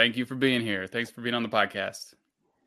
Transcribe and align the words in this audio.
thank 0.00 0.16
you 0.16 0.24
for 0.24 0.34
being 0.34 0.62
here. 0.62 0.86
Thanks 0.86 1.10
for 1.10 1.20
being 1.20 1.34
on 1.34 1.42
the 1.42 1.48
podcast. 1.48 2.14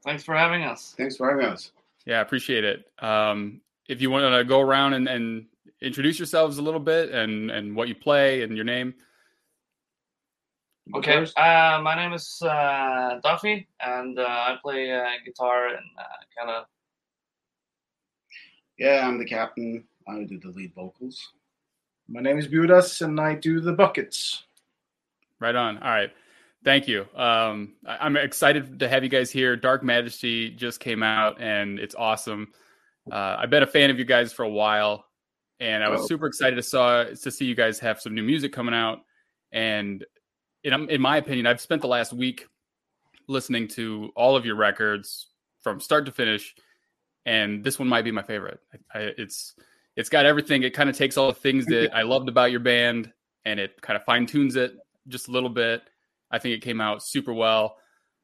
Thanks 0.05 0.23
for 0.23 0.35
having 0.35 0.61
us. 0.61 0.93
Thanks 0.95 1.17
for 1.17 1.31
having 1.31 1.47
us. 1.47 1.71
Yeah, 2.05 2.21
appreciate 2.21 2.63
it. 2.63 2.85
Um, 2.99 3.61
if 3.89 4.01
you 4.01 4.11
want 4.11 4.31
to 4.31 4.43
go 4.43 4.61
around 4.61 4.93
and, 4.93 5.07
and 5.07 5.47
introduce 5.81 6.19
yourselves 6.19 6.59
a 6.59 6.61
little 6.61 6.79
bit 6.79 7.09
and 7.09 7.49
and 7.49 7.75
what 7.75 7.87
you 7.87 7.95
play 7.95 8.43
and 8.43 8.55
your 8.55 8.65
name. 8.65 8.93
Okay, 10.93 11.25
uh, 11.37 11.79
my 11.81 11.95
name 11.95 12.13
is 12.13 12.39
uh, 12.43 13.19
Duffy, 13.23 13.67
and 13.79 14.19
uh, 14.19 14.23
I 14.23 14.57
play 14.61 14.91
uh, 14.91 15.05
guitar 15.25 15.69
and 15.69 15.85
uh, 15.97 16.03
kind 16.37 16.51
of. 16.51 16.65
Yeah, 18.77 19.07
I'm 19.07 19.17
the 19.17 19.25
captain. 19.25 19.85
I 20.07 20.23
do 20.25 20.37
the 20.37 20.49
lead 20.49 20.73
vocals. 20.75 21.31
My 22.07 22.21
name 22.21 22.37
is 22.37 22.47
Budas, 22.47 23.01
and 23.01 23.19
I 23.19 23.33
do 23.35 23.59
the 23.59 23.73
buckets. 23.73 24.43
Right 25.39 25.55
on. 25.55 25.77
All 25.77 25.89
right. 25.89 26.11
Thank 26.63 26.87
you. 26.87 27.01
Um, 27.15 27.75
I- 27.85 27.97
I'm 28.01 28.15
excited 28.15 28.79
to 28.79 28.87
have 28.87 29.03
you 29.03 29.09
guys 29.09 29.29
here. 29.31 29.55
Dark 29.55 29.83
Majesty 29.83 30.49
just 30.49 30.79
came 30.79 31.03
out, 31.03 31.41
and 31.41 31.77
it's 31.79 31.95
awesome. 31.95 32.53
Uh, 33.11 33.35
I've 33.39 33.49
been 33.49 33.63
a 33.63 33.67
fan 33.67 33.89
of 33.89 33.99
you 33.99 34.05
guys 34.05 34.31
for 34.31 34.43
a 34.43 34.49
while, 34.49 35.05
and 35.59 35.83
I 35.83 35.89
was 35.89 36.01
Oh. 36.01 36.07
super 36.07 36.25
excited 36.27 36.55
to 36.55 36.63
saw 36.63 37.03
to 37.03 37.31
see 37.31 37.45
you 37.45 37.55
guys 37.55 37.79
have 37.79 37.99
some 37.99 38.15
new 38.15 38.23
music 38.23 38.53
coming 38.53 38.73
out. 38.73 38.99
And 39.51 40.05
in 40.63 40.89
in 40.89 41.01
my 41.01 41.17
opinion, 41.17 41.47
I've 41.47 41.59
spent 41.59 41.81
the 41.81 41.87
last 41.89 42.13
week 42.13 42.47
listening 43.27 43.67
to 43.69 44.11
all 44.15 44.35
of 44.37 44.45
your 44.45 44.55
records 44.55 45.27
from 45.61 45.81
start 45.81 46.05
to 46.05 46.11
finish, 46.13 46.55
and 47.25 47.61
this 47.63 47.77
one 47.77 47.89
might 47.89 48.03
be 48.05 48.11
my 48.11 48.23
favorite. 48.23 48.61
I, 48.93 48.99
I, 48.99 49.01
it's 49.17 49.53
it's 49.97 50.09
got 50.09 50.25
everything. 50.25 50.63
It 50.63 50.73
kind 50.73 50.89
of 50.89 50.95
takes 50.97 51.17
all 51.17 51.27
the 51.27 51.33
things 51.39 51.65
that 51.65 51.93
I 51.95 52.03
loved 52.03 52.29
about 52.29 52.51
your 52.51 52.61
band, 52.61 53.11
and 53.43 53.59
it 53.59 53.81
kind 53.81 53.97
of 53.97 54.05
fine 54.05 54.25
tunes 54.27 54.55
it 54.55 54.77
just 55.09 55.27
a 55.27 55.31
little 55.31 55.49
bit. 55.49 55.83
I 56.33 56.39
think 56.39 56.55
it 56.55 56.63
came 56.63 56.81
out 56.81 57.03
super 57.03 57.31
well. 57.31 57.77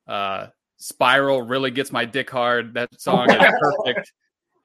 Uh, 0.07 0.47
Spiral 0.77 1.43
really 1.43 1.69
gets 1.69 1.91
my 1.91 2.05
dick 2.05 2.29
hard. 2.29 2.73
That 2.73 2.99
song 2.99 3.29
is 3.29 3.37
perfect. 3.85 4.11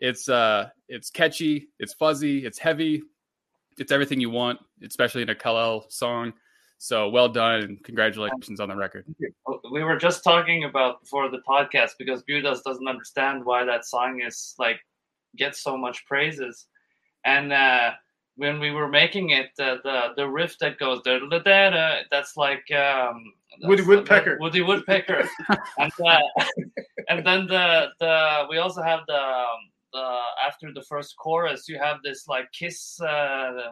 It's 0.00 0.28
uh, 0.28 0.70
it's 0.88 1.10
catchy, 1.10 1.68
it's 1.78 1.92
fuzzy, 1.92 2.46
it's 2.46 2.58
heavy, 2.58 3.02
it's 3.78 3.92
everything 3.92 4.20
you 4.20 4.30
want, 4.30 4.58
especially 4.82 5.22
in 5.22 5.28
a 5.28 5.34
Kal-El 5.34 5.88
song. 5.90 6.32
So 6.78 7.08
well 7.10 7.28
done, 7.28 7.62
and 7.62 7.84
congratulations 7.84 8.60
on 8.60 8.68
the 8.70 8.76
record. 8.76 9.04
We 9.70 9.84
were 9.84 9.96
just 9.96 10.24
talking 10.24 10.64
about 10.64 11.02
before 11.02 11.30
the 11.30 11.40
podcast 11.48 11.92
because 11.98 12.22
Budas 12.28 12.62
doesn't 12.62 12.88
understand 12.88 13.44
why 13.44 13.64
that 13.64 13.84
song 13.84 14.22
is 14.26 14.54
like 14.58 14.80
gets 15.36 15.62
so 15.62 15.76
much 15.76 16.04
praises, 16.06 16.66
and 17.24 17.52
uh, 17.52 17.92
when 18.36 18.58
we 18.58 18.70
were 18.70 18.88
making 18.88 19.30
it, 19.30 19.50
uh, 19.58 19.76
the 19.84 20.08
the 20.16 20.28
riff 20.28 20.58
that 20.58 20.78
goes 20.78 21.00
da 21.02 21.18
da 21.18 21.38
da 21.38 21.70
da, 21.70 22.02
that's 22.10 22.36
like 22.36 22.64
um, 22.72 23.32
that's 23.60 23.68
Woody 23.68 23.82
the- 23.82 23.88
Woodpecker. 23.88 24.38
Woody 24.40 24.62
Woodpecker, 24.62 25.28
and 25.78 25.92
uh, 26.04 26.18
and 27.08 27.24
then 27.26 27.46
the 27.46 27.88
the 28.00 28.46
we 28.50 28.58
also 28.58 28.82
have 28.82 29.00
the 29.06 29.16
um, 29.20 29.58
the 29.92 30.18
after 30.46 30.72
the 30.72 30.82
first 30.82 31.16
chorus, 31.16 31.68
you 31.68 31.78
have 31.78 31.98
this 32.02 32.26
like 32.26 32.50
kiss 32.52 33.00
uh, 33.00 33.70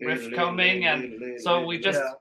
riff 0.00 0.32
coming, 0.34 0.84
and 0.86 1.40
so 1.40 1.64
we 1.64 1.78
just 1.78 2.00
yeah. 2.00 2.12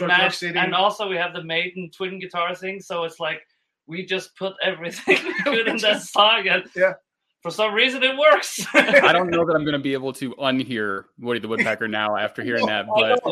Rock 0.00 0.34
and 0.42 0.74
also 0.74 1.08
we 1.08 1.16
have 1.16 1.32
the 1.32 1.44
Maiden 1.44 1.90
twin 1.96 2.18
guitar 2.18 2.56
thing. 2.56 2.80
So 2.80 3.04
it's 3.04 3.20
like 3.20 3.42
we 3.86 4.04
just 4.04 4.34
put 4.36 4.54
everything 4.60 5.18
good 5.44 5.68
in 5.68 5.76
that 5.78 6.02
song, 6.02 6.48
and 6.48 6.64
Yeah. 6.74 6.94
For 7.46 7.52
some 7.52 7.72
reason 7.72 8.02
it 8.02 8.16
works. 8.18 8.66
I 8.74 9.12
don't 9.12 9.30
know 9.30 9.44
that 9.46 9.54
I'm 9.54 9.62
going 9.64 9.74
to 9.74 9.78
be 9.78 9.92
able 9.92 10.12
to 10.14 10.34
unhear 10.34 11.04
Woody 11.20 11.38
the 11.38 11.46
Woodpecker 11.46 11.86
now 11.86 12.16
after 12.16 12.42
hearing 12.42 12.66
that, 12.66 12.86
but 12.88 13.22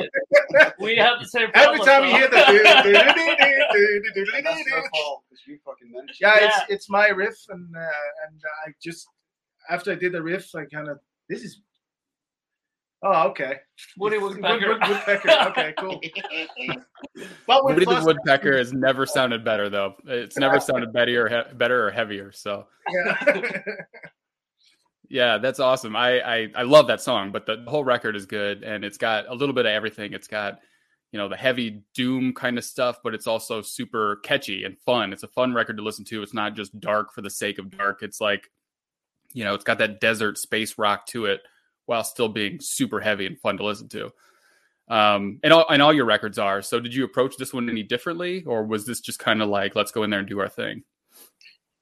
we 0.79 0.95
have 0.97 1.19
the 1.19 1.27
same 1.27 1.49
Every 1.55 1.79
problem. 1.81 1.87
time 1.87 2.05
you 2.05 2.11
hear 2.17 2.29
though. 2.29 2.45
the 2.47 4.43
That's 4.45 4.71
her 4.71 4.83
fault, 4.95 5.25
'cause 5.29 5.41
you 5.47 5.59
fucking 5.65 5.91
mentioned 5.91 6.17
yeah, 6.21 6.37
it's 6.37 6.57
Yeah. 6.57 6.75
it's 6.75 6.89
my 6.89 7.09
riff, 7.09 7.37
and 7.49 7.75
uh, 7.77 7.81
and 7.81 8.41
I 8.67 8.71
just 8.81 9.09
after 9.69 9.91
I 9.91 9.97
did 9.97 10.13
the 10.13 10.23
riff, 10.23 10.55
I 10.55 10.65
kind 10.67 10.89
of 10.89 11.01
this 11.29 11.43
is. 11.43 11.61
Oh, 13.07 13.29
okay. 13.29 13.59
Woody 13.99 14.17
Woodpecker. 14.17 14.69
Wood- 14.71 14.81
Woodpecker. 14.89 15.31
Okay, 15.49 15.75
cool. 15.79 16.01
But 17.47 17.65
with 17.65 17.75
Woody 17.75 17.85
the 17.85 18.03
Woodpecker 18.07 18.57
has 18.57 18.73
never 18.73 19.05
sounded 19.05 19.45
better, 19.45 19.69
though. 19.69 19.95
It's 20.07 20.39
never 20.39 20.59
sounded 20.59 20.93
better 20.93 21.27
or 21.27 21.29
he- 21.29 21.55
better 21.55 21.87
or 21.87 21.91
heavier. 21.91 22.33
So 22.33 22.67
Yeah. 22.91 23.61
yeah, 25.09 25.39
that's 25.39 25.61
awesome. 25.61 25.95
I, 25.95 26.21
I 26.21 26.49
I 26.57 26.63
love 26.63 26.87
that 26.89 27.01
song, 27.03 27.31
but 27.31 27.45
the 27.47 27.63
whole 27.69 27.85
record 27.85 28.17
is 28.17 28.25
good, 28.27 28.63
and 28.65 28.85
it's 28.85 28.97
got 28.99 29.29
a 29.29 29.35
little 29.35 29.55
bit 29.55 29.67
of 29.67 29.71
everything. 29.73 30.13
It's 30.15 30.29
got 30.29 30.61
you 31.13 31.19
know 31.19 31.29
the 31.29 31.37
heavy 31.37 31.83
doom 31.95 32.33
kind 32.33 32.57
of 32.59 32.65
stuff, 32.65 32.99
but 33.05 33.15
it's 33.15 33.27
also 33.27 33.61
super 33.61 34.17
catchy 34.25 34.65
and 34.65 34.79
fun. 34.79 35.13
It's 35.13 35.23
a 35.23 35.29
fun 35.29 35.53
record 35.53 35.77
to 35.77 35.83
listen 35.83 36.05
to. 36.07 36.23
It's 36.23 36.35
not 36.35 36.57
just 36.57 36.81
dark 36.81 37.13
for 37.13 37.21
the 37.21 37.31
sake 37.31 37.59
of 37.59 37.71
dark. 37.71 38.03
It's 38.03 38.21
like 38.21 38.51
you 39.35 39.45
know, 39.45 39.55
it's 39.55 39.65
got 39.65 39.79
that 39.79 40.01
desert 40.01 40.39
space 40.39 40.79
rock 40.79 41.07
to 41.09 41.27
it, 41.27 41.43
while 41.87 42.05
still 42.05 42.29
being 42.29 42.59
super 42.61 43.01
heavy 43.01 43.27
and 43.27 43.39
fun 43.39 43.57
to 43.59 43.65
listen 43.65 43.89
to. 43.89 44.13
Um, 44.89 45.41
and 45.43 45.53
all 45.53 45.67
and 45.71 45.81
all 45.81 45.95
your 45.95 46.05
records 46.05 46.39
are. 46.39 46.61
So, 46.61 46.79
did 46.79 46.95
you 46.95 47.05
approach 47.05 47.37
this 47.37 47.55
one 47.55 47.71
any 47.71 47.83
differently, 47.83 48.45
or 48.45 48.65
was 48.65 48.85
this 48.85 49.01
just 49.01 49.19
kind 49.19 49.41
of 49.41 49.49
like 49.49 49.75
let's 49.75 49.93
go 49.93 50.03
in 50.03 50.11
there 50.11 50.21
and 50.21 50.29
do 50.29 50.41
our 50.41 50.49
thing? 50.49 50.83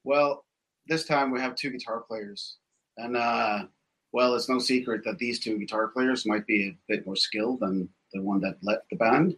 Well, 0.05 0.45
this 0.87 1.05
time 1.05 1.31
we 1.31 1.41
have 1.41 1.57
two 1.57 1.71
guitar 1.71 2.01
players, 2.01 2.59
and 2.97 3.17
uh, 3.17 3.65
well, 4.13 4.35
it's 4.37 4.49
no 4.49 4.61
secret 4.61 5.03
that 5.05 5.19
these 5.19 5.41
two 5.41 5.59
guitar 5.59 5.89
players 5.89 6.27
might 6.27 6.47
be 6.47 6.69
a 6.69 6.77
bit 6.87 7.05
more 7.05 7.17
skilled 7.17 7.61
than 7.61 7.89
the 8.13 8.23
one 8.23 8.41
that 8.41 8.59
left 8.63 8.89
the 8.91 8.97
band. 8.97 9.37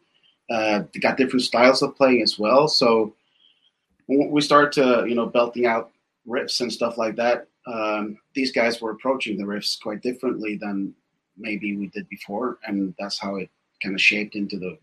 Uh, 0.51 0.83
they 0.93 1.01
got 1.01 1.17
different 1.17 1.43
styles 1.43 1.81
of 1.81 1.97
playing 1.97 2.21
as 2.21 2.39
well, 2.39 2.69
so 2.69 3.15
we 4.09 4.41
start 4.43 4.73
to 4.73 5.07
you 5.09 5.15
know 5.15 5.27
belting 5.27 5.65
out 5.65 5.91
riffs 6.29 6.61
and 6.61 6.71
stuff 6.71 6.99
like 6.99 7.17
that. 7.17 7.49
Um, 7.67 8.19
these 8.35 8.53
guys 8.53 8.81
were 8.81 8.91
approaching 8.91 9.39
the 9.39 9.45
riffs 9.45 9.81
quite 9.81 10.03
differently 10.03 10.57
than 10.57 10.95
maybe 11.37 11.77
we 11.77 11.87
did 11.89 12.09
before, 12.09 12.59
and 12.67 12.95
that's 12.99 13.19
how 13.19 13.37
it 13.37 13.51
kind 13.83 13.95
of 13.95 14.01
shaped 14.01 14.35
into 14.35 14.59
the 14.59 14.79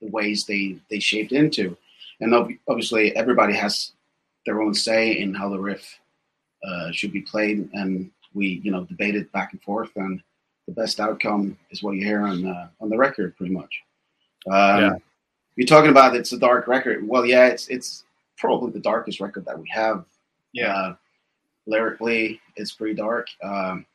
the 0.00 0.08
ways 0.08 0.44
they 0.44 0.76
they 0.90 0.98
shaped 0.98 1.32
into. 1.32 1.76
And 2.20 2.34
ob- 2.34 2.50
obviously, 2.68 3.14
everybody 3.16 3.54
has 3.54 3.92
their 4.46 4.62
own 4.62 4.74
say 4.74 5.18
in 5.18 5.34
how 5.34 5.48
the 5.48 5.58
riff 5.58 5.98
uh, 6.64 6.90
should 6.92 7.12
be 7.12 7.22
played, 7.22 7.68
and 7.72 8.10
we 8.34 8.60
you 8.64 8.70
know 8.70 8.84
debated 8.84 9.30
back 9.32 9.52
and 9.52 9.62
forth, 9.62 9.90
and 9.96 10.22
the 10.66 10.72
best 10.72 11.00
outcome 11.00 11.58
is 11.70 11.82
what 11.82 11.96
you 11.96 12.04
hear 12.04 12.22
on 12.22 12.46
uh, 12.46 12.68
on 12.80 12.88
the 12.88 12.96
record, 12.96 13.36
pretty 13.36 13.52
much. 13.52 13.82
Um, 14.46 14.80
Yeah. 14.80 14.92
You're 15.56 15.66
talking 15.66 15.90
about 15.90 16.16
it's 16.16 16.32
a 16.32 16.38
dark 16.38 16.66
record. 16.66 17.06
Well, 17.06 17.26
yeah, 17.26 17.46
it's 17.46 17.68
it's 17.68 18.04
probably 18.38 18.70
the 18.72 18.80
darkest 18.80 19.20
record 19.20 19.44
that 19.44 19.58
we 19.58 19.68
have. 19.68 20.04
Uh, 20.74 20.94
lyrically, 21.66 22.40
it's 22.56 22.72
pretty 22.72 22.94
dark. 22.94 23.28
Um, 23.42 23.86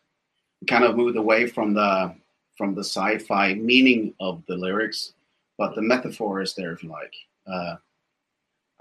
kind 0.68 0.84
of 0.84 0.96
moved 0.96 1.18
away 1.18 1.48
from 1.48 1.74
the 1.74 2.16
from 2.58 2.74
the 2.74 2.84
sci-fi 2.84 3.54
meaning 3.54 4.14
of 4.20 4.44
the 4.48 4.56
lyrics, 4.56 5.14
but 5.58 5.76
the 5.76 5.82
metaphor 5.82 6.42
is 6.42 6.56
there 6.56 6.72
if 6.72 6.82
you 6.84 6.90
like. 6.90 7.14
Uh, 7.46 7.76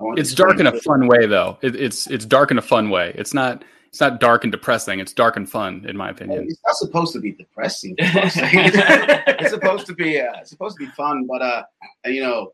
I 0.00 0.04
want 0.04 0.18
It's 0.18 0.34
dark 0.34 0.60
in 0.60 0.66
a 0.66 0.80
fun 0.80 1.06
way, 1.06 1.26
though. 1.26 1.58
It, 1.62 1.76
it's 1.76 2.06
it's 2.06 2.24
dark 2.24 2.50
in 2.50 2.58
a 2.58 2.62
fun 2.62 2.90
way. 2.90 3.12
It's 3.14 3.34
not 3.34 3.64
it's 3.88 4.00
not 4.00 4.20
dark 4.20 4.44
and 4.44 4.52
depressing. 4.52 5.00
It's 5.00 5.12
dark 5.12 5.36
and 5.36 5.48
fun, 5.48 5.84
in 5.88 5.96
my 5.96 6.08
it. 6.08 6.12
opinion. 6.12 6.44
It's 6.48 6.60
not 6.66 6.76
supposed 6.76 7.12
to 7.14 7.20
be 7.20 7.32
depressing. 7.32 7.96
for 7.96 8.04
fuck's 8.06 8.34
sake. 8.34 8.50
it's 8.52 9.50
supposed 9.50 9.86
to 9.86 9.94
be 9.94 10.20
uh, 10.20 10.32
it's 10.40 10.50
supposed 10.50 10.78
to 10.78 10.86
be 10.86 10.92
fun, 10.92 11.26
but 11.26 11.42
uh, 11.42 11.62
you 12.06 12.22
know, 12.22 12.52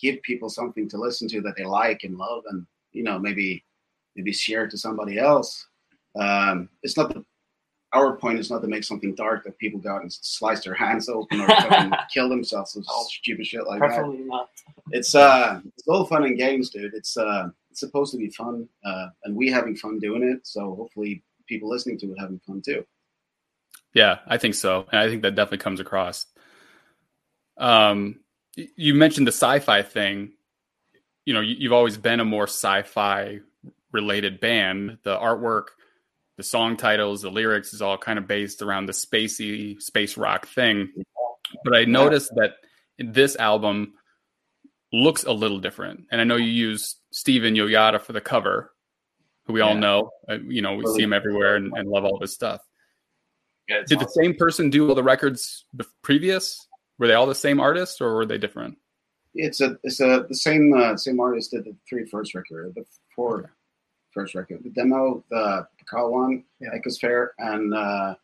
give 0.00 0.20
people 0.22 0.48
something 0.48 0.88
to 0.88 0.98
listen 0.98 1.28
to 1.28 1.40
that 1.42 1.56
they 1.56 1.64
like 1.64 2.04
and 2.04 2.16
love, 2.18 2.44
and 2.50 2.66
you 2.92 3.02
know, 3.02 3.18
maybe 3.18 3.64
maybe 4.16 4.32
share 4.32 4.64
it 4.64 4.70
to 4.70 4.78
somebody 4.78 5.18
else. 5.18 5.66
Um, 6.18 6.68
it's 6.82 6.96
not 6.96 7.12
the 7.14 7.24
our 7.94 8.16
point 8.16 8.38
is 8.38 8.50
not 8.50 8.62
to 8.62 8.68
make 8.68 8.84
something 8.84 9.14
dark 9.14 9.44
that 9.44 9.58
people 9.58 9.78
go 9.78 9.90
out 9.90 10.00
and 10.00 10.10
slice 10.10 10.64
their 10.64 10.72
hands 10.72 11.10
open 11.10 11.42
or 11.42 11.46
kill 12.12 12.26
themselves 12.30 12.74
or 12.74 12.82
Oh. 12.88 13.06
stupid 13.10 13.46
shit 13.46 13.66
like 13.66 13.80
that. 13.80 14.06
Not. 14.26 14.48
It's 14.92 15.14
uh, 15.14 15.60
it's 15.76 15.86
all 15.86 16.06
fun 16.06 16.24
and 16.24 16.38
games, 16.38 16.70
dude. 16.70 16.94
It's 16.94 17.16
uh, 17.18 17.48
it's 17.70 17.80
supposed 17.80 18.12
to 18.12 18.18
be 18.18 18.30
fun, 18.30 18.66
uh, 18.84 19.08
and 19.24 19.36
we 19.36 19.50
having 19.50 19.76
fun 19.76 19.98
doing 19.98 20.22
it. 20.22 20.46
So 20.46 20.74
hopefully, 20.74 21.22
people 21.46 21.68
listening 21.68 21.98
to 21.98 22.06
it 22.12 22.18
having 22.18 22.40
fun 22.46 22.62
too. 22.64 22.82
Yeah, 23.92 24.20
I 24.26 24.38
think 24.38 24.54
so, 24.54 24.86
and 24.90 24.98
I 24.98 25.08
think 25.10 25.20
that 25.22 25.34
definitely 25.34 25.58
comes 25.58 25.78
across. 25.80 26.24
Um, 27.58 28.20
you 28.56 28.94
mentioned 28.94 29.26
the 29.26 29.32
sci-fi 29.32 29.82
thing. 29.82 30.32
You 31.26 31.34
know, 31.34 31.40
you, 31.40 31.56
you've 31.58 31.72
always 31.74 31.98
been 31.98 32.20
a 32.20 32.24
more 32.24 32.44
sci-fi 32.46 33.40
related 33.92 34.40
band. 34.40 34.98
The 35.04 35.16
artwork, 35.16 35.66
the 36.36 36.42
song 36.42 36.76
titles, 36.76 37.22
the 37.22 37.30
lyrics 37.30 37.74
is 37.74 37.82
all 37.82 37.98
kind 37.98 38.18
of 38.18 38.26
based 38.26 38.62
around 38.62 38.86
the 38.86 38.92
spacey 38.92 39.80
space 39.80 40.16
rock 40.16 40.46
thing. 40.46 40.92
But 41.64 41.76
I 41.76 41.84
noticed 41.84 42.30
that 42.36 42.54
this 42.98 43.36
album 43.36 43.94
looks 44.92 45.24
a 45.24 45.32
little 45.32 45.58
different, 45.58 46.06
and 46.10 46.20
I 46.20 46.24
know 46.24 46.36
you 46.36 46.46
use 46.46 46.96
Steven 47.12 47.54
Yoyada 47.54 48.00
for 48.00 48.12
the 48.12 48.20
cover, 48.20 48.72
who 49.46 49.52
we 49.52 49.60
all 49.60 49.74
know. 49.74 50.10
Uh, 50.28 50.38
you 50.46 50.62
know, 50.62 50.74
we 50.74 50.86
see 50.86 51.02
him 51.02 51.12
everywhere 51.12 51.56
and, 51.56 51.72
and 51.76 51.88
love 51.88 52.04
all 52.04 52.20
his 52.20 52.32
stuff. 52.32 52.60
Yeah, 53.68 53.82
Did 53.86 54.00
the 54.00 54.08
same 54.08 54.34
person 54.34 54.70
do 54.70 54.88
all 54.88 54.94
the 54.94 55.02
records 55.02 55.64
previous? 56.02 56.66
Were 56.98 57.06
they 57.06 57.14
all 57.14 57.26
the 57.26 57.34
same 57.34 57.60
artist 57.60 58.00
or 58.00 58.14
were 58.14 58.26
they 58.26 58.38
different? 58.38 58.76
It's 59.34 59.60
a 59.60 59.78
it's 59.82 60.00
a 60.00 60.26
the 60.28 60.34
same 60.34 60.74
uh, 60.74 60.96
same 60.96 61.18
artist 61.18 61.52
did 61.52 61.64
the 61.64 61.74
three 61.88 62.04
first 62.06 62.34
record, 62.34 62.74
the 62.74 62.84
four. 63.16 63.54
First 64.12 64.34
record, 64.34 64.62
the 64.62 64.70
demo, 64.70 65.22
the 65.30 65.66
Pakal 65.80 66.10
one, 66.10 66.44
Yeah. 66.60 66.70
Ecosphere, 66.76 67.28
and 67.38 67.72
uh, 67.74 68.14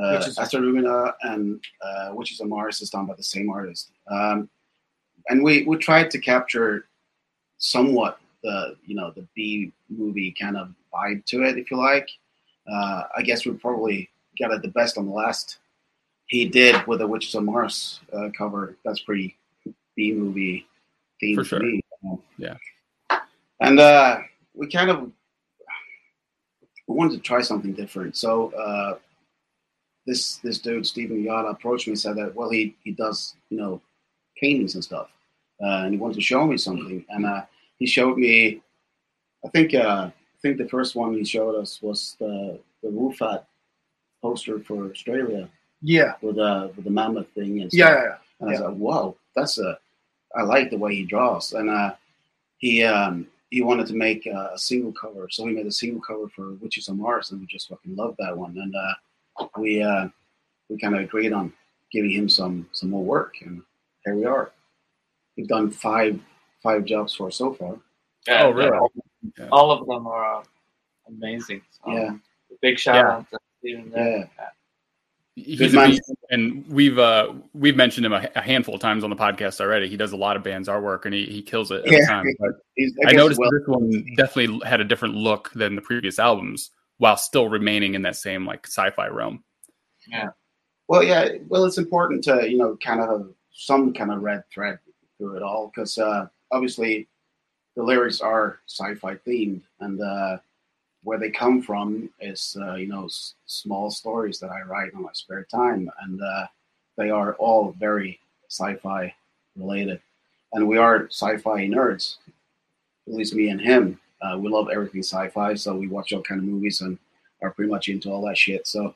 uh, 0.00 0.16
Which 0.18 0.28
is- 0.28 0.38
and 1.22 1.64
uh, 1.84 2.10
Which 2.10 2.32
is 2.32 2.40
a 2.40 2.44
Mars 2.46 2.80
is 2.80 2.90
done 2.90 3.06
by 3.06 3.14
the 3.14 3.22
same 3.22 3.50
artist. 3.50 3.92
Um, 4.10 4.48
and 5.28 5.42
we 5.44 5.64
we 5.64 5.76
tried 5.76 6.10
to 6.10 6.18
capture 6.18 6.86
somewhat 7.58 8.18
the 8.42 8.76
you 8.84 8.94
know 8.94 9.12
the 9.14 9.26
B 9.34 9.72
movie 9.88 10.34
kind 10.38 10.56
of 10.56 10.74
vibe 10.92 11.24
to 11.26 11.42
it, 11.44 11.58
if 11.58 11.70
you 11.70 11.76
like. 11.78 12.08
Uh, 12.70 13.04
I 13.16 13.22
guess 13.22 13.44
we 13.44 13.52
probably 13.52 14.08
got 14.38 14.50
it 14.52 14.62
the 14.62 14.68
best 14.68 14.96
on 14.98 15.06
the 15.06 15.12
last 15.12 15.58
he 16.26 16.46
did 16.46 16.86
with 16.86 17.00
the 17.00 17.06
Witches 17.06 17.34
of 17.34 17.44
Mars 17.44 18.00
uh, 18.12 18.28
cover. 18.36 18.76
That's 18.84 19.00
pretty 19.00 19.36
B 19.96 20.12
movie 20.12 20.66
theme 21.20 21.36
For 21.36 21.44
sure. 21.44 21.60
me. 21.60 21.82
Yeah. 22.38 22.56
And 23.60 23.78
uh, 23.78 24.18
we 24.54 24.68
kind 24.68 24.90
of 24.90 25.10
we 26.88 26.94
wanted 26.96 27.14
to 27.16 27.20
try 27.20 27.40
something 27.40 27.72
different. 27.72 28.16
So 28.16 28.52
uh, 28.54 28.98
this 30.06 30.36
this 30.38 30.58
dude 30.58 30.86
Stephen 30.86 31.22
Yada 31.22 31.48
approached 31.48 31.86
me 31.86 31.92
and 31.92 32.00
said 32.00 32.16
that 32.16 32.34
well 32.34 32.50
he 32.50 32.76
he 32.82 32.92
does 32.92 33.34
you 33.50 33.58
know 33.58 33.80
paintings 34.40 34.74
and 34.74 34.82
stuff, 34.84 35.08
uh, 35.62 35.82
and 35.84 35.92
he 35.94 35.98
wanted 35.98 36.14
to 36.14 36.20
show 36.20 36.46
me 36.46 36.56
something. 36.56 37.04
And 37.10 37.24
uh, 37.26 37.42
he 37.78 37.86
showed 37.86 38.18
me, 38.18 38.60
I 39.44 39.48
think 39.48 39.74
uh, 39.74 40.10
I 40.10 40.38
think 40.42 40.58
the 40.58 40.68
first 40.68 40.94
one 40.96 41.14
he 41.14 41.24
showed 41.24 41.54
us 41.60 41.80
was 41.82 42.16
the 42.18 42.58
the 42.82 42.90
Wo 42.90 43.12
Fat 43.12 43.46
poster 44.20 44.58
for 44.60 44.90
Australia 44.90 45.48
Yeah, 45.80 46.14
with 46.22 46.38
uh 46.38 46.68
with 46.74 46.84
the 46.84 46.90
mammoth 46.90 47.28
thing 47.34 47.60
and 47.60 47.70
yeah, 47.72 47.86
stuff. 47.86 47.98
yeah, 47.98 48.04
yeah. 48.04 48.16
And 48.40 48.48
I 48.48 48.52
was 48.52 48.60
like, 48.60 48.76
whoa, 48.76 49.16
that's 49.36 49.58
a, 49.58 49.78
I 50.36 50.42
like 50.42 50.70
the 50.70 50.78
way 50.78 50.94
he 50.96 51.04
draws. 51.04 51.52
And 51.52 51.70
uh, 51.70 51.94
he 52.58 52.82
um, 52.82 53.28
he 53.52 53.60
wanted 53.60 53.86
to 53.86 53.94
make 53.94 54.24
a, 54.24 54.50
a 54.54 54.58
single 54.58 54.92
cover, 54.92 55.28
so 55.30 55.44
we 55.44 55.52
made 55.52 55.66
a 55.66 55.70
single 55.70 56.00
cover 56.00 56.26
for 56.34 56.54
Witches 56.54 56.88
on 56.88 56.98
Mars, 56.98 57.30
and 57.32 57.40
we 57.40 57.46
just 57.46 57.68
fucking 57.68 57.94
loved 57.94 58.16
that 58.18 58.34
one. 58.36 58.56
And 58.56 58.74
uh, 58.74 59.46
we 59.58 59.82
uh, 59.82 60.08
we 60.70 60.78
kind 60.78 60.94
of 60.94 61.02
agreed 61.02 61.34
on 61.34 61.52
giving 61.92 62.10
him 62.10 62.30
some 62.30 62.66
some 62.72 62.88
more 62.88 63.04
work, 63.04 63.34
and 63.42 63.60
here 64.06 64.16
we 64.16 64.24
are. 64.24 64.52
We've 65.36 65.46
done 65.46 65.70
five 65.70 66.18
five 66.62 66.86
jobs 66.86 67.14
for 67.14 67.26
us 67.26 67.36
so 67.36 67.52
far. 67.52 67.76
Yeah, 68.26 68.44
Oh, 68.44 68.50
really? 68.52 68.70
All, 68.78 68.90
Yeah. 69.38 69.48
all 69.52 69.70
of 69.70 69.86
them 69.86 70.06
are 70.06 70.38
uh, 70.40 70.44
amazing. 71.08 71.60
So, 71.72 71.92
Yeah. 71.92 72.16
Big 72.62 72.78
shout 72.78 72.94
Yeah. 72.94 73.16
out 73.16 73.30
to 73.32 73.38
Steven 73.58 73.90
there. 73.90 74.30
Yeah. 74.38 74.48
He's 75.34 75.58
Good 75.58 75.74
a 75.74 75.86
beast, 75.88 76.12
and 76.30 76.66
we've 76.68 76.98
uh 76.98 77.32
we've 77.54 77.74
mentioned 77.76 78.04
him 78.04 78.12
a, 78.12 78.28
a 78.36 78.42
handful 78.42 78.74
of 78.74 78.82
times 78.82 79.02
on 79.02 79.08
the 79.08 79.16
podcast 79.16 79.62
already. 79.62 79.88
He 79.88 79.96
does 79.96 80.12
a 80.12 80.16
lot 80.16 80.36
of 80.36 80.42
bands 80.42 80.68
artwork, 80.68 81.06
and 81.06 81.14
he, 81.14 81.24
he 81.24 81.40
kills 81.40 81.70
it 81.70 81.82
every 81.86 82.00
Yeah. 82.00 82.06
time. 82.06 82.26
But 82.38 82.50
He's, 82.76 82.94
I 83.06 83.12
noticed 83.12 83.40
well, 83.40 83.50
this 83.50 83.66
one 83.66 84.04
definitely 84.18 84.60
had 84.68 84.82
a 84.82 84.84
different 84.84 85.14
look 85.14 85.50
than 85.54 85.74
the 85.74 85.80
previous 85.80 86.18
albums, 86.18 86.70
while 86.98 87.16
still 87.16 87.48
remaining 87.48 87.94
in 87.94 88.02
that 88.02 88.16
same 88.16 88.44
like 88.44 88.66
sci-fi 88.66 89.08
realm. 89.08 89.42
Yeah. 90.06 90.30
Well, 90.88 91.02
yeah. 91.02 91.28
Well, 91.48 91.64
it's 91.64 91.78
important 91.78 92.22
to 92.24 92.46
you 92.50 92.58
know 92.58 92.76
kind 92.84 93.00
of 93.00 93.08
have 93.08 93.28
some 93.52 93.94
kind 93.94 94.12
of 94.12 94.22
red 94.22 94.44
thread 94.52 94.80
through 95.16 95.36
it 95.36 95.42
all 95.42 95.72
because 95.74 95.96
uh, 95.96 96.26
obviously 96.50 97.08
the 97.74 97.82
lyrics 97.82 98.20
are 98.20 98.60
sci-fi 98.68 99.14
themed, 99.26 99.62
and 99.80 99.98
uh, 99.98 100.36
where 101.04 101.18
they 101.18 101.30
come 101.30 101.62
from 101.62 102.10
is 102.20 102.56
uh, 102.60 102.74
you 102.74 102.86
know 102.88 103.06
s- 103.06 103.34
small 103.46 103.90
stories 103.90 104.38
that 104.40 104.50
I 104.50 104.62
write 104.62 104.92
in 104.92 105.02
my 105.02 105.10
spare 105.12 105.44
time, 105.50 105.90
and 106.02 106.20
uh, 106.22 106.46
they 106.96 107.10
are 107.10 107.34
all 107.34 107.72
very 107.78 108.20
sci-fi 108.48 109.14
related, 109.56 110.00
and 110.52 110.68
we 110.68 110.78
are 110.78 111.06
sci-fi 111.06 111.66
nerds. 111.66 112.16
At 113.08 113.14
least 113.14 113.34
me 113.34 113.48
and 113.50 113.60
him, 113.60 114.00
uh, 114.22 114.38
we 114.38 114.48
love 114.50 114.68
everything 114.70 115.02
sci-fi, 115.02 115.54
so 115.54 115.76
we 115.76 115.88
watch 115.88 116.12
all 116.12 116.22
kind 116.22 116.40
of 116.40 116.46
movies 116.46 116.80
and 116.82 116.98
are 117.42 117.52
pretty 117.52 117.70
much 117.70 117.88
into 117.88 118.10
all 118.10 118.24
that 118.26 118.38
shit. 118.38 118.66
So 118.66 118.94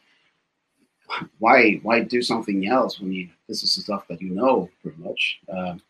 why 1.39 1.75
why 1.83 2.01
do 2.01 2.23
something 2.23 2.67
else 2.69 3.01
when 3.01 3.13
you 3.13 3.29
this 3.49 3.63
is 3.63 3.73
stuff 3.73 4.07
that 4.09 4.21
you 4.21 4.31
know 4.31 4.69
pretty 4.83 5.01
much 5.03 5.39
um, 5.53 5.81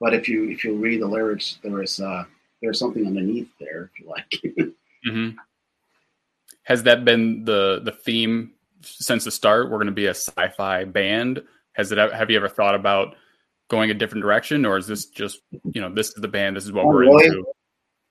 but 0.00 0.14
if 0.14 0.28
you 0.28 0.50
if 0.50 0.64
you 0.64 0.74
read 0.76 1.02
the 1.02 1.06
lyrics 1.06 1.58
there 1.64 1.82
is 1.82 2.00
uh 2.00 2.24
there's 2.62 2.78
something 2.78 3.06
underneath 3.06 3.50
there 3.60 3.90
if 3.94 4.00
you 4.00 4.08
like 4.08 4.74
hmm 5.08 5.28
Has 6.64 6.82
that 6.84 7.04
been 7.04 7.44
the 7.44 7.80
the 7.84 7.92
theme 7.92 8.52
since 8.82 9.24
the 9.24 9.30
start? 9.30 9.70
We're 9.70 9.78
going 9.78 9.86
to 9.86 9.92
be 9.92 10.06
a 10.06 10.14
sci-fi 10.14 10.84
band. 10.84 11.42
Has 11.72 11.92
it? 11.92 11.98
Have 11.98 12.30
you 12.30 12.36
ever 12.36 12.48
thought 12.48 12.74
about 12.74 13.16
going 13.68 13.90
a 13.90 13.94
different 13.94 14.22
direction, 14.22 14.64
or 14.64 14.78
is 14.78 14.86
this 14.86 15.06
just 15.06 15.40
you 15.72 15.80
know 15.80 15.92
this 15.92 16.08
is 16.08 16.14
the 16.14 16.28
band, 16.28 16.56
this 16.56 16.64
is 16.64 16.72
what 16.72 16.84
Oh, 16.84 16.88
we're 16.88 17.00
really? 17.00 17.24
into? 17.26 17.44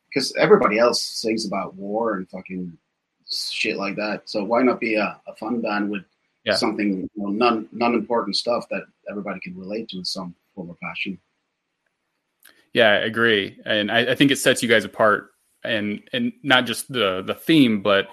because 0.09 0.33
everybody 0.38 0.79
else 0.79 1.03
sings 1.03 1.45
about 1.45 1.75
war 1.75 2.15
and 2.15 2.29
fucking 2.29 2.77
shit 3.29 3.75
like 3.75 3.95
that 3.97 4.21
so 4.23 4.41
why 4.41 4.63
not 4.63 4.79
be 4.79 4.95
a, 4.95 5.19
a 5.27 5.35
fun 5.35 5.59
band 5.59 5.89
with 5.89 6.03
Yeah. 6.45 6.55
something 6.55 7.01
you 7.13 7.21
know, 7.21 7.27
non 7.27 7.67
non 7.73 7.94
important 7.94 8.38
stuff 8.38 8.65
that 8.69 8.83
everybody 9.09 9.38
can 9.41 9.53
relate 9.57 9.89
to 9.89 9.97
in 9.97 10.05
some 10.05 10.33
form 10.55 10.69
or 10.69 10.77
fashion 10.77 11.19
Yeah, 12.73 12.91
I 12.91 12.95
agree, 13.05 13.59
and 13.65 13.91
I, 13.91 14.11
I 14.11 14.15
think 14.15 14.31
it 14.31 14.38
sets 14.38 14.63
you 14.63 14.69
guys 14.69 14.85
apart, 14.85 15.31
and 15.67 16.01
and 16.13 16.33
not 16.43 16.65
just 16.65 16.91
the 16.91 17.21
the 17.21 17.35
theme, 17.35 17.81
but 17.81 18.07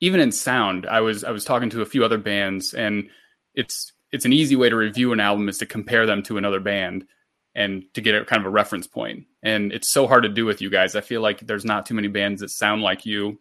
even 0.00 0.20
in 0.20 0.32
sound. 0.32 0.86
I 0.86 1.00
was 1.00 1.24
I 1.24 1.30
was 1.30 1.44
talking 1.44 1.70
to 1.70 1.82
a 1.82 1.86
few 1.86 2.04
other 2.04 2.18
bands, 2.18 2.74
and 2.74 3.08
it's 3.54 3.92
it's 4.12 4.24
an 4.24 4.32
easy 4.32 4.56
way 4.56 4.68
to 4.68 4.76
review 4.76 5.12
an 5.12 5.20
album 5.20 5.48
is 5.48 5.58
to 5.58 5.66
compare 5.66 6.06
them 6.06 6.22
to 6.24 6.38
another 6.38 6.60
band, 6.60 7.06
and 7.54 7.84
to 7.94 8.00
get 8.00 8.14
a 8.14 8.24
kind 8.24 8.40
of 8.40 8.46
a 8.46 8.50
reference 8.50 8.86
point. 8.86 9.26
And 9.42 9.72
it's 9.72 9.92
so 9.92 10.06
hard 10.06 10.22
to 10.24 10.28
do 10.28 10.44
with 10.44 10.60
you 10.60 10.70
guys. 10.70 10.96
I 10.96 11.00
feel 11.00 11.20
like 11.20 11.40
there's 11.40 11.64
not 11.64 11.86
too 11.86 11.94
many 11.94 12.08
bands 12.08 12.40
that 12.40 12.50
sound 12.50 12.82
like 12.82 13.06
you, 13.06 13.38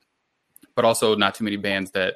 but 0.76 0.86
also 0.86 1.16
not 1.16 1.36
too 1.36 1.44
many 1.44 1.58
bands 1.58 1.92
that 1.92 2.16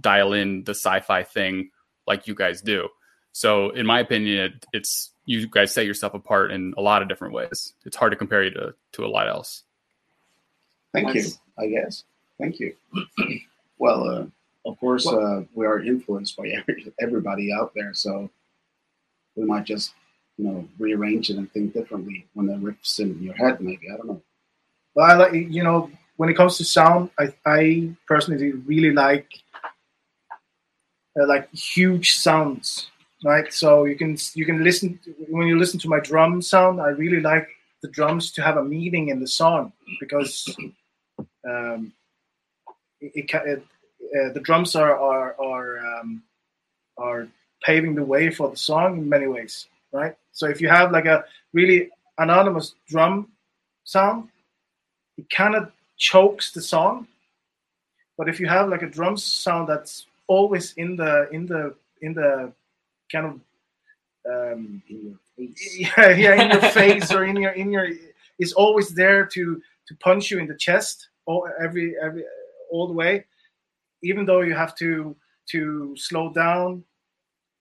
dial 0.00 0.32
in 0.32 0.64
the 0.64 0.74
sci-fi 0.74 1.22
thing 1.22 1.70
like 2.06 2.26
you 2.26 2.34
guys 2.34 2.62
do. 2.62 2.88
So, 3.32 3.70
in 3.70 3.86
my 3.86 4.00
opinion, 4.00 4.38
it, 4.38 4.66
it's 4.72 5.12
you 5.24 5.48
guys 5.48 5.72
set 5.72 5.86
yourself 5.86 6.14
apart 6.14 6.52
in 6.52 6.74
a 6.76 6.82
lot 6.82 7.02
of 7.02 7.08
different 7.08 7.34
ways. 7.34 7.72
It's 7.84 7.96
hard 7.96 8.12
to 8.12 8.16
compare 8.16 8.44
you 8.44 8.50
to 8.50 8.74
to 8.92 9.04
a 9.04 9.08
lot 9.08 9.28
else. 9.28 9.64
Thank 10.94 11.08
That's- 11.08 11.38
you. 11.58 11.62
I 11.62 11.68
guess. 11.68 12.04
Thank 12.38 12.58
you. 12.58 12.74
well, 13.78 14.08
uh, 14.08 14.26
of 14.66 14.80
course, 14.80 15.06
uh, 15.06 15.42
we 15.54 15.66
are 15.66 15.82
influenced 15.82 16.36
by 16.36 16.50
everybody 17.00 17.52
out 17.52 17.72
there, 17.74 17.92
so 17.94 18.30
we 19.36 19.44
might 19.44 19.64
just, 19.64 19.92
you 20.38 20.46
know, 20.46 20.68
rearrange 20.78 21.30
it 21.30 21.36
and 21.36 21.52
think 21.52 21.74
differently 21.74 22.26
when 22.34 22.46
the 22.46 22.54
riffs 22.54 22.98
in 22.98 23.22
your 23.22 23.34
head. 23.34 23.60
Maybe 23.60 23.88
I 23.92 23.96
don't 23.96 24.06
know. 24.08 24.22
But 24.94 25.02
I 25.02 25.14
like, 25.14 25.32
you 25.34 25.62
know, 25.62 25.90
when 26.16 26.28
it 26.28 26.34
comes 26.36 26.56
to 26.58 26.64
sound, 26.64 27.10
I, 27.18 27.34
I 27.44 27.90
personally 28.08 28.52
really 28.52 28.92
like 28.92 29.28
uh, 31.20 31.26
like 31.26 31.52
huge 31.52 32.14
sounds, 32.14 32.90
right? 33.24 33.52
So 33.52 33.84
you 33.84 33.96
can 33.96 34.16
you 34.34 34.44
can 34.44 34.64
listen 34.64 34.98
when 35.28 35.46
you 35.46 35.58
listen 35.58 35.78
to 35.80 35.88
my 35.88 36.00
drum 36.00 36.42
sound. 36.42 36.80
I 36.80 36.88
really 36.88 37.20
like 37.20 37.48
the 37.82 37.88
drums 37.90 38.32
to 38.32 38.42
have 38.42 38.56
a 38.56 38.64
meaning 38.64 39.08
in 39.10 39.20
the 39.20 39.28
song 39.28 39.72
because 40.00 40.56
um, 41.48 41.92
it, 43.00 43.12
it, 43.14 43.42
it 43.46 43.64
uh, 44.14 44.32
the 44.32 44.40
drums 44.40 44.76
are 44.76 44.96
are 44.98 45.34
are 45.40 45.78
um, 45.78 46.22
are 46.98 47.28
paving 47.62 47.94
the 47.94 48.04
way 48.04 48.30
for 48.30 48.50
the 48.50 48.56
song 48.56 48.98
in 48.98 49.08
many 49.08 49.26
ways, 49.26 49.66
right? 49.92 50.14
So 50.32 50.46
if 50.46 50.60
you 50.60 50.68
have 50.68 50.92
like 50.92 51.06
a 51.06 51.24
really 51.52 51.90
anonymous 52.18 52.74
drum 52.88 53.28
sound, 53.84 54.28
it 55.16 55.28
kind 55.30 55.54
of 55.54 55.72
chokes 55.96 56.52
the 56.52 56.60
song. 56.60 57.06
But 58.16 58.28
if 58.28 58.38
you 58.38 58.46
have 58.46 58.68
like 58.68 58.82
a 58.82 58.88
drum 58.88 59.16
sound 59.16 59.68
that's 59.68 60.06
always 60.26 60.72
in 60.74 60.96
the 60.96 61.28
in 61.30 61.46
the 61.46 61.74
in 62.02 62.14
the 62.14 62.52
kind 63.10 63.26
of 63.26 63.40
um, 64.26 64.82
In 64.88 65.06
your 65.06 65.18
face. 65.36 65.76
yeah, 65.78 66.10
yeah, 66.10 66.42
in 66.42 66.50
your 66.50 66.70
face 66.70 67.12
or 67.12 67.24
in 67.24 67.36
your 67.36 67.52
in 67.52 67.70
your 67.70 67.88
is 68.38 68.52
always 68.52 68.90
there 68.90 69.26
to 69.26 69.60
to 69.88 69.94
punch 69.96 70.30
you 70.30 70.38
in 70.38 70.46
the 70.46 70.56
chest 70.56 71.08
all 71.26 71.48
every 71.62 71.94
every 72.00 72.24
all 72.70 72.86
the 72.86 72.92
way, 72.92 73.24
even 74.02 74.26
though 74.26 74.40
you 74.40 74.54
have 74.54 74.74
to 74.76 75.16
to 75.50 75.94
slow 75.96 76.32
down, 76.32 76.84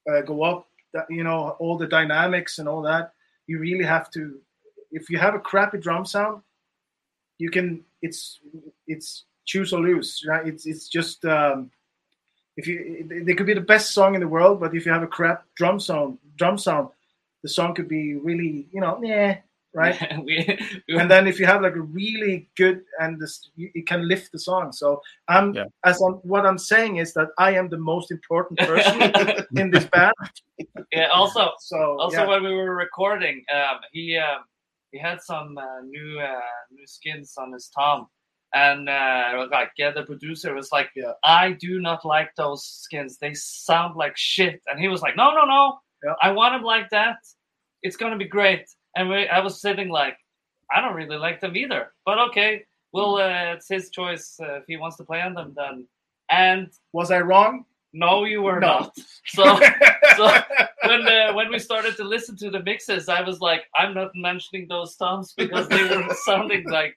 uh, 0.10 0.22
go 0.22 0.44
up, 0.44 0.68
that 0.94 1.06
you 1.10 1.24
know 1.24 1.56
all 1.60 1.78
the 1.78 1.88
dynamics 1.88 2.60
and 2.60 2.68
all 2.68 2.82
that. 2.84 3.14
You 3.48 3.60
really 3.60 3.86
have 3.86 4.10
to. 4.12 4.40
If 4.92 5.10
you 5.10 5.18
have 5.18 5.36
a 5.36 5.40
crappy 5.40 5.80
drum 5.80 6.06
sound, 6.06 6.42
you 7.38 7.50
can. 7.50 7.84
It's 8.02 8.40
it's 8.88 9.26
choose 9.46 9.74
or 9.74 9.82
lose, 9.82 10.24
right? 10.28 10.48
It's 10.48 10.66
it's 10.66 10.88
just. 10.88 11.26
Um, 11.26 11.72
if 12.56 12.68
you, 12.68 13.08
it 13.10 13.36
could 13.36 13.48
be 13.48 13.56
the 13.56 13.62
best 13.62 13.94
song 13.94 14.14
in 14.14 14.22
the 14.22 14.28
world, 14.28 14.60
but 14.60 14.76
if 14.76 14.86
you 14.86 14.92
have 14.92 15.02
a 15.02 15.08
crap 15.08 15.44
drum 15.56 15.80
sound, 15.80 16.20
drum 16.36 16.60
sound, 16.60 16.90
the 17.42 17.50
song 17.50 17.74
could 17.74 17.88
be 17.88 18.14
really, 18.14 18.68
you 18.72 18.80
know, 18.80 19.00
yeah, 19.02 19.38
right? 19.74 19.98
we, 20.24 20.58
we 20.88 20.98
and 20.98 21.10
then 21.10 21.28
if 21.28 21.40
you 21.40 21.46
have 21.46 21.62
like 21.62 21.76
a 21.76 21.82
really 21.82 22.50
good 22.56 22.82
and 23.00 23.20
this 23.20 23.50
you, 23.56 23.70
you 23.74 23.84
can 23.84 24.08
lift 24.08 24.32
the 24.32 24.40
song 24.40 24.72
so 24.72 25.02
i'm 25.28 25.54
Yeah. 25.54 25.66
as 25.84 26.02
I'm, 26.02 26.16
what 26.34 26.46
i'm 26.46 26.58
saying 26.58 26.98
is 26.98 27.14
that 27.14 27.30
i 27.38 27.52
am 27.56 27.70
the 27.70 27.78
most 27.78 28.12
important 28.12 28.60
person 28.72 29.02
in 29.56 29.72
this 29.72 29.86
band 29.86 30.14
yeah, 30.92 31.08
also 31.08 31.52
so 31.60 32.00
also 32.00 32.18
yeah. 32.18 32.28
when 32.28 32.44
we 32.44 32.54
were 32.54 32.76
recording, 32.76 33.44
um, 33.54 33.80
he 33.92 34.18
um, 34.18 34.44
he 34.92 35.00
had 35.00 35.22
some 35.22 35.58
uh, 35.58 35.82
new 35.82 36.20
uh, 36.20 36.40
new 36.72 36.86
skins 36.86 37.34
on 37.38 37.52
his 37.52 37.70
tom, 37.70 38.08
and 38.54 38.88
uh, 38.88 39.48
like 39.52 39.72
yeah, 39.78 39.92
the 39.92 40.04
producer 40.04 40.54
was 40.54 40.72
like, 40.72 40.90
Yeah. 40.96 41.14
I 41.24 41.54
do 41.54 41.80
not 41.80 42.06
like 42.06 42.30
those 42.38 42.64
skins. 42.66 43.18
They 43.18 43.34
sound 43.34 43.96
like 43.96 44.16
shit. 44.16 44.62
And 44.68 44.80
he 44.80 44.88
was 44.88 45.02
like, 45.02 45.16
No, 45.16 45.32
no, 45.32 45.46
no. 45.46 45.80
Yeah. 46.04 46.14
I 46.22 46.32
want 46.32 46.54
them 46.54 46.64
like 46.64 46.90
that. 46.92 47.18
It's 47.82 47.98
gonna 47.98 48.18
be 48.18 48.28
great. 48.28 48.66
And 48.96 49.10
we, 49.10 49.28
I 49.28 49.40
was 49.40 49.62
sitting 49.62 49.90
like, 49.90 50.18
I 50.74 50.82
don't 50.82 50.96
really 50.96 51.18
like 51.18 51.42
them 51.42 51.56
either. 51.56 51.94
But 52.06 52.20
okay, 52.30 52.64
well, 52.92 53.16
uh, 53.18 53.54
it's 53.54 53.68
his 53.68 53.90
choice. 53.90 54.38
Uh, 54.42 54.56
if 54.56 54.64
he 54.68 54.78
wants 54.78 54.98
to 54.98 55.04
play 55.04 55.22
on 55.22 55.34
them, 55.34 55.54
then. 55.56 55.88
And 56.30 56.70
was 56.94 57.12
i 57.12 57.20
wrong 57.20 57.66
no, 57.94 58.26
you 58.26 58.42
were 58.42 58.60
No. 58.60 58.68
not. 58.80 58.98
So 59.26 59.60
so 60.18 60.42
when 60.86 61.08
uh, 61.08 61.34
when 61.34 61.50
we 61.50 61.60
started 61.60 61.96
to 61.98 62.04
listen 62.04 62.36
to 62.38 62.50
the 62.50 62.62
mixes, 62.62 63.08
I 63.08 63.22
was 63.22 63.40
like, 63.40 63.64
I'm 63.76 63.94
not 63.94 64.12
mentioning 64.16 64.68
those 64.68 64.96
toms 64.96 65.34
because 65.38 65.68
they 65.70 65.84
were 65.84 66.14
sounding 66.26 66.70
like. 66.70 66.96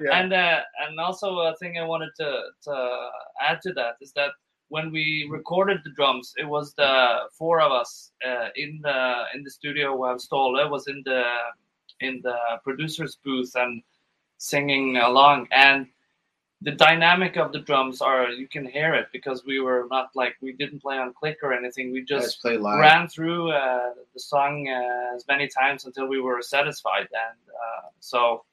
Yeah. 0.00 0.18
And 0.18 0.32
uh, 0.32 0.60
and 0.86 0.98
also 0.98 1.38
a 1.40 1.54
thing 1.56 1.78
I 1.78 1.84
wanted 1.84 2.10
to 2.20 2.30
to 2.64 3.08
add 3.42 3.60
to 3.62 3.72
that 3.74 3.96
is 4.00 4.12
that 4.12 4.30
when 4.70 4.90
we 4.92 5.26
recorded 5.28 5.80
the 5.84 5.90
drums, 5.90 6.32
it 6.38 6.48
was 6.48 6.72
the 6.74 7.18
four 7.32 7.60
of 7.60 7.72
us 7.72 8.12
uh, 8.26 8.48
in 8.56 8.80
the 8.82 9.24
in 9.34 9.42
the 9.44 9.50
studio 9.50 9.94
where 9.94 10.16
Ståle 10.16 10.70
was 10.70 10.86
in 10.88 11.02
the 11.04 11.22
in 12.00 12.20
the 12.22 12.38
producer's 12.64 13.16
booth 13.24 13.52
and 13.56 13.82
singing 14.38 14.96
along. 14.96 15.48
And 15.50 15.86
the 16.62 16.70
dynamic 16.70 17.36
of 17.36 17.52
the 17.52 17.58
drums 17.58 18.00
are 18.00 18.28
you 18.28 18.46
can 18.46 18.64
hear 18.64 18.94
it 18.94 19.08
because 19.12 19.44
we 19.44 19.60
were 19.60 19.86
not 19.90 20.10
like 20.14 20.36
we 20.40 20.52
didn't 20.52 20.80
play 20.80 20.98
on 20.98 21.12
click 21.14 21.38
or 21.42 21.52
anything. 21.52 21.92
We 21.92 22.04
just 22.04 22.44
ran 22.44 23.08
through 23.08 23.50
uh, 23.50 23.94
the 24.14 24.20
song 24.20 24.68
uh, 24.68 25.16
as 25.16 25.24
many 25.26 25.48
times 25.48 25.84
until 25.84 26.06
we 26.06 26.20
were 26.20 26.40
satisfied. 26.42 27.08
And 27.26 27.40
uh, 27.48 27.88
so 27.98 28.44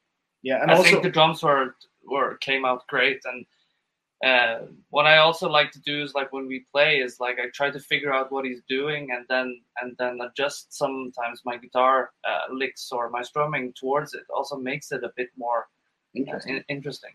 yeah 0.43 0.61
and 0.61 0.69
i 0.69 0.75
also 0.75 0.91
think 0.91 1.01
the 1.01 1.09
drums 1.09 1.41
were 1.41 1.75
were 2.05 2.37
came 2.37 2.65
out 2.65 2.87
great. 2.87 3.21
And 3.25 3.45
uh, 4.25 4.59
what 4.89 5.05
i 5.05 5.17
also 5.17 5.47
like 5.47 5.71
to 5.71 5.79
do 5.81 6.01
is 6.01 6.15
like 6.15 6.33
when 6.33 6.47
we 6.47 6.65
play 6.71 6.97
is 6.97 7.19
like 7.19 7.37
i 7.39 7.47
try 7.53 7.69
to 7.69 7.79
figure 7.79 8.11
out 8.11 8.31
what 8.31 8.45
he's 8.45 8.61
doing 8.67 9.09
and 9.11 9.25
then 9.29 9.61
and 9.81 9.95
then 9.99 10.19
adjust 10.21 10.73
sometimes 10.73 11.41
my 11.45 11.55
guitar 11.57 12.11
uh, 12.27 12.51
licks 12.51 12.91
or 12.91 13.09
my 13.09 13.21
strumming 13.21 13.71
towards 13.73 14.13
it 14.13 14.23
also 14.35 14.55
makes 14.55 14.91
it 14.91 15.03
a 15.03 15.11
bit 15.15 15.29
more 15.37 15.67
uh, 16.15 16.19
Interesting. 16.19 16.55
in- 16.57 16.63
interesting 16.67 17.11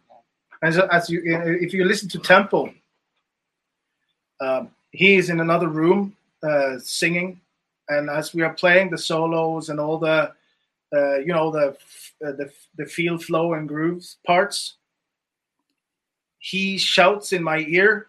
as, 0.62 0.78
as 0.78 1.10
you 1.10 1.20
if 1.24 1.74
you 1.74 1.84
listen 1.84 2.08
to 2.08 2.18
temple 2.18 2.72
um, 4.40 4.70
he 4.92 5.16
is 5.16 5.28
in 5.28 5.40
another 5.40 5.68
room 5.68 6.16
uh, 6.42 6.78
singing 6.78 7.40
and 7.88 8.08
as 8.08 8.32
we 8.32 8.42
are 8.42 8.54
playing 8.54 8.90
the 8.90 8.98
solos 8.98 9.70
and 9.70 9.80
all 9.80 9.98
the 9.98 10.32
uh, 10.94 11.18
you 11.18 11.32
know 11.32 11.50
the 11.50 11.68
uh, 12.24 12.32
the 12.32 12.52
the 12.76 12.86
feel 12.86 13.18
flow 13.18 13.54
and 13.54 13.68
grooves 13.68 14.18
parts 14.26 14.74
he 16.42 16.76
shouts 16.76 17.32
in 17.32 17.42
my 17.42 17.60
ear 17.68 18.08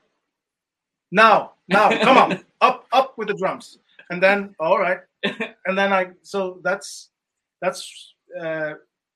now 1.12 1.54
now 1.70 1.90
come 2.04 2.18
on 2.18 2.44
up 2.62 2.86
up 2.92 3.18
with 3.18 3.28
the 3.30 3.36
drums. 3.36 3.78
And 4.10 4.22
then 4.22 4.54
all 4.60 4.80
right. 4.80 5.00
And 5.66 5.78
then 5.78 5.94
i 5.94 6.10
so 6.24 6.60
that's 6.64 7.10
that's 7.62 8.14
uh, 8.40 8.74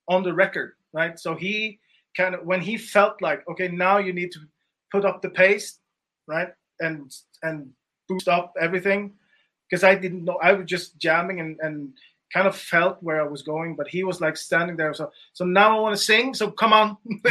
on 0.08 0.22
the 0.22 0.32
record 0.32 0.72
right? 0.92 1.18
So 1.18 1.34
he 1.34 1.78
kind 2.16 2.34
of 2.34 2.44
when 2.44 2.60
he 2.60 2.76
felt 2.76 3.20
like 3.20 3.46
okay 3.48 3.68
now 3.68 3.98
you 3.98 4.12
need 4.12 4.32
to 4.32 4.40
put 4.90 5.04
up 5.04 5.20
the 5.22 5.28
pace 5.30 5.78
right 6.26 6.48
and 6.80 7.14
and 7.42 7.68
boost 8.08 8.28
up 8.28 8.54
everything 8.60 9.12
because 9.68 9.84
i 9.84 9.94
didn't 9.94 10.24
know 10.24 10.38
i 10.42 10.50
was 10.52 10.66
just 10.66 10.98
jamming 10.98 11.40
and 11.40 11.60
and 11.60 11.92
kind 12.32 12.46
of 12.46 12.54
felt 12.56 13.02
where 13.02 13.20
i 13.22 13.26
was 13.26 13.42
going 13.42 13.74
but 13.74 13.88
he 13.88 14.04
was 14.04 14.20
like 14.20 14.36
standing 14.36 14.76
there 14.76 14.92
so 14.92 15.10
so 15.32 15.44
now 15.44 15.76
i 15.76 15.80
want 15.80 15.96
to 15.96 16.02
sing 16.02 16.34
so 16.34 16.50
come 16.50 16.72
on 16.72 16.96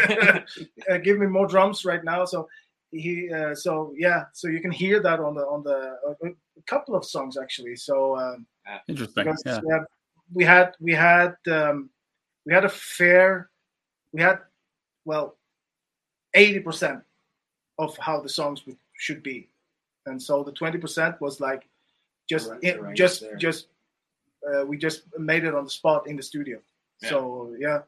uh, 0.89 0.97
give 1.03 1.17
me 1.19 1.25
more 1.27 1.47
drums 1.47 1.85
right 1.85 2.03
now 2.03 2.25
so 2.25 2.47
he 2.91 3.31
uh, 3.31 3.53
so 3.53 3.93
yeah 3.97 4.23
so 4.33 4.47
you 4.47 4.59
can 4.61 4.71
hear 4.71 4.99
that 5.01 5.19
on 5.19 5.35
the 5.35 5.41
on 5.41 5.61
the 5.63 5.97
a, 6.23 6.27
a 6.29 6.61
couple 6.65 6.95
of 6.95 7.03
songs 7.05 7.37
actually 7.37 7.75
so 7.75 8.17
um 8.17 8.45
Interesting. 8.87 9.23
because 9.25 9.43
Yeah. 9.45 9.59
we 9.61 9.71
had 9.73 9.85
we 10.33 10.43
had 10.43 10.75
we 10.81 10.93
had 10.93 11.35
um, 11.51 11.89
we 12.45 12.53
had 12.53 12.65
a 12.65 12.69
fair 12.69 13.49
we 14.11 14.21
had 14.21 14.39
well 15.05 15.37
eighty 16.33 16.59
percent 16.59 17.01
of 17.79 17.95
how 17.97 18.19
the 18.19 18.27
songs 18.29 18.65
would, 18.65 18.77
should 18.97 19.21
be, 19.23 19.47
and 20.05 20.21
so 20.21 20.43
the 20.43 20.51
twenty 20.51 20.77
percent 20.79 21.19
was 21.21 21.39
like 21.39 21.67
just 22.27 22.49
Arra- 22.49 22.59
in- 22.61 22.79
arranged 22.79 22.97
just 22.97 23.21
there. 23.21 23.35
just 23.37 23.67
uh, 24.45 24.65
we 24.65 24.77
just 24.77 25.03
made 25.17 25.43
it 25.43 25.55
on 25.55 25.63
the 25.63 25.69
spot 25.69 26.07
in 26.07 26.15
the 26.15 26.23
studio. 26.23 26.59
Yeah. 27.01 27.09
So 27.09 27.55
yeah, 27.59 27.79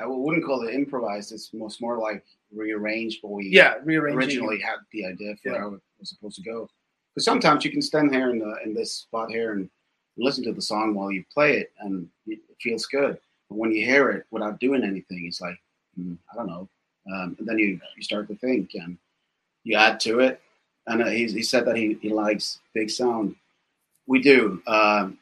I 0.00 0.06
wouldn't 0.06 0.44
call 0.44 0.66
it 0.66 0.74
improvised. 0.74 1.32
It's 1.32 1.52
most 1.52 1.80
more 1.80 1.98
like 1.98 2.24
rearranged 2.54 3.22
what 3.22 3.32
we 3.32 3.48
yeah, 3.48 3.74
originally 3.84 4.60
had 4.60 4.76
the 4.92 5.06
idea 5.06 5.34
for 5.42 5.52
Yeah. 5.52 5.58
how 5.58 5.74
it 5.74 5.80
was 5.98 6.08
supposed 6.08 6.36
to 6.36 6.42
go. 6.42 6.68
Because 7.14 7.24
sometimes 7.24 7.64
you 7.64 7.70
can 7.70 7.82
stand 7.82 8.14
here 8.14 8.30
in 8.30 8.38
the 8.38 8.56
in 8.64 8.74
this 8.74 8.92
spot 8.92 9.30
here 9.30 9.52
and 9.52 9.68
listen 10.16 10.44
to 10.44 10.52
the 10.52 10.62
song 10.62 10.94
while 10.94 11.10
you 11.10 11.24
play 11.32 11.58
it, 11.58 11.72
and 11.80 12.08
it 12.26 12.40
feels 12.60 12.86
good. 12.86 13.18
But 13.48 13.58
when 13.58 13.72
you 13.72 13.84
hear 13.84 14.10
it 14.10 14.26
without 14.30 14.60
doing 14.60 14.84
anything, 14.84 15.26
it's 15.26 15.40
like 15.40 15.58
hmm, 15.96 16.14
I 16.32 16.36
don't 16.36 16.46
know. 16.46 16.68
Um, 17.12 17.36
and 17.38 17.48
then 17.48 17.58
you 17.58 17.80
you 17.96 18.02
start 18.02 18.28
to 18.28 18.34
think 18.36 18.74
and 18.74 18.98
you 19.64 19.76
add 19.76 20.00
to 20.00 20.20
it. 20.20 20.40
And 20.86 21.02
uh, 21.02 21.06
he's, 21.06 21.32
he 21.34 21.42
said 21.42 21.66
that 21.66 21.76
he, 21.76 21.98
he 22.00 22.08
likes 22.08 22.60
big 22.72 22.88
sound. 22.88 23.36
We 24.06 24.22
do. 24.22 24.62
Um, 24.66 25.18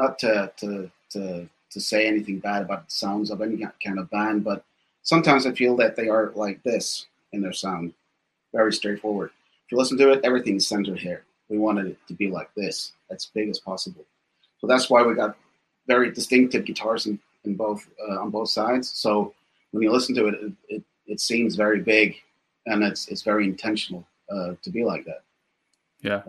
not 0.00 0.18
to, 0.20 0.52
to 0.56 0.90
to 1.10 1.48
to 1.72 1.80
say 1.80 2.06
anything 2.06 2.38
bad 2.40 2.62
about 2.62 2.86
the 2.86 2.90
sounds 2.90 3.30
of 3.30 3.40
any 3.40 3.64
kind 3.84 3.98
of 3.98 4.10
band, 4.10 4.42
but 4.42 4.64
sometimes 5.02 5.46
I 5.46 5.52
feel 5.52 5.76
that 5.76 5.94
they 5.94 6.08
are 6.08 6.32
like 6.34 6.62
this 6.62 7.06
in 7.32 7.40
their 7.40 7.52
sound, 7.52 7.94
very 8.52 8.72
straightforward. 8.72 9.30
If 9.64 9.72
you 9.72 9.78
listen 9.78 9.98
to 9.98 10.10
it, 10.10 10.24
everything's 10.24 10.66
centered 10.66 10.98
here. 10.98 11.24
We 11.48 11.58
wanted 11.58 11.86
it 11.86 11.98
to 12.08 12.14
be 12.14 12.28
like 12.28 12.50
this, 12.56 12.92
as 13.10 13.26
big 13.26 13.48
as 13.48 13.60
possible. 13.60 14.04
So 14.58 14.66
that's 14.66 14.90
why 14.90 15.02
we 15.02 15.14
got 15.14 15.36
very 15.86 16.10
distinctive 16.10 16.64
guitars 16.64 17.06
in, 17.06 17.18
in 17.44 17.54
both 17.54 17.86
uh, 18.08 18.20
on 18.20 18.30
both 18.30 18.50
sides. 18.50 18.90
So 18.90 19.34
when 19.70 19.82
you 19.82 19.92
listen 19.92 20.14
to 20.16 20.26
it, 20.26 20.34
it, 20.34 20.52
it, 20.68 20.82
it 21.06 21.20
seems 21.20 21.54
very 21.54 21.80
big, 21.80 22.16
and 22.66 22.82
it's 22.82 23.08
it's 23.08 23.22
very 23.22 23.44
intentional 23.44 24.04
uh, 24.32 24.54
to 24.62 24.70
be 24.70 24.84
like 24.84 25.04
that. 25.04 25.22
Yeah. 26.00 26.22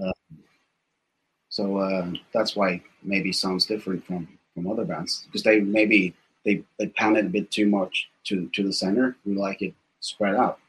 So 1.51 1.77
uh, 1.77 2.12
that's 2.34 2.55
why 2.55 2.81
maybe 3.03 3.31
sounds 3.31 3.65
different 3.65 4.05
from 4.05 4.27
from 4.53 4.72
other 4.72 4.86
bands 4.86 5.24
because 5.25 5.43
they 5.43 5.60
maybe 5.60 6.15
they 6.46 6.63
they 6.79 6.88
pan 6.88 7.17
it 7.17 7.25
a 7.25 7.29
bit 7.29 7.51
too 7.51 7.67
much 7.67 8.10
to 8.25 8.50
to 8.53 8.63
the 8.63 8.74
center. 8.74 9.17
We 9.25 9.36
like 9.36 9.62
it 9.62 9.75
spread 10.00 10.36
out. 10.36 10.60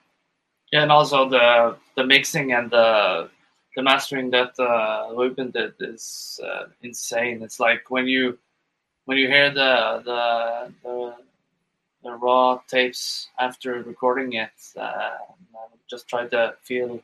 Yeah, 0.73 0.83
and 0.83 0.93
also 0.93 1.29
the 1.29 1.77
the 1.97 2.05
mixing 2.05 2.53
and 2.53 2.69
the 2.71 3.31
the 3.77 3.83
mastering 3.83 4.31
that 4.31 4.59
uh, 4.59 5.15
Ruben 5.15 5.53
did 5.53 5.75
is 5.79 6.41
uh, 6.45 6.65
insane. 6.83 7.43
It's 7.43 7.61
like 7.61 7.89
when 7.89 8.09
you 8.09 8.39
when 9.05 9.19
you 9.19 9.29
hear 9.29 9.51
the 9.51 10.03
the 10.05 10.73
the, 10.83 11.15
the 12.03 12.11
raw 12.11 12.59
tapes 12.67 13.29
after 13.39 13.85
recording 13.85 14.33
it, 14.33 14.51
uh, 14.77 15.11
just 15.89 16.09
try 16.09 16.27
to 16.27 16.55
feel 16.63 17.01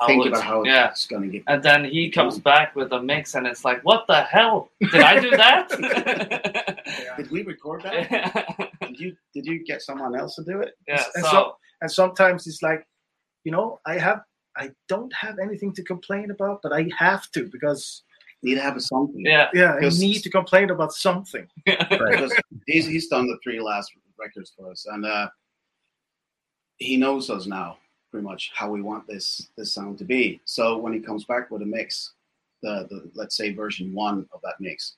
how 0.00 0.06
Think 0.08 0.26
about 0.26 0.42
how 0.44 0.62
yeah. 0.64 0.90
it's 0.90 1.06
gonna 1.06 1.26
get. 1.28 1.42
And 1.46 1.62
then 1.62 1.84
he 1.84 2.10
comes 2.10 2.38
back 2.38 2.76
with 2.76 2.92
a 2.92 3.02
mix, 3.02 3.34
and 3.34 3.46
it's 3.46 3.64
like, 3.64 3.80
what 3.82 4.06
the 4.06 4.22
hell? 4.22 4.70
Did 4.80 5.00
I 5.02 5.20
do 5.20 5.30
that? 5.30 5.68
Did 7.16 7.30
we 7.30 7.42
record 7.42 7.82
that? 7.82 8.10
yeah, 8.10 8.66
Did 8.88 9.00
you 9.00 9.16
did 9.34 9.46
you 9.46 9.64
get 9.64 9.80
someone 9.82 10.14
else 10.14 10.34
to 10.36 10.44
do 10.44 10.60
it? 10.60 10.74
yeah. 10.86 11.02
And 11.14 11.24
So, 11.24 11.30
so- 11.30 11.56
and 11.82 11.90
sometimes 11.90 12.46
it's 12.46 12.62
like, 12.62 12.86
you 13.44 13.52
know, 13.52 13.80
I 13.86 13.98
have 13.98 14.20
I 14.56 14.70
don't 14.88 15.12
have 15.14 15.38
anything 15.38 15.72
to 15.74 15.82
complain 15.82 16.30
about, 16.30 16.60
but 16.62 16.72
I 16.72 16.88
have 16.98 17.30
to 17.32 17.44
because 17.50 18.02
Need 18.42 18.56
to 18.56 18.60
have 18.60 18.76
a 18.76 18.80
something. 18.80 19.24
yeah, 19.24 19.48
yeah, 19.54 19.72
I 19.72 19.76
Because- 19.76 19.98
need 19.98 20.22
to 20.22 20.30
complain 20.30 20.68
about 20.70 20.92
something. 20.92 21.46
Right. 21.66 21.88
because 21.88 22.32
he's 22.66 22.86
he's 22.86 23.08
done 23.08 23.26
the 23.26 23.38
three 23.42 23.60
last 23.60 23.90
records 24.18 24.52
for 24.56 24.70
us, 24.70 24.84
and 24.86 25.04
uh, 25.06 25.28
he 26.76 26.96
knows 26.98 27.30
us 27.30 27.46
now 27.46 27.78
pretty 28.16 28.26
much 28.26 28.50
how 28.54 28.70
we 28.70 28.80
want 28.80 29.06
this 29.06 29.50
this 29.58 29.74
sound 29.74 29.98
to 29.98 30.04
be. 30.04 30.40
So 30.46 30.78
when 30.78 30.94
he 30.94 31.00
comes 31.00 31.24
back 31.24 31.50
with 31.50 31.60
a 31.60 31.66
mix, 31.66 32.12
the 32.62 32.86
the 32.88 33.10
let's 33.14 33.36
say 33.36 33.52
version 33.52 33.92
one 33.92 34.26
of 34.32 34.40
that 34.42 34.54
mix, 34.58 34.94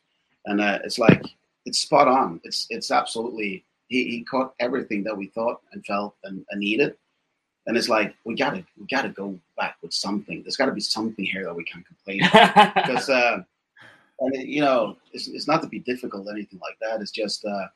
and 0.47 0.61
uh, 0.61 0.79
it's 0.85 1.01
like 1.01 1.21
it's 1.67 1.81
spot 1.81 2.07
on. 2.07 2.41
It's 2.45 2.69
it's 2.71 2.93
absolutely 2.93 3.65
he, 3.89 4.05
he 4.05 4.23
caught 4.23 4.55
everything 4.61 5.03
that 5.03 5.17
we 5.17 5.27
thought 5.27 5.63
and 5.73 5.85
felt 5.85 6.15
and, 6.23 6.47
and 6.51 6.61
needed. 6.61 6.95
And 7.67 7.77
it's 7.77 7.89
like 7.89 8.15
we 8.25 8.37
gotta 8.37 8.65
we 8.79 8.87
gotta 8.87 9.09
go 9.09 9.37
back 9.57 9.79
with 9.83 9.93
something. 9.93 10.43
There's 10.43 10.57
got 10.57 10.67
to 10.67 10.73
be 10.73 10.81
something 10.81 11.25
here 11.25 11.43
that 11.43 11.57
we 11.57 11.65
can't 11.65 11.85
complain 11.85 12.23
about 12.23 12.75
because 12.77 13.11
uh, 13.11 13.43
and 14.21 14.35
it, 14.37 14.47
you 14.47 14.61
know, 14.61 14.97
it's, 15.13 15.27
it's 15.27 15.49
not 15.49 15.61
to 15.63 15.69
be 15.69 15.81
difficult 15.81 16.29
or 16.29 16.31
anything 16.31 16.61
like 16.61 16.79
that. 16.83 17.01
It's 17.01 17.11
just 17.11 17.45
uh, 17.45 17.67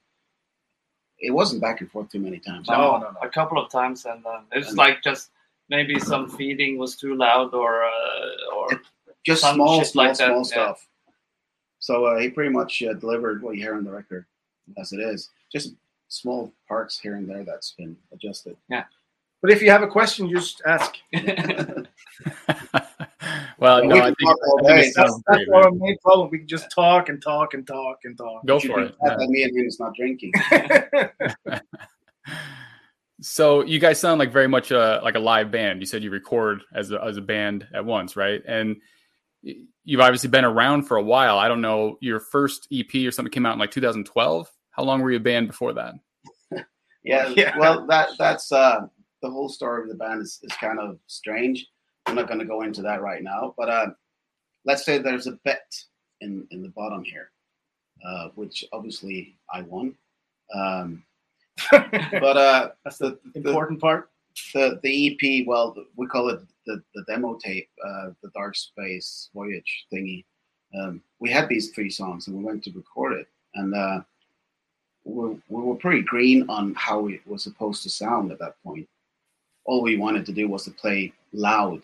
it 1.22 1.30
wasn't 1.30 1.62
back 1.62 1.80
and 1.80 1.90
forth 1.90 2.10
too 2.10 2.18
many 2.18 2.38
times. 2.38 2.68
No, 2.68 2.98
no, 2.98 3.10
no. 3.10 3.16
A 3.22 3.28
couple 3.28 3.58
of 3.62 3.70
times, 3.70 4.04
and 4.04 4.22
then 4.24 4.40
it's 4.52 4.68
And- 4.68 4.78
like 4.78 5.02
just 5.02 5.30
maybe 5.70 5.98
some 5.98 6.28
feeding 6.28 6.76
was 6.76 6.96
too 6.96 7.14
loud, 7.14 7.54
or 7.54 7.84
uh, 7.84 8.54
or 8.56 8.68
just 9.24 9.42
some 9.42 9.54
small, 9.54 9.78
shit 9.78 9.88
small, 9.88 10.04
like 10.06 10.16
that, 10.18 10.26
small 10.26 10.38
yeah. 10.38 10.42
stuff. 10.42 10.88
So 11.78 12.04
uh, 12.06 12.18
he 12.18 12.28
pretty 12.28 12.50
much 12.50 12.82
uh, 12.82 12.92
delivered 12.94 13.42
what 13.42 13.56
you 13.56 13.62
hear 13.62 13.76
on 13.76 13.84
the 13.84 13.90
record 13.90 14.26
as 14.78 14.92
it 14.92 15.00
is. 15.00 15.30
Just 15.50 15.74
small 16.08 16.52
parts 16.68 16.98
here 16.98 17.14
and 17.16 17.28
there 17.28 17.44
that's 17.44 17.72
been 17.72 17.96
adjusted. 18.12 18.56
Yeah. 18.68 18.84
But 19.40 19.50
if 19.50 19.62
you 19.62 19.70
have 19.70 19.82
a 19.82 19.88
question, 19.88 20.30
just 20.30 20.62
ask. 20.66 20.96
well, 23.62 23.82
Yeah, 23.82 23.88
no, 23.88 23.94
we 23.94 24.00
I 24.00 24.04
can 24.06 24.14
think, 24.16 24.28
talk 24.28 24.38
all 24.48 24.66
I 24.66 24.68
think 24.82 24.94
day. 24.94 25.02
That's, 25.02 25.22
that's 25.28 25.44
our 25.54 25.70
main 25.70 25.98
problem. 25.98 26.28
We 26.30 26.38
can 26.38 26.48
just 26.48 26.70
talk 26.70 27.08
and 27.08 27.22
talk 27.22 27.54
and 27.54 27.66
talk 27.66 28.00
and 28.04 28.16
talk 28.16 28.44
and 28.44 28.44
talk. 28.44 28.46
Go 28.46 28.60
for 28.60 28.80
it. 28.80 28.98
glad 28.98 29.18
that 29.20 29.28
me 29.28 29.44
and 29.44 29.56
him 29.56 29.66
is 29.66 29.80
not 29.80 29.94
drinking. 29.94 30.32
So 33.24 33.64
you 33.64 33.78
guys 33.78 34.00
sound 34.00 34.18
like 34.18 34.32
very 34.32 34.48
much 34.48 34.72
a 34.72 35.00
like 35.04 35.14
a 35.14 35.20
live 35.20 35.52
band. 35.52 35.80
You 35.80 35.86
said 35.86 36.02
you 36.02 36.10
record 36.10 36.62
as 36.74 36.90
a, 36.90 37.00
as 37.02 37.16
a 37.16 37.20
band 37.20 37.66
at 37.72 37.84
once, 37.84 38.16
right? 38.16 38.42
And 38.46 38.76
you've 39.42 40.00
obviously 40.00 40.28
been 40.28 40.44
around 40.44 40.84
for 40.84 40.96
a 40.96 41.02
while. 41.02 41.38
I 41.38 41.46
don't 41.46 41.60
know 41.60 41.98
your 42.00 42.18
first 42.18 42.66
EP 42.72 42.92
or 43.06 43.12
something 43.12 43.30
came 43.30 43.46
out 43.46 43.52
in 43.52 43.60
like 43.60 43.70
2012. 43.70 44.50
How 44.72 44.82
long 44.82 45.00
were 45.00 45.12
you 45.12 45.18
a 45.18 45.20
band 45.20 45.46
before 45.46 45.72
that? 45.74 45.94
Yeah, 47.04 47.28
Yeah. 47.36 47.58
well, 47.58 47.84
that 47.88 48.10
that's 48.16 48.52
uh, 48.52 48.82
the 49.22 49.30
whole 49.30 49.48
story 49.48 49.82
of 49.82 49.88
the 49.88 49.96
band 49.96 50.22
is, 50.22 50.38
is 50.44 50.52
kind 50.52 50.78
of 50.78 50.98
strange. 51.08 51.66
I'm 52.06 52.14
not 52.14 52.28
going 52.28 52.40
to 52.40 52.44
go 52.46 52.62
into 52.62 52.82
that 52.82 53.02
right 53.02 53.22
now, 53.22 53.54
but 53.56 53.68
uh, 53.68 53.86
let's 54.64 54.84
say 54.84 54.98
there's 54.98 55.26
a 55.26 55.38
bet 55.44 55.72
in 56.20 56.46
in 56.50 56.62
the 56.62 56.68
bottom 56.70 57.04
here, 57.04 57.30
uh, 58.06 58.28
which 58.34 58.64
obviously 58.72 59.36
I 59.52 59.62
won. 59.62 59.94
Um, 60.54 61.04
but 61.70 62.36
uh, 62.36 62.70
That's 62.84 62.98
the 62.98 63.18
the, 63.34 63.48
important 63.48 63.80
part. 63.80 64.10
the 64.54 64.80
the 64.82 65.12
EP, 65.12 65.46
well, 65.46 65.76
we 65.96 66.06
call 66.06 66.28
it 66.30 66.40
the, 66.66 66.82
the 66.94 67.04
demo 67.06 67.38
tape, 67.42 67.68
uh, 67.84 68.10
the 68.22 68.30
Dark 68.34 68.56
Space 68.56 69.30
Voyage 69.34 69.86
thingy. 69.92 70.24
Um, 70.78 71.02
we 71.18 71.30
had 71.30 71.48
these 71.48 71.70
three 71.70 71.90
songs 71.90 72.26
and 72.26 72.36
we 72.36 72.44
went 72.44 72.64
to 72.64 72.72
record 72.72 73.12
it, 73.14 73.28
and 73.54 73.74
uh, 73.74 74.00
we, 75.04 75.36
we 75.48 75.62
were 75.62 75.74
pretty 75.74 76.02
green 76.02 76.48
on 76.48 76.74
how 76.74 77.08
it 77.08 77.20
was 77.26 77.42
supposed 77.42 77.82
to 77.82 77.90
sound 77.90 78.32
at 78.32 78.38
that 78.38 78.54
point. 78.64 78.88
All 79.64 79.82
we 79.82 79.96
wanted 79.96 80.26
to 80.26 80.32
do 80.32 80.48
was 80.48 80.64
to 80.64 80.70
play 80.70 81.12
loud, 81.32 81.82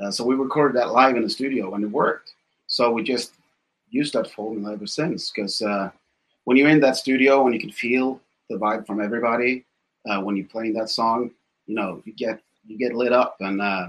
uh, 0.00 0.10
so 0.10 0.24
we 0.24 0.34
recorded 0.34 0.76
that 0.76 0.92
live 0.92 1.16
in 1.16 1.22
the 1.22 1.30
studio 1.30 1.74
and 1.74 1.84
it 1.84 1.90
worked. 1.90 2.34
So 2.66 2.90
we 2.90 3.02
just 3.02 3.34
used 3.90 4.12
that 4.12 4.30
formula 4.30 4.72
ever 4.72 4.86
since. 4.86 5.30
Because 5.30 5.62
uh, 5.62 5.90
when 6.44 6.56
you're 6.56 6.68
in 6.68 6.80
that 6.80 6.96
studio 6.96 7.44
and 7.46 7.54
you 7.54 7.60
can 7.60 7.70
feel 7.70 8.20
the 8.50 8.56
vibe 8.56 8.86
from 8.86 9.00
everybody, 9.00 9.64
uh, 10.08 10.20
when 10.20 10.36
you're 10.36 10.46
playing 10.46 10.74
that 10.74 10.90
song, 10.90 11.30
you 11.66 11.74
know 11.74 12.02
you 12.04 12.12
get 12.12 12.40
you 12.66 12.78
get 12.78 12.94
lit 12.94 13.12
up 13.12 13.36
and 13.40 13.60
uh, 13.60 13.88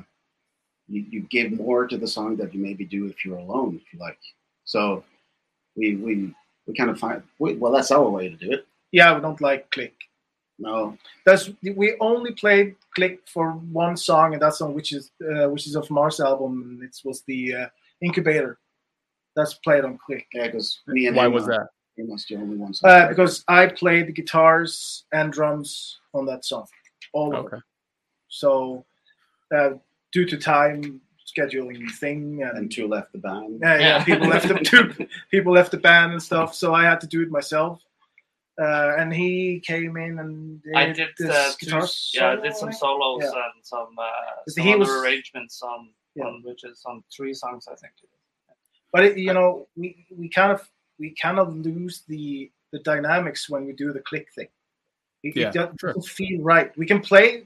you, 0.87 1.05
you 1.09 1.21
give 1.29 1.51
more 1.51 1.87
to 1.87 1.97
the 1.97 2.07
song 2.07 2.35
that 2.37 2.53
you 2.53 2.61
maybe 2.61 2.85
do 2.85 3.05
if 3.07 3.25
you're 3.25 3.37
alone, 3.37 3.79
if 3.81 3.93
you 3.93 3.99
like. 3.99 4.19
So 4.65 5.03
we 5.75 5.95
we 5.95 6.33
we 6.65 6.73
kind 6.73 6.89
of 6.89 6.99
find 6.99 7.21
we, 7.39 7.55
well 7.55 7.71
that's 7.71 7.91
our 7.91 8.09
way 8.09 8.29
to 8.29 8.35
do 8.35 8.51
it. 8.51 8.65
Yeah, 8.91 9.13
we 9.13 9.21
don't 9.21 9.41
like 9.41 9.69
click. 9.71 9.93
No, 10.59 10.97
That's 11.25 11.51
we 11.75 11.95
only 11.99 12.31
played 12.31 12.75
click 12.95 13.19
for 13.27 13.51
one 13.51 13.95
song, 13.95 14.33
and 14.33 14.41
that 14.41 14.55
song 14.55 14.73
which 14.73 14.91
is 14.91 15.11
uh, 15.21 15.47
Witches 15.49 15.75
of 15.75 15.89
Mars 15.91 16.19
album, 16.19 16.61
and 16.63 16.83
it 16.83 16.97
was 17.05 17.21
the 17.27 17.53
uh, 17.53 17.67
Incubator. 18.01 18.57
That's 19.35 19.53
played 19.55 19.85
on 19.85 19.99
click. 20.03 20.25
yeah, 20.33 20.47
because 20.47 20.79
me 20.87 21.05
and 21.07 21.15
Why 21.15 21.27
was 21.27 21.43
are 21.43 21.51
that? 21.51 21.67
pretty 21.95 22.09
much 22.11 22.27
the 22.27 22.37
only 22.37 22.57
ones. 22.57 22.81
Uh, 22.83 23.07
because 23.07 23.43
I 23.47 23.67
played 23.67 24.07
the 24.07 24.11
guitars 24.13 25.05
and 25.11 25.31
drums 25.31 25.99
on 26.15 26.25
that 26.25 26.43
song, 26.43 26.65
all 27.13 27.35
of 27.35 27.45
Okay. 27.45 27.57
it. 27.57 27.63
So, 28.29 28.83
uh, 29.55 29.71
due 30.11 30.25
to 30.25 30.37
time 30.37 31.01
scheduling 31.37 31.87
thing 31.99 32.41
and 32.41 32.57
and 32.57 32.71
two 32.71 32.87
left 32.87 33.11
the 33.11 33.19
band. 33.19 33.59
yeah, 33.61 33.75
yeah, 33.77 33.81
Yeah. 33.97 34.03
people 34.05 34.27
left 34.27 34.47
the 34.47 34.55
two, 34.55 35.07
people 35.29 35.53
left 35.53 35.69
the 35.69 35.77
band 35.77 36.13
and 36.13 36.23
stuff, 36.23 36.55
so 36.55 36.73
I 36.73 36.83
had 36.83 36.99
to 37.01 37.07
do 37.07 37.21
it 37.21 37.29
myself. 37.29 37.83
Uh, 38.59 38.95
and 38.97 39.13
he 39.13 39.59
came 39.59 39.97
in 39.97 40.17
and 40.17 40.63
did 40.63 40.73
I 40.75 40.91
did 40.91 41.09
this 41.19 41.29
uh, 41.29 41.51
two, 41.59 41.65
guitar 41.67 41.87
yeah, 42.13 42.29
I 42.31 42.35
did 42.37 42.55
some 42.55 42.73
solos 42.73 43.21
Yeah. 43.23 43.29
and 43.53 43.63
some 43.63 43.93
uh, 43.99 44.03
Because 44.45 44.55
some 44.55 44.63
he 44.63 44.71
other 44.73 44.79
was- 44.79 44.89
arrangements 44.89 45.61
on 45.61 45.89
Yeah. 46.15 46.25
on 46.25 46.41
which 46.43 46.63
is 46.63 46.81
on 46.85 47.03
three 47.15 47.33
songs 47.35 47.67
I 47.67 47.75
think. 47.75 47.93
But 48.93 49.03
it, 49.05 49.17
you 49.17 49.33
know, 49.33 49.67
we, 49.75 50.07
we 50.17 50.27
kind 50.29 50.51
of 50.51 50.67
we 50.97 51.13
kind 51.21 51.37
of 51.37 51.55
lose 51.55 52.01
the 52.07 52.51
the 52.71 52.79
dynamics 52.79 53.47
when 53.49 53.65
we 53.65 53.73
do 53.73 53.93
the 53.93 53.99
click 54.01 54.27
thing. 54.33 54.47
It, 55.23 55.35
Yeah, 55.35 55.49
it 55.49 55.53
doesn't 55.53 55.79
sure. 55.79 55.93
feel 56.01 56.41
right. 56.41 56.75
We 56.77 56.85
can 56.87 57.01
play 57.01 57.43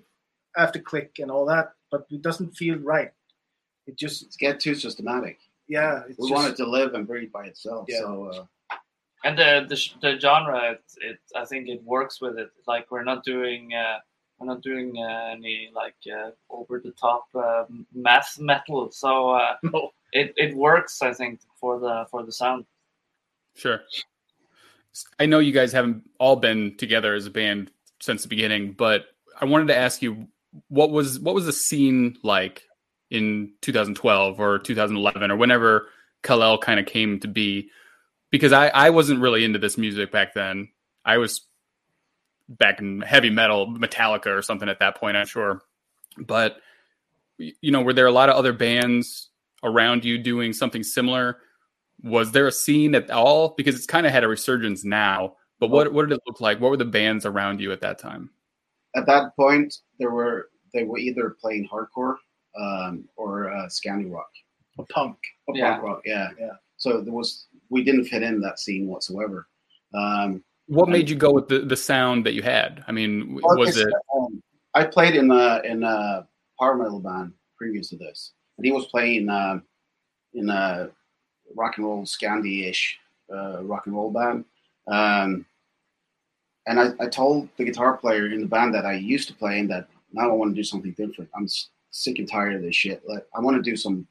after 0.55 0.79
click 0.79 1.19
and 1.19 1.29
all 1.29 1.45
that, 1.47 1.73
but 1.91 2.05
it 2.09 2.21
doesn't 2.21 2.51
feel 2.55 2.77
right. 2.79 3.11
It 3.87 3.97
just 3.97 4.21
It's 4.23 4.37
get 4.37 4.59
too 4.61 4.75
systematic. 4.75 5.39
yeah, 5.67 6.03
it's 6.07 6.17
We 6.19 6.29
just, 6.29 6.33
want 6.33 6.47
it 6.53 6.57
to 6.57 6.65
live 6.69 6.93
and 6.93 7.05
breathe 7.07 7.31
by 7.31 7.45
itself. 7.47 7.85
Yeah. 7.89 7.99
So 7.99 8.25
uh, 8.25 8.45
And 9.23 9.37
the 9.37 9.65
the, 9.69 9.79
the 10.01 10.19
genre, 10.19 10.71
it, 10.71 10.83
it 11.01 11.19
I 11.35 11.45
think 11.45 11.69
it 11.69 11.83
works 11.83 12.21
with 12.21 12.37
it. 12.39 12.49
Like 12.67 12.89
we're 12.89 13.03
not 13.03 13.23
doing 13.23 13.73
uh, 13.73 13.99
we're 14.39 14.47
not 14.47 14.61
doing 14.61 14.95
uh, 14.97 15.31
any 15.31 15.71
like 15.75 15.95
uh, 16.11 16.31
over 16.49 16.81
the 16.83 16.91
top 16.91 17.25
uh, 17.35 17.65
math 17.93 18.39
metal, 18.39 18.89
so 18.91 19.31
uh, 19.31 19.55
no. 19.63 19.91
it, 20.11 20.33
it 20.37 20.55
works. 20.55 21.01
I 21.01 21.13
think 21.13 21.41
for 21.59 21.79
the 21.79 22.05
for 22.09 22.25
the 22.25 22.31
sound. 22.31 22.65
Sure. 23.55 23.81
I 25.19 25.25
know 25.25 25.39
you 25.39 25.53
guys 25.53 25.71
haven't 25.71 26.03
all 26.19 26.35
been 26.35 26.75
together 26.77 27.13
as 27.13 27.25
a 27.25 27.31
band 27.31 27.71
since 28.01 28.23
the 28.23 28.27
beginning, 28.27 28.73
but 28.73 29.05
I 29.39 29.45
wanted 29.45 29.67
to 29.67 29.77
ask 29.77 30.01
you 30.01 30.27
what 30.67 30.91
was 30.91 31.19
what 31.19 31.35
was 31.35 31.45
the 31.45 31.53
scene 31.53 32.17
like 32.23 32.63
in 33.09 33.53
2012 33.61 34.39
or 34.39 34.59
2011 34.59 35.31
or 35.31 35.35
whenever 35.35 35.87
Kal-El 36.23 36.57
kind 36.57 36.79
of 36.79 36.85
came 36.85 37.19
to 37.19 37.27
be? 37.27 37.69
Because 38.31 38.53
I 38.53 38.69
I 38.69 38.89
wasn't 38.89 39.19
really 39.21 39.43
into 39.43 39.59
this 39.59 39.77
music 39.77 40.11
back 40.11 40.33
then. 40.33 40.69
I 41.05 41.17
was 41.17 41.41
back 42.49 42.79
in 42.79 43.01
heavy 43.01 43.29
metal, 43.29 43.67
Metallica 43.67 44.27
or 44.27 44.41
something 44.41 44.69
at 44.69 44.79
that 44.79 44.97
point, 44.97 45.17
I'm 45.17 45.25
sure. 45.27 45.61
But 46.17 46.57
you 47.37 47.71
know, 47.71 47.81
were 47.81 47.93
there 47.93 48.07
a 48.07 48.11
lot 48.11 48.29
of 48.29 48.35
other 48.35 48.53
bands 48.53 49.29
around 49.63 50.03
you 50.05 50.17
doing 50.17 50.53
something 50.53 50.83
similar? 50.83 51.39
was 52.03 52.31
there 52.31 52.47
a 52.47 52.51
scene 52.51 52.95
at 52.95 53.11
all 53.11 53.53
because 53.55 53.75
it's 53.75 53.85
kind 53.85 54.07
of 54.07 54.11
had 54.11 54.23
a 54.23 54.27
resurgence 54.27 54.83
now 54.83 55.35
but 55.59 55.69
what 55.69 55.93
what 55.93 56.09
did 56.09 56.15
it 56.15 56.21
look 56.25 56.41
like 56.41 56.59
what 56.59 56.71
were 56.71 56.77
the 56.77 56.83
bands 56.83 57.27
around 57.27 57.61
you 57.61 57.71
at 57.71 57.79
that 57.81 57.99
time 57.99 58.27
at 58.95 59.05
that 59.05 59.35
point, 59.35 59.73
there 59.99 60.09
were 60.09 60.49
they 60.73 60.83
were 60.83 60.97
either 60.97 61.37
playing 61.39 61.69
hardcore 61.71 62.15
um, 62.59 63.05
or 63.15 63.51
uh, 63.51 63.67
Scandi 63.67 64.11
rock, 64.11 64.29
A 64.79 64.83
punk. 64.85 65.15
or 65.47 65.55
Yeah. 65.55 65.73
punk 65.73 65.83
rock. 65.83 66.01
Yeah, 66.05 66.29
Yeah. 66.39 66.53
So 66.77 67.01
there 67.01 67.13
was 67.13 67.47
we 67.71 67.83
didn't 67.83 68.05
fit 68.05 68.21
in 68.21 68.39
that 68.41 68.59
scene 68.59 68.87
whatsoever. 68.87 69.47
Um, 69.95 70.43
what 70.67 70.87
made 70.87 71.09
you 71.09 71.15
go 71.15 71.31
with 71.31 71.47
the, 71.47 71.59
the 71.59 71.75
sound 71.75 72.25
that 72.25 72.33
you 72.33 72.41
had 72.41 72.81
i 72.87 72.93
mean 72.93 73.33
was 73.41 73.77
it 73.77 73.91
Um, 74.15 74.41
I 74.73 74.85
played 74.85 75.15
in 75.15 75.29
a 75.31 75.61
in 75.65 75.83
a 75.83 76.27
power 76.59 76.75
metal 76.75 76.99
band 76.99 77.33
previous 77.57 77.89
to 77.89 77.97
this, 77.97 78.31
and 78.57 78.65
he 78.65 78.71
was 78.71 78.85
playing 78.85 79.29
uh, 79.29 79.59
in 80.33 80.49
a 80.49 80.89
rock 81.55 81.77
and 81.77 81.85
roll 81.85 82.03
Scandi-ish 82.03 82.97
uh, 83.33 83.63
rock 83.63 83.85
and 83.85 83.95
roll 83.95 84.11
band. 84.11 84.45
Um, 84.87 85.45
and 86.67 86.79
I, 86.79 86.91
I 86.99 87.07
told 87.07 87.49
the 87.57 87.65
guitar 87.65 87.97
player 87.97 88.27
in 88.27 88.41
the 88.41 88.47
band 88.47 88.73
that 88.75 88.85
I 88.85 88.93
used 88.93 89.27
to 89.27 89.33
play 89.33 89.59
in 89.59 89.67
that 89.67 89.87
now 90.13 90.29
I 90.29 90.33
want 90.33 90.51
to 90.51 90.55
do 90.55 90.63
something 90.63 90.91
different. 90.91 91.29
I'm 91.35 91.47
sick 91.91 92.19
and 92.19 92.29
tired 92.29 92.55
of 92.55 92.61
this 92.61 92.75
shit. 92.75 93.01
Like 93.07 93.25
I 93.35 93.39
want 93.39 93.57
to 93.57 93.69
do 93.69 93.75
some 93.75 94.07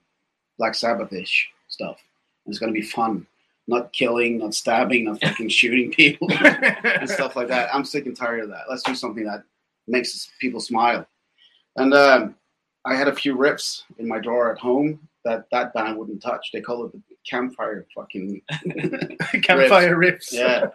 Black 0.59 0.75
Sabbath-ish 0.75 1.51
stuff. 1.69 1.99
And 2.45 2.53
it's 2.53 2.59
going 2.59 2.73
to 2.73 2.79
be 2.79 2.87
fun, 2.87 3.27
not 3.67 3.93
killing, 3.93 4.39
not 4.39 4.55
stabbing, 4.55 5.05
not 5.05 5.21
fucking 5.21 5.49
shooting 5.61 5.91
people 5.91 6.29
and 6.41 7.09
stuff 7.09 7.37
like 7.37 7.49
that. 7.49 7.75
I'm 7.75 7.85
sick 7.85 8.07
and 8.07 8.17
tired 8.17 8.45
of 8.45 8.51
that. 8.51 8.65
Let's 8.69 8.83
do 8.83 8.95
something 8.95 9.25
that 9.25 9.45
makes 9.87 10.31
people 10.41 10.61
smile. 10.61 11.07
And 11.77 11.95
um, 11.95 12.35
I 12.85 12.95
had 12.95 13.09
a 13.09 13.15
few 13.15 13.37
riffs 13.37 13.83
in 13.99 14.09
my 14.09 14.19
drawer 14.19 14.53
at 14.53 14.59
home 14.59 15.09
that 15.25 15.47
that 15.53 15.75
band 15.75 15.99
wouldn't 15.99 16.23
touch. 16.23 16.51
They 16.53 16.61
call 16.61 16.87
it 16.87 16.93
the 16.93 17.03
campfire 17.29 17.87
fucking 17.95 18.41
Campfire 19.43 19.97
riffs. 19.97 20.33
yeah. 20.33 20.67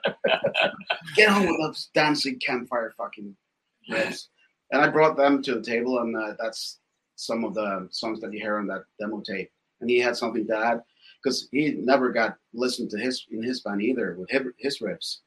Get 1.15 1.29
on 1.29 1.41
with 1.41 1.57
those 1.59 1.89
dancing 1.93 2.39
campfire 2.39 2.93
fucking 2.97 3.35
riffs. 3.89 4.27
And 4.71 4.81
I 4.81 4.87
brought 4.89 5.17
them 5.17 5.41
to 5.43 5.55
the 5.55 5.61
table, 5.61 5.99
and 5.99 6.15
uh, 6.15 6.33
that's 6.39 6.79
some 7.15 7.43
of 7.43 7.53
the 7.53 7.87
songs 7.91 8.19
that 8.21 8.33
you 8.33 8.39
hear 8.39 8.57
on 8.57 8.67
that 8.67 8.83
demo 8.99 9.21
tape. 9.21 9.51
And 9.81 9.89
he 9.89 9.99
had 9.99 10.15
something 10.17 10.47
to 10.47 10.57
add 10.57 10.81
because 11.25 11.47
he 11.51 11.71
never 11.71 12.11
got 12.11 12.37
listened 12.53 12.91
to 12.91 12.99
his 12.99 13.25
in 13.31 13.41
his 13.41 13.61
band 13.61 13.81
either 13.81 14.15
with 14.17 14.29
his, 14.29 14.41
his 14.57 14.79
riffs. 14.79 15.17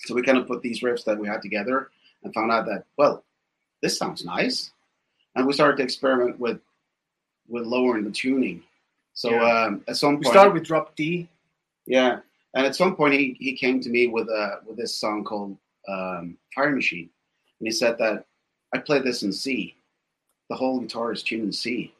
So 0.00 0.14
we 0.14 0.22
kind 0.22 0.38
of 0.38 0.48
put 0.48 0.60
these 0.60 0.80
riffs 0.80 1.04
that 1.04 1.18
we 1.18 1.28
had 1.28 1.40
together 1.40 1.90
and 2.24 2.34
found 2.34 2.50
out 2.50 2.66
that 2.66 2.84
well, 2.98 3.24
this 3.80 3.96
sounds 3.96 4.24
nice, 4.24 4.72
and 5.36 5.46
we 5.46 5.52
started 5.52 5.76
to 5.76 5.84
experiment 5.84 6.38
with 6.40 6.58
with 7.48 7.64
lowering 7.64 8.04
the 8.04 8.10
tuning. 8.10 8.62
So 9.14 9.30
Yeah. 9.30 9.64
um, 9.64 9.84
at 9.86 9.96
some 9.96 10.14
point, 10.14 10.26
We 10.26 10.30
started 10.30 10.54
with 10.54 10.64
drop 10.64 10.96
D 10.96 11.28
Yeah, 11.86 12.20
and 12.54 12.66
at 12.66 12.74
some 12.74 12.96
point 12.96 13.14
he, 13.14 13.36
he 13.38 13.54
came 13.54 13.80
to 13.80 13.88
me 13.88 14.08
with 14.08 14.28
a 14.28 14.60
with 14.66 14.76
this 14.76 14.96
song 14.96 15.22
called 15.22 15.56
um, 15.88 16.36
Fire 16.54 16.74
Machine, 16.74 17.08
and 17.60 17.66
he 17.68 17.70
said 17.70 17.98
that 17.98 18.26
I 18.74 18.78
played 18.78 19.04
this 19.04 19.22
in 19.22 19.32
C. 19.32 19.76
The 20.48 20.56
whole 20.56 20.80
guitar 20.80 21.12
is 21.12 21.22
tuned 21.22 21.44
in 21.44 21.52
C, 21.52 21.94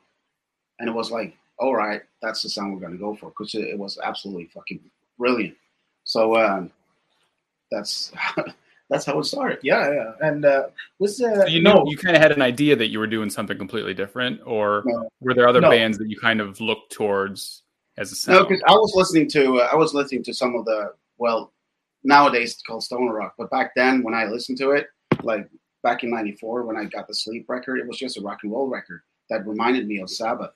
and 0.80 0.88
it 0.88 0.92
was 0.92 1.12
like, 1.12 1.36
all 1.60 1.76
right, 1.76 2.00
that's 2.22 2.42
the 2.42 2.48
sound 2.48 2.72
we're 2.72 2.80
going 2.80 2.92
to 2.92 2.98
go 2.98 3.14
for 3.14 3.28
because 3.30 3.54
it, 3.54 3.68
it, 3.68 3.78
was 3.78 3.98
absolutely 4.02 4.46
fucking 4.46 4.80
brilliant. 5.18 5.54
So 6.04 6.36
um, 6.36 6.72
that's 7.70 8.12
that's 8.90 9.04
how 9.04 9.18
it 9.18 9.24
started. 9.24 9.58
Yeah, 9.62 9.92
yeah, 9.92 10.12
and 10.20 10.44
uh, 10.46 10.68
was 10.98 11.20
uh, 11.20 11.42
so 11.42 11.46
you 11.46 11.62
know 11.62 11.84
you 11.86 11.98
kind 11.98 12.16
of 12.16 12.22
had 12.22 12.32
an 12.32 12.42
idea 12.42 12.74
that 12.76 12.88
you 12.88 12.98
were 12.98 13.06
doing 13.06 13.28
something 13.28 13.58
completely 13.58 13.92
different, 13.92 14.40
or 14.46 14.82
no. 14.86 15.08
were 15.20 15.34
there 15.34 15.46
other 15.46 15.60
no. 15.60 15.70
bands 15.70 15.98
that 15.98 16.08
you 16.08 16.18
kind 16.18 16.40
of 16.40 16.60
looked 16.60 16.92
towards 16.92 17.62
as 17.98 18.10
a 18.10 18.14
sound? 18.14 18.38
No, 18.38 18.44
because 18.46 18.62
I 18.66 18.72
was 18.72 18.92
listening 18.94 19.28
to 19.28 19.60
uh, 19.60 19.68
I 19.70 19.76
was 19.76 19.92
listening 19.92 20.22
to 20.24 20.34
some 20.34 20.56
of 20.56 20.64
the 20.64 20.94
well 21.18 21.52
nowadays 22.02 22.54
it's 22.54 22.62
called 22.62 22.82
stoner 22.82 23.12
rock, 23.12 23.34
but 23.36 23.50
back 23.50 23.72
then 23.76 24.02
when 24.02 24.14
I 24.14 24.24
listened 24.24 24.56
to 24.58 24.70
it, 24.70 24.88
like 25.22 25.46
back 25.82 26.04
in 26.04 26.10
'94 26.10 26.64
when 26.64 26.78
I 26.78 26.84
got 26.84 27.06
the 27.06 27.14
Sleep 27.14 27.44
record, 27.50 27.78
it 27.78 27.86
was 27.86 27.98
just 27.98 28.16
a 28.16 28.22
rock 28.22 28.38
and 28.44 28.50
roll 28.50 28.66
record 28.66 29.02
that 29.28 29.46
reminded 29.46 29.86
me 29.86 30.00
of 30.00 30.08
Sabbath. 30.08 30.52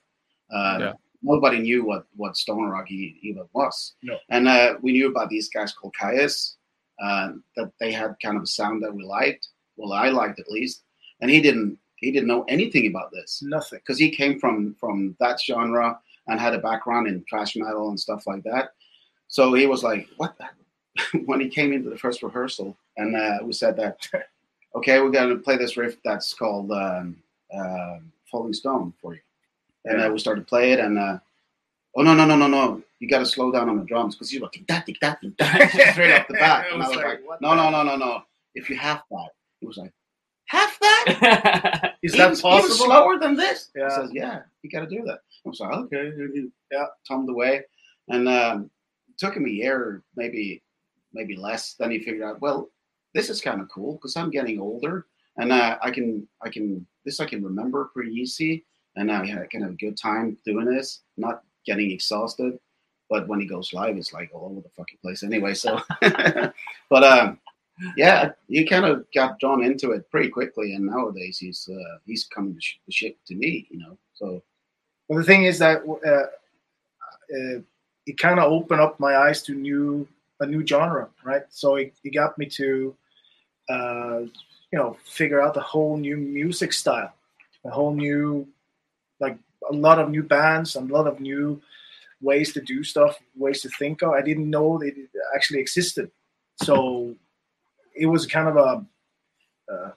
Uh, 0.51 0.77
yeah. 0.79 0.93
Nobody 1.21 1.59
knew 1.59 1.83
what 1.83 2.05
what 2.15 2.37
stoner 2.37 2.69
rock 2.69 2.91
even 2.91 3.45
was, 3.53 3.95
no. 4.03 4.17
and 4.29 4.47
uh, 4.47 4.75
we 4.81 4.91
knew 4.91 5.09
about 5.09 5.29
these 5.29 5.49
guys 5.49 5.73
called 5.73 5.95
Kyuss, 5.99 6.55
uh, 7.01 7.29
that 7.55 7.71
they 7.79 7.91
had 7.91 8.15
kind 8.21 8.37
of 8.37 8.43
a 8.43 8.47
sound 8.47 8.83
that 8.83 8.93
we 8.93 9.03
liked. 9.03 9.47
Well, 9.75 9.93
I 9.93 10.09
liked 10.09 10.39
at 10.39 10.49
least, 10.49 10.83
and 11.21 11.31
he 11.31 11.41
didn't. 11.41 11.79
He 11.95 12.11
didn't 12.11 12.27
know 12.27 12.43
anything 12.47 12.87
about 12.87 13.11
this. 13.11 13.41
Nothing, 13.43 13.79
because 13.79 13.97
he 13.97 14.09
came 14.09 14.39
from 14.39 14.75
from 14.79 15.15
that 15.19 15.39
genre 15.41 15.99
and 16.27 16.39
had 16.39 16.53
a 16.53 16.59
background 16.59 17.07
in 17.07 17.23
thrash 17.29 17.55
metal 17.55 17.89
and 17.89 17.99
stuff 17.99 18.27
like 18.27 18.43
that. 18.43 18.71
So 19.27 19.53
he 19.53 19.65
was 19.65 19.83
like, 19.83 20.07
"What?" 20.17 20.35
when 21.25 21.41
he 21.41 21.49
came 21.49 21.73
into 21.73 21.89
the 21.89 21.97
first 21.97 22.23
rehearsal, 22.23 22.77
and 22.97 23.15
uh, 23.15 23.39
we 23.43 23.53
said 23.53 23.75
that, 23.77 24.07
"Okay, 24.75 24.99
we're 25.01 25.09
going 25.09 25.29
to 25.29 25.43
play 25.43 25.57
this 25.57 25.77
riff 25.77 25.97
that's 26.03 26.33
called 26.33 26.71
um, 26.71 27.17
uh, 27.53 27.97
Falling 28.31 28.53
Stone 28.53 28.93
for 29.01 29.15
you," 29.15 29.21
and 29.85 30.01
I 30.01 30.09
we 30.09 30.19
start 30.19 30.37
to 30.37 30.43
play 30.43 30.71
it, 30.71 30.79
and 30.79 30.97
uh, 30.97 31.19
oh 31.95 32.01
no 32.01 32.13
no 32.13 32.25
no 32.25 32.35
no 32.35 32.47
no, 32.47 32.83
you 32.99 33.09
got 33.09 33.19
to 33.19 33.25
slow 33.25 33.51
down 33.51 33.69
on 33.69 33.77
the 33.77 33.85
drums 33.85 34.15
because 34.15 34.29
he's 34.29 34.41
like 34.41 34.51
tick 34.51 34.67
that 34.67 34.85
tick 34.85 34.99
that 35.01 35.21
tick 35.21 35.37
that 35.37 35.93
straight 35.93 36.13
off 36.13 36.27
the 36.27 36.33
bat, 36.39 36.67
and 36.71 36.81
I 36.81 36.87
was 36.87 36.95
like, 36.95 37.05
like 37.05 37.41
"No 37.41 37.55
no 37.55 37.69
no 37.69 37.83
no 37.83 37.95
no, 37.95 38.23
if 38.53 38.69
you 38.69 38.77
have 38.77 39.03
that," 39.11 39.29
he 39.59 39.67
was 39.67 39.77
like. 39.77 39.93
Half 40.47 40.79
that? 40.79 41.95
Is 42.03 42.13
that 42.13 42.39
possible? 42.39 42.59
Even 42.59 42.71
slower 42.71 43.17
than 43.17 43.35
this? 43.35 43.71
Yeah. 43.75 43.85
He 43.85 43.95
says, 43.95 44.09
"Yeah, 44.13 44.41
you 44.61 44.69
got 44.69 44.81
to 44.81 44.87
do 44.87 45.03
that." 45.05 45.21
I 45.43 45.49
was 45.49 45.59
like, 45.59 45.73
"Okay." 45.73 46.11
Yeah, 46.71 46.85
tummed 47.07 47.29
away, 47.29 47.63
and 48.09 48.29
um, 48.29 48.69
it 49.09 49.17
took 49.17 49.35
him 49.35 49.47
a 49.47 49.49
year, 49.49 50.03
maybe 50.15 50.61
maybe 51.15 51.35
less. 51.35 51.73
Then 51.73 51.89
he 51.89 51.99
figured 51.99 52.21
out, 52.21 52.41
well, 52.41 52.69
this 53.15 53.29
is 53.29 53.41
kind 53.41 53.61
of 53.61 53.69
cool 53.69 53.93
because 53.93 54.15
I'm 54.15 54.29
getting 54.29 54.59
older, 54.59 55.07
and 55.37 55.51
uh, 55.51 55.77
I 55.81 55.89
can 55.89 56.27
I 56.43 56.49
can 56.49 56.85
this 57.05 57.19
I 57.19 57.25
can 57.25 57.43
remember 57.43 57.89
pretty 57.93 58.11
easy, 58.11 58.65
and 58.95 59.11
I 59.11 59.25
can 59.25 59.35
have 59.35 59.43
a 59.43 59.47
kind 59.47 59.65
of 59.65 59.71
a 59.71 59.75
good 59.75 59.97
time 59.97 60.37
doing 60.45 60.65
this, 60.65 61.01
not 61.17 61.43
getting 61.65 61.91
exhausted. 61.91 62.59
But 63.09 63.27
when 63.27 63.39
he 63.39 63.45
goes 63.45 63.73
live, 63.73 63.97
it's 63.97 64.13
like 64.13 64.31
all 64.33 64.49
over 64.49 64.61
the 64.61 64.69
fucking 64.69 64.97
place 65.01 65.21
anyway. 65.21 65.53
So, 65.53 65.79
but 66.01 67.03
um, 67.03 67.39
yeah, 67.97 68.31
he 68.47 68.65
kind 68.65 68.85
of 68.85 69.05
got 69.13 69.39
drawn 69.39 69.63
into 69.63 69.91
it 69.91 70.09
pretty 70.09 70.29
quickly, 70.29 70.73
and 70.73 70.85
nowadays 70.85 71.37
he's 71.37 71.69
uh, 71.71 71.97
he's 72.05 72.25
coming 72.25 72.55
the 72.55 72.91
shit 72.91 73.17
to 73.27 73.35
me, 73.35 73.67
you 73.69 73.79
know. 73.79 73.97
So, 74.15 74.41
well, 75.07 75.19
the 75.19 75.25
thing 75.25 75.43
is 75.43 75.59
that 75.59 75.83
uh, 75.85 76.09
uh, 77.35 77.61
it 78.05 78.17
kind 78.17 78.39
of 78.39 78.51
opened 78.51 78.81
up 78.81 78.99
my 78.99 79.17
eyes 79.17 79.43
to 79.43 79.53
new 79.53 80.07
a 80.39 80.45
new 80.45 80.65
genre, 80.65 81.09
right? 81.23 81.43
So 81.49 81.75
it, 81.75 81.93
it 82.03 82.13
got 82.13 82.37
me 82.37 82.45
to 82.47 82.95
uh, 83.69 84.19
you 84.19 84.79
know 84.79 84.97
figure 85.05 85.41
out 85.41 85.57
a 85.57 85.61
whole 85.61 85.97
new 85.97 86.17
music 86.17 86.73
style, 86.73 87.13
a 87.65 87.69
whole 87.69 87.93
new 87.93 88.47
like 89.19 89.37
a 89.69 89.73
lot 89.73 89.99
of 89.99 90.09
new 90.09 90.23
bands, 90.23 90.75
and 90.75 90.89
a 90.89 90.93
lot 90.93 91.07
of 91.07 91.19
new 91.19 91.61
ways 92.21 92.53
to 92.53 92.61
do 92.61 92.83
stuff, 92.83 93.17
ways 93.35 93.61
to 93.61 93.69
think 93.69 94.01
of. 94.01 94.11
I 94.11 94.21
didn't 94.21 94.49
know 94.49 94.81
it 94.81 94.95
actually 95.35 95.59
existed. 95.59 96.11
So 96.61 97.15
it 97.95 98.05
was 98.05 98.25
kind 98.25 98.47
of 98.47 98.57
a 98.57 98.85
uh, 99.71 99.91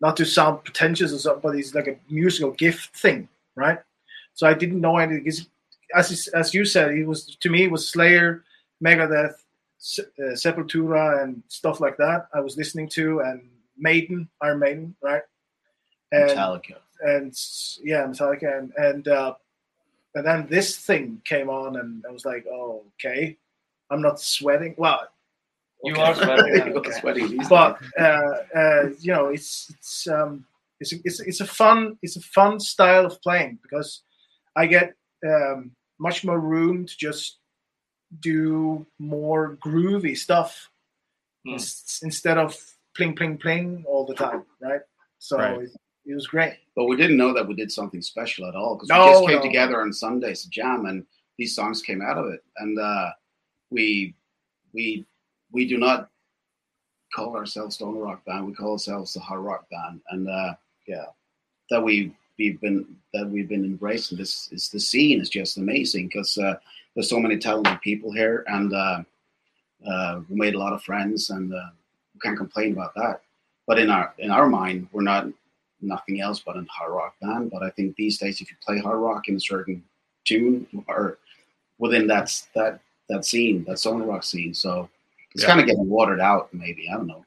not 0.00 0.16
to 0.18 0.24
sound 0.24 0.64
pretentious 0.64 1.12
or 1.12 1.18
something, 1.18 1.40
but 1.42 1.56
it's 1.56 1.74
like 1.74 1.86
a 1.86 1.96
musical 2.10 2.50
gift 2.52 2.96
thing, 2.96 3.28
right? 3.54 3.78
So 4.34 4.46
I 4.46 4.54
didn't 4.54 4.80
know 4.80 4.98
anything. 4.98 5.26
As 5.94 6.28
as 6.34 6.54
you 6.54 6.64
said, 6.64 6.92
it 6.92 7.06
was 7.06 7.36
to 7.36 7.48
me 7.50 7.64
it 7.64 7.70
was 7.70 7.88
Slayer, 7.88 8.44
Megadeth, 8.82 9.36
uh, 9.98 10.34
Sepultura, 10.34 11.22
and 11.22 11.42
stuff 11.48 11.80
like 11.80 11.96
that. 11.98 12.28
I 12.34 12.40
was 12.40 12.56
listening 12.56 12.88
to 12.90 13.20
and 13.20 13.48
Maiden, 13.76 14.28
Iron 14.40 14.58
Maiden, 14.58 14.96
right? 15.02 15.22
And, 16.12 16.30
Metallica, 16.30 16.76
and 17.00 17.32
yeah, 17.82 18.06
Metallica, 18.06 18.58
and 18.58 18.72
and 18.76 19.08
uh, 19.08 19.34
and 20.14 20.26
then 20.26 20.46
this 20.48 20.76
thing 20.76 21.20
came 21.24 21.48
on, 21.48 21.76
and 21.76 22.04
I 22.08 22.12
was 22.12 22.24
like, 22.24 22.46
oh, 22.50 22.84
okay, 22.94 23.36
I'm 23.90 24.02
not 24.02 24.20
sweating. 24.20 24.74
Well, 24.78 25.08
you 25.82 25.96
are 25.96 26.14
sweating. 26.14 26.72
okay. 26.76 26.90
sweating 26.92 27.38
but 27.48 27.78
uh, 27.98 28.32
uh, 28.56 28.88
you 29.00 29.12
know, 29.12 29.28
it's 29.28 29.70
it's 29.70 30.06
um, 30.08 30.44
it's 30.80 30.92
it's 31.04 31.20
it's 31.20 31.40
a 31.40 31.46
fun 31.46 31.98
it's 32.02 32.16
a 32.16 32.20
fun 32.20 32.60
style 32.60 33.06
of 33.06 33.20
playing 33.22 33.58
because 33.62 34.02
I 34.56 34.66
get 34.66 34.94
um, 35.26 35.72
much 35.98 36.24
more 36.24 36.40
room 36.40 36.86
to 36.86 36.96
just 36.96 37.38
do 38.20 38.86
more 38.98 39.56
groovy 39.64 40.16
stuff 40.16 40.70
mm. 41.46 42.02
instead 42.02 42.38
of 42.38 42.56
pling 42.96 43.14
pling 43.14 43.38
pling 43.38 43.84
all 43.86 44.06
the 44.06 44.14
time, 44.14 44.44
right? 44.60 44.80
So 45.18 45.38
right. 45.38 45.62
It, 45.62 45.70
it, 46.06 46.14
was 46.14 46.26
great. 46.26 46.54
But 46.76 46.84
we 46.84 46.96
didn't 46.96 47.16
know 47.16 47.32
that 47.34 47.46
we 47.46 47.54
did 47.54 47.72
something 47.72 48.02
special 48.02 48.46
at 48.46 48.54
all 48.54 48.74
because 48.74 48.88
no, 48.88 49.06
we 49.06 49.12
just 49.12 49.26
came 49.26 49.36
no. 49.36 49.42
together 49.42 49.80
on 49.80 49.92
Sundays 49.92 50.42
to 50.42 50.50
jam, 50.50 50.86
and 50.86 51.04
these 51.38 51.54
songs 51.54 51.82
came 51.82 52.02
out 52.02 52.18
of 52.18 52.26
it, 52.32 52.42
and 52.58 52.78
uh, 52.78 53.10
we 53.70 54.14
we 54.72 55.04
we 55.52 55.66
do 55.66 55.78
not 55.78 56.10
call 57.14 57.36
ourselves 57.36 57.76
stoner 57.76 58.00
rock 58.00 58.24
band. 58.24 58.46
We 58.46 58.52
call 58.52 58.72
ourselves 58.72 59.14
the 59.14 59.20
hard 59.20 59.40
rock 59.40 59.68
band, 59.70 60.00
and 60.10 60.28
uh, 60.28 60.54
yeah, 60.86 61.06
that 61.70 61.82
we 61.82 62.14
we've 62.38 62.60
been 62.60 62.86
that 63.12 63.28
we've 63.28 63.48
been 63.48 63.64
embracing 63.64 64.18
this 64.18 64.48
is 64.52 64.68
the 64.68 64.80
scene 64.80 65.20
is 65.20 65.30
just 65.30 65.56
amazing 65.56 66.08
because 66.08 66.36
uh, 66.38 66.54
there's 66.94 67.08
so 67.08 67.18
many 67.18 67.38
talented 67.38 67.80
people 67.80 68.12
here, 68.12 68.44
and 68.48 68.72
uh, 68.72 69.02
uh, 69.88 70.20
we 70.28 70.36
made 70.36 70.54
a 70.54 70.58
lot 70.58 70.72
of 70.72 70.82
friends, 70.82 71.30
and 71.30 71.52
uh, 71.52 71.70
we 72.14 72.20
can't 72.20 72.36
complain 72.36 72.72
about 72.72 72.94
that. 72.94 73.22
But 73.66 73.78
in 73.78 73.90
our 73.90 74.14
in 74.18 74.30
our 74.30 74.48
mind, 74.48 74.88
we're 74.92 75.02
not 75.02 75.26
nothing 75.84 76.20
else 76.20 76.40
but 76.40 76.56
a 76.56 76.64
hard 76.70 76.92
rock 76.92 77.14
band. 77.20 77.50
But 77.50 77.62
I 77.62 77.70
think 77.70 77.96
these 77.96 78.18
days, 78.18 78.40
if 78.40 78.50
you 78.50 78.56
play 78.64 78.78
hard 78.78 78.98
rock 78.98 79.28
in 79.28 79.36
a 79.36 79.40
certain 79.40 79.82
tune 80.24 80.66
or 80.88 81.18
within 81.78 82.06
that 82.08 82.30
that 82.54 82.80
that 83.08 83.24
scene, 83.24 83.64
that 83.64 83.78
stoner 83.78 84.06
rock 84.06 84.24
scene, 84.24 84.54
so 84.54 84.88
it's 85.34 85.42
yeah. 85.42 85.48
kind 85.48 85.60
of 85.60 85.66
getting 85.66 85.88
watered 85.88 86.20
out. 86.20 86.52
Maybe 86.52 86.88
I 86.90 86.96
don't 86.96 87.06
know 87.06 87.24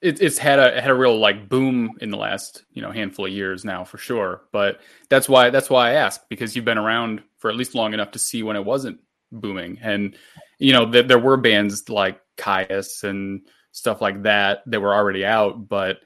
it, 0.00 0.20
it's 0.22 0.38
had 0.38 0.58
a 0.58 0.80
had 0.80 0.90
a 0.90 0.94
real 0.94 1.18
like 1.18 1.48
boom 1.48 1.96
in 2.00 2.10
the 2.10 2.16
last 2.16 2.64
you 2.72 2.82
know 2.82 2.90
handful 2.90 3.26
of 3.26 3.32
years 3.32 3.64
now 3.64 3.84
for 3.84 3.98
sure. 3.98 4.42
But 4.52 4.80
that's 5.08 5.28
why 5.28 5.50
that's 5.50 5.70
why 5.70 5.90
I 5.90 5.94
ask 5.94 6.20
because 6.28 6.54
you've 6.54 6.64
been 6.64 6.78
around 6.78 7.22
for 7.38 7.50
at 7.50 7.56
least 7.56 7.74
long 7.74 7.94
enough 7.94 8.12
to 8.12 8.18
see 8.18 8.42
when 8.42 8.56
it 8.56 8.64
wasn't 8.64 9.00
booming, 9.32 9.78
and 9.82 10.16
you 10.58 10.72
know 10.72 10.90
th- 10.90 11.06
there 11.08 11.18
were 11.18 11.36
bands 11.36 11.88
like 11.88 12.20
Kyuss 12.36 13.02
and 13.02 13.42
stuff 13.72 14.00
like 14.00 14.22
that 14.22 14.62
that 14.66 14.80
were 14.80 14.94
already 14.94 15.24
out, 15.24 15.68
but 15.68 15.98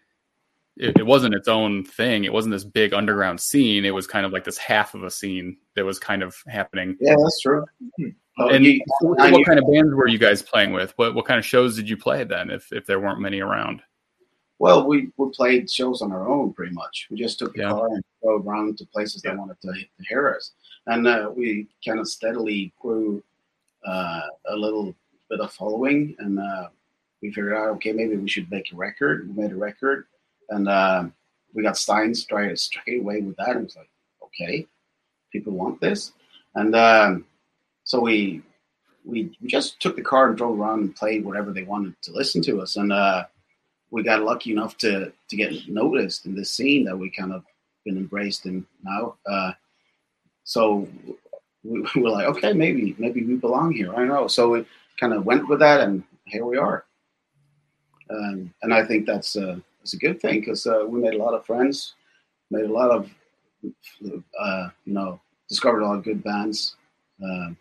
it, 0.77 0.99
it, 0.99 1.07
wasn't 1.07 1.35
its 1.35 1.49
own 1.49 1.85
thing. 1.85 2.25
It 2.25 2.33
wasn't 2.33 2.53
this 2.53 2.65
big 2.65 2.95
underground 2.95 3.41
scene. 3.41 3.85
It 3.85 3.95
was 3.95 4.07
kind 4.07 4.25
of 4.25 4.33
like 4.33 4.45
this 4.45 4.59
half 4.59 4.95
of 4.95 5.05
a 5.05 5.11
scene 5.11 5.57
that 5.77 5.85
was 5.85 5.99
kind 5.99 6.23
of 6.23 6.37
happening. 6.47 6.97
Yeah, 7.01 7.15
that's 7.19 7.41
true. 7.41 7.65
Oh, 8.39 8.49
and 8.49 8.65
you, 8.65 8.81
what, 9.01 9.31
what 9.31 9.47
kind 9.47 9.59
of 9.59 9.67
bands 9.71 9.93
were 9.95 10.09
you 10.09 10.19
guys 10.19 10.43
playing 10.43 10.73
with? 10.73 10.93
What 10.97 11.15
what 11.15 11.27
kind 11.27 11.39
of 11.39 11.45
shows 11.45 11.77
did 11.77 11.89
you 11.89 11.97
play 11.97 12.25
then? 12.25 12.51
If 12.51 12.73
if 12.73 12.87
there 12.87 13.01
weren't 13.01 13.21
many 13.21 13.41
around. 13.41 13.83
Well, 14.59 14.87
we, 14.87 15.11
we 15.17 15.29
played 15.31 15.69
shows 15.69 16.03
on 16.03 16.13
our 16.13 16.29
own 16.29 16.53
pretty 16.53 16.73
much. 16.73 17.09
We 17.11 17.19
just 17.19 17.39
took 17.41 17.53
the 17.53 17.63
yeah. 17.63 17.71
car 17.71 17.89
and 17.89 18.05
drove 18.23 18.47
around 18.47 18.79
to 18.79 18.87
places 18.87 19.21
yeah. 19.25 19.33
that 19.33 19.39
wanted 19.39 19.61
to, 19.63 19.73
to, 19.73 20.05
hear 20.09 20.33
us, 20.37 20.53
and 20.87 21.07
uh, 21.07 21.31
we 21.35 21.67
kind 21.85 21.99
of 21.99 22.07
steadily 22.07 22.73
grew 22.81 23.23
uh, 23.85 24.23
a 24.49 24.57
little 24.57 24.95
bit 25.29 25.41
of 25.41 25.53
following, 25.53 26.15
and 26.21 26.39
uh, 26.39 26.69
we 27.21 27.31
figured 27.31 27.55
out 27.55 27.71
okay 27.71 27.93
maybe 27.93 28.17
we 28.17 28.29
should 28.29 28.51
make 28.51 28.73
a 28.73 28.77
record. 28.77 29.29
We 29.29 29.43
made 29.43 29.53
a 29.53 29.57
record, 29.57 30.07
and 30.53 30.69
uh, 30.69 31.05
we 31.55 31.63
got 31.63 31.77
Stein 31.77 32.15
straight 32.15 32.59
straight 32.59 33.01
away 33.01 33.21
with 33.21 33.37
that. 33.37 33.51
And 33.51 33.61
it 33.61 33.65
was 33.65 33.77
like 33.77 33.91
okay, 34.25 34.67
people 35.33 35.53
want 35.53 35.81
this, 35.81 36.13
and 36.55 36.75
um, 36.75 37.27
so 37.85 38.01
we 38.01 38.43
we 39.05 39.37
just 39.47 39.81
took 39.81 39.97
the 39.97 40.03
car 40.03 40.29
and 40.29 40.37
drove 40.37 40.59
around 40.59 40.81
and 40.81 40.97
played 40.97 41.25
whatever 41.25 41.53
they 41.53 41.65
wanted 41.65 41.95
to 42.03 42.13
listen 42.13 42.41
to 42.43 42.61
us. 42.61 42.77
And 42.77 42.93
uh, 42.93 43.25
we 43.91 44.03
got 44.03 44.23
lucky 44.23 44.53
enough 44.53 44.77
to 44.79 45.13
to 45.29 45.37
get 45.37 45.69
noticed 45.69 46.27
in 46.27 46.35
this 46.35 46.53
scene 46.53 46.85
that 46.85 46.97
we 46.97 47.11
kind 47.11 47.33
of 47.33 47.45
been 47.85 47.97
embraced 47.97 48.47
in 48.47 48.65
now. 48.83 49.17
Uh, 49.27 49.53
so 50.45 50.89
we 51.65 51.81
were 51.97 52.11
like, 52.11 52.27
okay, 52.27 52.53
maybe 52.53 52.95
maybe 52.99 53.25
we 53.25 53.35
belong 53.35 53.73
here. 53.73 53.93
I 53.93 53.97
don't 53.97 54.09
know. 54.09 54.29
So 54.29 54.51
we 54.51 54.67
kind 54.99 55.13
of 55.13 55.25
went 55.25 55.49
with 55.49 55.61
that, 55.61 55.81
and 55.81 56.03
here 56.27 56.45
we 56.45 56.57
are. 56.57 56.85
Um, 58.11 58.53
and 58.63 58.75
I 58.75 58.85
think 58.85 59.07
that's 59.07 59.37
uh, 59.37 59.59
that's 59.83 59.95
a 59.95 59.99
good 59.99 60.21
thing 60.21 60.39
because 60.39 60.65
uh, 60.67 60.85
we 60.87 61.01
made 61.01 61.15
a 61.15 61.19
lot 61.19 61.35
of 61.35 61.45
friends, 61.45 61.95
made 62.53 62.65
a 62.65 62.73
lot 62.73 62.91
of 62.91 63.11
uh, 64.41 64.69
you 64.85 64.95
know 64.95 65.21
discovered 65.49 65.81
a 65.81 65.87
lot 65.87 65.99
of 65.99 66.05
good 66.05 66.23
bands. 66.23 66.77
Um, 67.23 67.57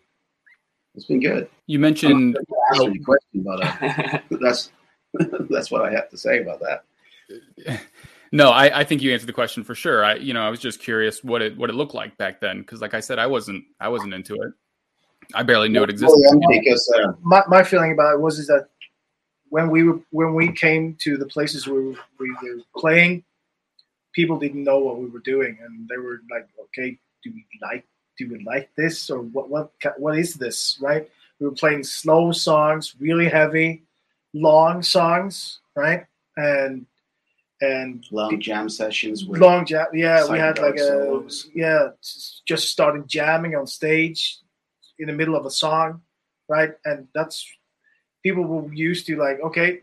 it's 0.94 1.06
been 1.06 1.20
good. 1.20 1.48
You 1.66 1.80
mentioned 1.80 2.36
Answer 2.70 2.90
your 2.90 3.04
question, 3.04 3.42
but 3.42 3.64
uh, 3.64 4.18
that's 4.40 4.70
that's 5.50 5.70
what 5.72 5.82
I 5.82 5.90
have 5.90 6.08
to 6.10 6.16
say 6.16 6.40
about 6.40 6.60
that. 6.60 7.80
No, 8.34 8.48
I, 8.48 8.80
I 8.80 8.84
think 8.84 9.02
you 9.02 9.12
answered 9.12 9.26
the 9.26 9.34
question 9.34 9.62
for 9.62 9.74
sure. 9.74 10.02
I, 10.02 10.14
you 10.14 10.32
know, 10.32 10.40
I 10.40 10.48
was 10.48 10.58
just 10.58 10.80
curious 10.80 11.22
what 11.22 11.42
it 11.42 11.54
what 11.58 11.68
it 11.68 11.74
looked 11.74 11.92
like 11.92 12.16
back 12.16 12.40
then 12.40 12.60
because, 12.60 12.80
like 12.80 12.94
I 12.94 13.00
said, 13.00 13.18
I 13.18 13.26
wasn't 13.26 13.62
I 13.78 13.90
wasn't 13.90 14.14
into 14.14 14.36
it. 14.36 14.54
I 15.34 15.42
barely 15.42 15.68
knew 15.68 15.82
it 15.82 15.90
existed. 15.90 16.16
Well, 16.18 16.40
yeah, 16.50 16.58
because 16.58 16.94
uh, 16.96 17.12
my, 17.20 17.42
my 17.46 17.62
feeling 17.62 17.92
about 17.92 18.14
it 18.14 18.20
was 18.22 18.38
is 18.38 18.46
that 18.46 18.68
when 19.52 19.68
we 19.68 19.82
were 19.82 20.00
when 20.12 20.32
we 20.32 20.50
came 20.50 20.96
to 21.00 21.18
the 21.18 21.26
places 21.26 21.66
we 21.66 21.74
were, 21.74 21.98
we 22.18 22.30
were 22.30 22.62
playing, 22.74 23.22
people 24.14 24.38
didn't 24.38 24.64
know 24.64 24.78
what 24.78 24.98
we 24.98 25.06
were 25.06 25.18
doing, 25.18 25.58
and 25.62 25.86
they 25.90 25.98
were 25.98 26.22
like, 26.30 26.48
"Okay, 26.64 26.98
do 27.22 27.30
we 27.30 27.44
like 27.60 27.84
do 28.16 28.30
we 28.30 28.42
like 28.44 28.70
this 28.78 29.10
or 29.10 29.18
what 29.20 29.50
what 29.50 29.70
what 29.98 30.18
is 30.18 30.36
this?" 30.36 30.78
Right? 30.80 31.06
We 31.38 31.44
were 31.44 31.54
playing 31.54 31.84
slow 31.84 32.32
songs, 32.32 32.94
really 32.98 33.28
heavy, 33.28 33.82
long 34.32 34.82
songs, 34.82 35.60
right? 35.76 36.06
And 36.38 36.86
and 37.60 38.06
long 38.10 38.40
jam 38.40 38.70
sessions 38.70 39.22
long 39.28 39.66
jam. 39.66 39.88
Yeah, 39.92 40.30
we 40.30 40.38
had 40.38 40.58
like 40.58 40.76
psychedelic 40.76 40.80
a 40.80 41.04
solos. 41.04 41.50
yeah, 41.54 41.88
just 42.46 42.70
started 42.70 43.06
jamming 43.06 43.54
on 43.54 43.66
stage 43.66 44.38
in 44.98 45.08
the 45.08 45.12
middle 45.12 45.36
of 45.36 45.44
a 45.44 45.50
song, 45.50 46.00
right? 46.48 46.72
And 46.86 47.06
that's 47.14 47.46
people 48.22 48.44
were 48.44 48.72
used 48.72 49.06
to 49.06 49.16
like, 49.16 49.40
okay, 49.40 49.80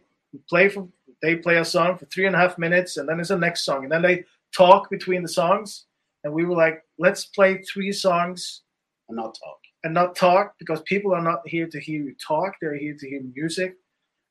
play 0.48 0.70
for 0.70 0.88
they 1.22 1.36
play 1.36 1.58
a 1.58 1.66
song 1.66 1.98
for 1.98 2.06
three 2.06 2.26
and 2.26 2.36
a 2.36 2.40
half 2.40 2.58
minutes, 2.58 2.98
and 2.98 3.08
then 3.08 3.18
there's 3.18 3.28
the 3.30 3.38
next 3.38 3.66
song, 3.66 3.84
and 3.84 3.92
then 3.92 4.02
they 4.02 4.24
talk 4.56 4.90
between 4.90 5.22
the 5.22 5.28
songs, 5.28 5.86
and 6.24 6.34
we 6.34 6.46
were 6.46 6.56
like, 6.56 6.84
let's 6.98 7.26
play 7.26 7.62
three 7.62 7.92
songs 7.92 8.62
and 9.10 9.18
not 9.18 9.38
talk. 9.44 9.60
and 9.84 9.94
not 9.94 10.16
talk 10.16 10.56
because 10.60 10.82
people 10.84 11.14
are 11.14 11.22
not 11.22 11.48
here 11.48 11.68
to 11.68 11.80
hear 11.80 12.02
you 12.02 12.16
talk; 12.26 12.54
they're 12.62 12.76
here 12.76 12.96
to 12.98 13.10
hear 13.10 13.22
music. 13.36 13.76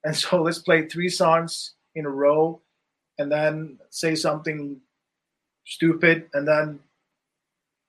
And 0.04 0.16
so 0.16 0.42
let's 0.46 0.60
play 0.60 0.86
three 0.86 1.08
songs 1.08 1.74
in 1.94 2.06
a 2.06 2.10
row, 2.10 2.60
and 3.18 3.30
then 3.30 3.78
say 3.90 4.14
something 4.14 4.80
stupid, 5.66 6.28
and 6.32 6.46
then 6.46 6.80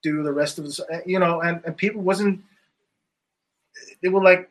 do 0.02 0.24
the 0.24 0.34
rest 0.34 0.60
of 0.60 0.66
the, 0.66 1.04
you 1.06 1.20
know. 1.20 1.42
And 1.42 1.62
and 1.66 1.78
people 1.78 2.02
wasn't. 2.02 2.42
They 4.02 4.10
were 4.10 4.24
like 4.24 4.50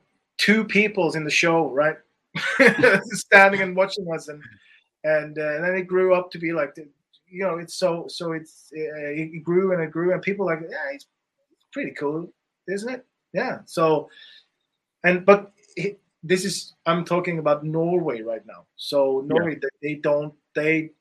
two 0.48 0.64
peoples 0.64 1.14
in 1.14 1.24
the 1.24 1.30
show, 1.30 1.68
right? 1.70 1.96
Standing 3.04 3.60
and 3.60 3.76
watching 3.76 4.06
us, 4.14 4.28
and 4.28 4.42
and, 5.04 5.38
uh, 5.38 5.54
and 5.54 5.64
then 5.64 5.74
it 5.76 5.86
grew 5.86 6.14
up 6.14 6.30
to 6.30 6.38
be 6.38 6.52
like, 6.52 6.74
the, 6.74 6.88
you 7.28 7.44
know, 7.44 7.58
it's 7.58 7.74
so 7.74 8.06
so 8.08 8.32
it's 8.32 8.70
uh, 8.74 9.12
it 9.12 9.44
grew 9.44 9.72
and 9.72 9.82
it 9.82 9.90
grew, 9.90 10.12
and 10.12 10.22
people 10.22 10.46
like, 10.46 10.60
yeah, 10.62 10.94
it's 10.94 11.06
pretty 11.70 11.90
cool, 11.90 12.32
isn't 12.66 12.88
it? 12.88 13.04
Yeah. 13.34 13.58
So, 13.66 14.08
and 15.04 15.26
but 15.26 15.52
it, 15.76 16.00
this 16.22 16.46
is 16.46 16.74
I'm 16.86 17.04
talking 17.04 17.38
about 17.38 17.62
Norway 17.64 18.22
right 18.22 18.44
now. 18.46 18.64
So 18.76 19.22
Norway, 19.26 19.56
they, 19.60 19.68
they 19.82 19.94
don't 19.96 20.32
they 20.54 20.92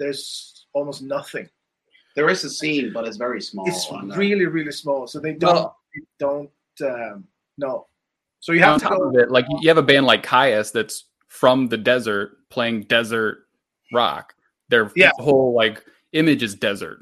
there's 0.00 0.66
almost 0.72 1.02
nothing. 1.02 1.48
There 2.16 2.28
is 2.28 2.42
a 2.44 2.50
scene, 2.50 2.92
but 2.92 3.06
it's 3.06 3.18
very 3.18 3.40
small. 3.40 3.68
It's 3.68 3.88
really 4.16 4.46
really 4.46 4.72
small. 4.72 5.06
So 5.06 5.20
they 5.20 5.34
don't 5.34 5.54
Well- 5.54 5.76
they 5.94 6.02
don't 6.18 6.50
um, 6.82 7.28
no. 7.56 7.86
So 8.40 8.52
you 8.52 8.62
on 8.62 8.68
have 8.72 8.78
to 8.80 8.84
top 8.88 8.98
go. 8.98 9.08
of 9.08 9.16
it, 9.16 9.30
like 9.30 9.46
you 9.60 9.68
have 9.68 9.78
a 9.78 9.82
band 9.82 10.06
like 10.06 10.24
Kyuss 10.24 10.72
that's 10.72 11.04
from 11.28 11.68
the 11.68 11.76
desert 11.76 12.36
playing 12.50 12.82
desert 12.82 13.46
rock. 13.92 14.34
Their 14.68 14.90
Yeah. 14.96 15.10
whole 15.18 15.54
like 15.54 15.84
image 16.12 16.42
is 16.42 16.54
desert. 16.54 16.98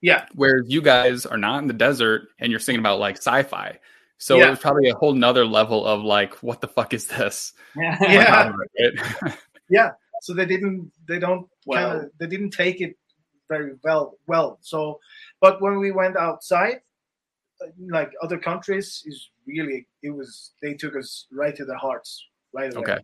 Yeah. 0.00 0.26
Whereas 0.34 0.64
you 0.68 0.80
guys 0.80 1.26
are 1.26 1.36
not 1.38 1.58
in 1.62 1.66
the 1.68 1.74
desert 1.74 2.28
and 2.38 2.50
you're 2.50 2.60
singing 2.60 2.80
about 2.80 3.00
like 3.00 3.16
sci-fi. 3.16 3.78
So 4.18 4.36
Yeah. 4.36 4.46
it 4.48 4.50
was 4.50 4.58
probably 4.60 4.88
a 4.88 4.94
whole 4.96 5.12
nother 5.12 5.44
level 5.46 5.84
of 5.86 6.02
like, 6.02 6.34
what 6.42 6.60
the 6.60 6.68
fuck 6.68 6.94
is 6.94 7.06
this? 7.06 7.52
yeah. 7.76 7.96
on 8.00 8.00
Yeah. 8.08 8.24
top 8.24 8.54
of 8.54 8.60
it, 8.74 9.00
right? 9.22 9.92
So 10.22 10.34
they 10.34 10.46
didn't 10.46 10.90
they 11.06 11.18
don't 11.18 11.48
Well- 11.66 11.92
kinda, 12.00 12.10
they 12.18 12.26
didn't 12.26 12.50
take 12.50 12.80
it 12.80 12.96
very 13.48 13.72
well 13.84 14.18
well. 14.26 14.58
So, 14.60 14.98
but 15.40 15.60
when 15.62 15.78
we 15.78 15.90
went 15.92 16.16
outside, 16.16 16.80
like 17.90 18.12
other 18.22 18.38
countries, 18.38 19.02
is 19.06 19.30
really 19.46 19.86
it 20.02 20.10
was 20.10 20.52
they 20.62 20.74
took 20.74 20.96
us 20.96 21.26
right 21.32 21.54
to 21.56 21.64
their 21.64 21.76
hearts 21.76 22.24
right 22.52 22.72
away. 22.74 22.82
Okay. 22.82 22.98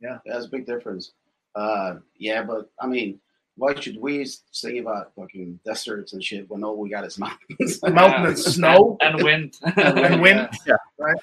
Yeah, 0.00 0.18
that's 0.26 0.46
a 0.46 0.48
big 0.48 0.66
difference. 0.66 1.12
Uh, 1.54 1.96
yeah, 2.18 2.42
but 2.42 2.70
I 2.80 2.86
mean, 2.86 3.18
why 3.56 3.74
should 3.80 3.98
we 3.98 4.26
sing 4.50 4.78
about 4.78 5.14
fucking 5.16 5.58
deserts 5.64 6.12
and 6.12 6.22
shit 6.22 6.48
when 6.50 6.62
all 6.62 6.76
we 6.76 6.90
got 6.90 7.04
is 7.06 7.18
mountains? 7.18 7.80
Mountain 7.82 8.26
and 8.26 8.38
snow. 8.56 8.98
and, 9.00 9.14
and 9.14 9.24
wind. 9.24 9.54
And 9.76 10.20
wind. 10.20 10.48
Yeah, 10.66 10.76
Right. 10.98 11.16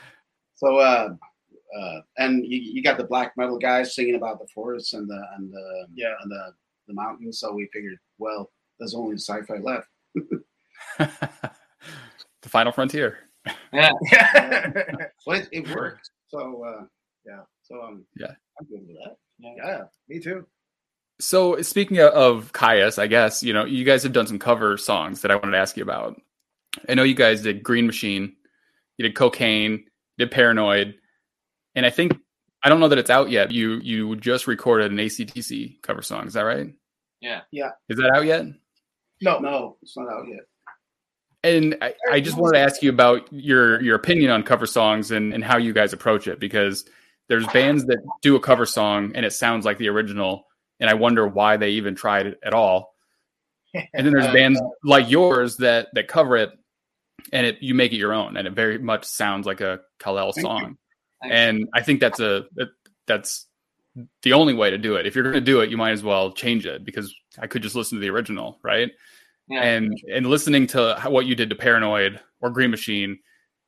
So, 0.55 0.77
uh, 0.77 1.09
uh, 1.79 1.99
and 2.17 2.43
you, 2.45 2.59
you 2.59 2.81
got 2.81 2.97
the 2.97 3.03
black 3.03 3.33
metal 3.37 3.59
guys 3.59 3.93
singing 3.95 4.15
about 4.15 4.39
the 4.39 4.47
forests 4.47 4.93
and 4.93 5.07
the 5.07 5.21
and 5.35 5.51
the 5.53 5.85
Yeah. 5.93 6.13
and 6.21 6.31
the, 6.31 6.53
the 6.87 6.93
mountains. 6.95 7.39
So 7.39 7.53
we 7.53 7.69
figured, 7.71 7.99
well, 8.17 8.51
there's 8.79 8.95
only 8.95 9.17
sci-fi 9.17 9.57
left. 9.59 9.87
The 12.53 12.59
final 12.59 12.71
frontier. 12.71 13.17
Yeah. 13.73 13.89
But 15.25 15.37
it, 15.37 15.49
it 15.51 15.75
worked. 15.75 16.09
So 16.27 16.63
uh, 16.63 16.83
yeah. 17.25 17.39
So 17.63 17.81
um, 17.81 18.05
Yeah. 18.15 18.27
I'm 18.59 18.67
good 18.67 18.81
with 18.87 18.97
that. 19.03 19.15
yeah, 19.39 19.81
me 20.07 20.19
too. 20.19 20.45
So 21.19 21.59
speaking 21.63 21.97
of, 21.99 22.13
of 22.13 22.53
Kyuss, 22.53 22.99
I 22.99 23.07
guess 23.07 23.41
you 23.41 23.53
know 23.53 23.65
you 23.65 23.83
guys 23.85 24.03
have 24.03 24.13
done 24.13 24.27
some 24.27 24.37
cover 24.37 24.77
songs 24.77 25.21
that 25.21 25.31
I 25.31 25.35
wanted 25.35 25.51
to 25.51 25.57
ask 25.57 25.75
you 25.77 25.83
about. 25.83 26.21
I 26.87 26.93
know 26.93 27.03
you 27.03 27.15
guys 27.15 27.41
did 27.41 27.63
Green 27.63 27.87
Machine, 27.87 28.35
you 28.97 29.03
did 29.03 29.15
Cocaine, 29.15 29.71
you 29.71 30.25
did 30.25 30.31
Paranoid, 30.31 30.95
and 31.75 31.85
I 31.85 31.89
think 31.89 32.15
I 32.63 32.69
don't 32.69 32.79
know 32.79 32.89
that 32.89 32.99
it's 32.99 33.09
out 33.09 33.31
yet. 33.31 33.51
You 33.51 33.79
you 33.81 34.15
just 34.17 34.45
recorded 34.45 34.91
an 34.91 34.99
AC/DC 34.99 35.81
cover 35.81 36.03
song. 36.03 36.27
Is 36.27 36.33
that 36.33 36.41
right? 36.41 36.67
Yeah. 37.19 37.41
Yeah. 37.51 37.71
Is 37.89 37.97
that 37.97 38.11
out 38.15 38.25
yet? 38.25 38.45
No, 39.21 39.39
No, 39.39 39.77
it's 39.81 39.97
not 39.97 40.11
out 40.11 40.27
yet. 40.27 40.41
And 41.43 41.77
I, 41.81 41.93
I 42.11 42.19
just 42.21 42.37
wanted 42.37 42.57
to 42.57 42.63
ask 42.63 42.81
you 42.81 42.89
about 42.89 43.31
your 43.31 43.81
your 43.81 43.95
opinion 43.95 44.31
on 44.31 44.43
cover 44.43 44.65
songs 44.65 45.11
and, 45.11 45.33
and 45.33 45.43
how 45.43 45.57
you 45.57 45.73
guys 45.73 45.91
approach 45.93 46.27
it 46.27 46.39
because 46.39 46.85
there's 47.27 47.45
bands 47.47 47.85
that 47.85 47.97
do 48.21 48.35
a 48.35 48.39
cover 48.39 48.65
song 48.65 49.11
and 49.15 49.25
it 49.25 49.33
sounds 49.33 49.65
like 49.65 49.77
the 49.77 49.89
original, 49.89 50.45
and 50.79 50.89
I 50.89 50.93
wonder 50.93 51.27
why 51.27 51.57
they 51.57 51.71
even 51.71 51.95
tried 51.95 52.27
it 52.27 52.39
at 52.43 52.53
all. 52.53 52.93
And 53.93 54.05
then 54.05 54.13
there's 54.13 54.27
Uh, 54.27 54.33
bands 54.33 54.61
like 54.83 55.09
yours 55.09 55.57
that 55.57 55.87
that 55.93 56.07
cover 56.07 56.37
it 56.37 56.51
and 57.31 57.47
it 57.47 57.57
you 57.61 57.73
make 57.73 57.91
it 57.91 57.97
your 57.97 58.13
own 58.13 58.37
and 58.37 58.47
it 58.47 58.53
very 58.53 58.77
much 58.77 59.03
sounds 59.03 59.47
like 59.47 59.61
a 59.61 59.79
Kal-El 59.99 60.31
song. 60.33 60.77
And 61.23 61.67
I 61.73 61.81
think 61.81 61.99
that's 61.99 62.19
a 62.19 62.45
that's 63.07 63.47
the 64.23 64.33
only 64.33 64.53
way 64.53 64.69
to 64.69 64.77
do 64.77 64.95
it. 64.95 65.05
If 65.07 65.15
you're 65.15 65.23
going 65.23 65.35
to 65.35 65.41
do 65.41 65.61
it, 65.61 65.69
you 65.69 65.77
might 65.77 65.91
as 65.91 66.03
well 66.03 66.31
change 66.31 66.65
it 66.65 66.83
because 66.83 67.13
I 67.39 67.47
could 67.47 67.63
just 67.63 67.75
listen 67.75 67.97
to 67.97 68.01
the 68.01 68.09
original, 68.09 68.59
right? 68.63 68.91
Yeah. 69.53 69.63
and 69.63 69.97
and 70.11 70.27
listening 70.27 70.67
to 70.67 70.95
how, 70.97 71.09
what 71.09 71.25
you 71.25 71.35
did 71.35 71.49
to 71.49 71.55
Paranoid 71.55 72.19
or 72.41 72.49
Green 72.49 72.71
Machine 72.71 73.19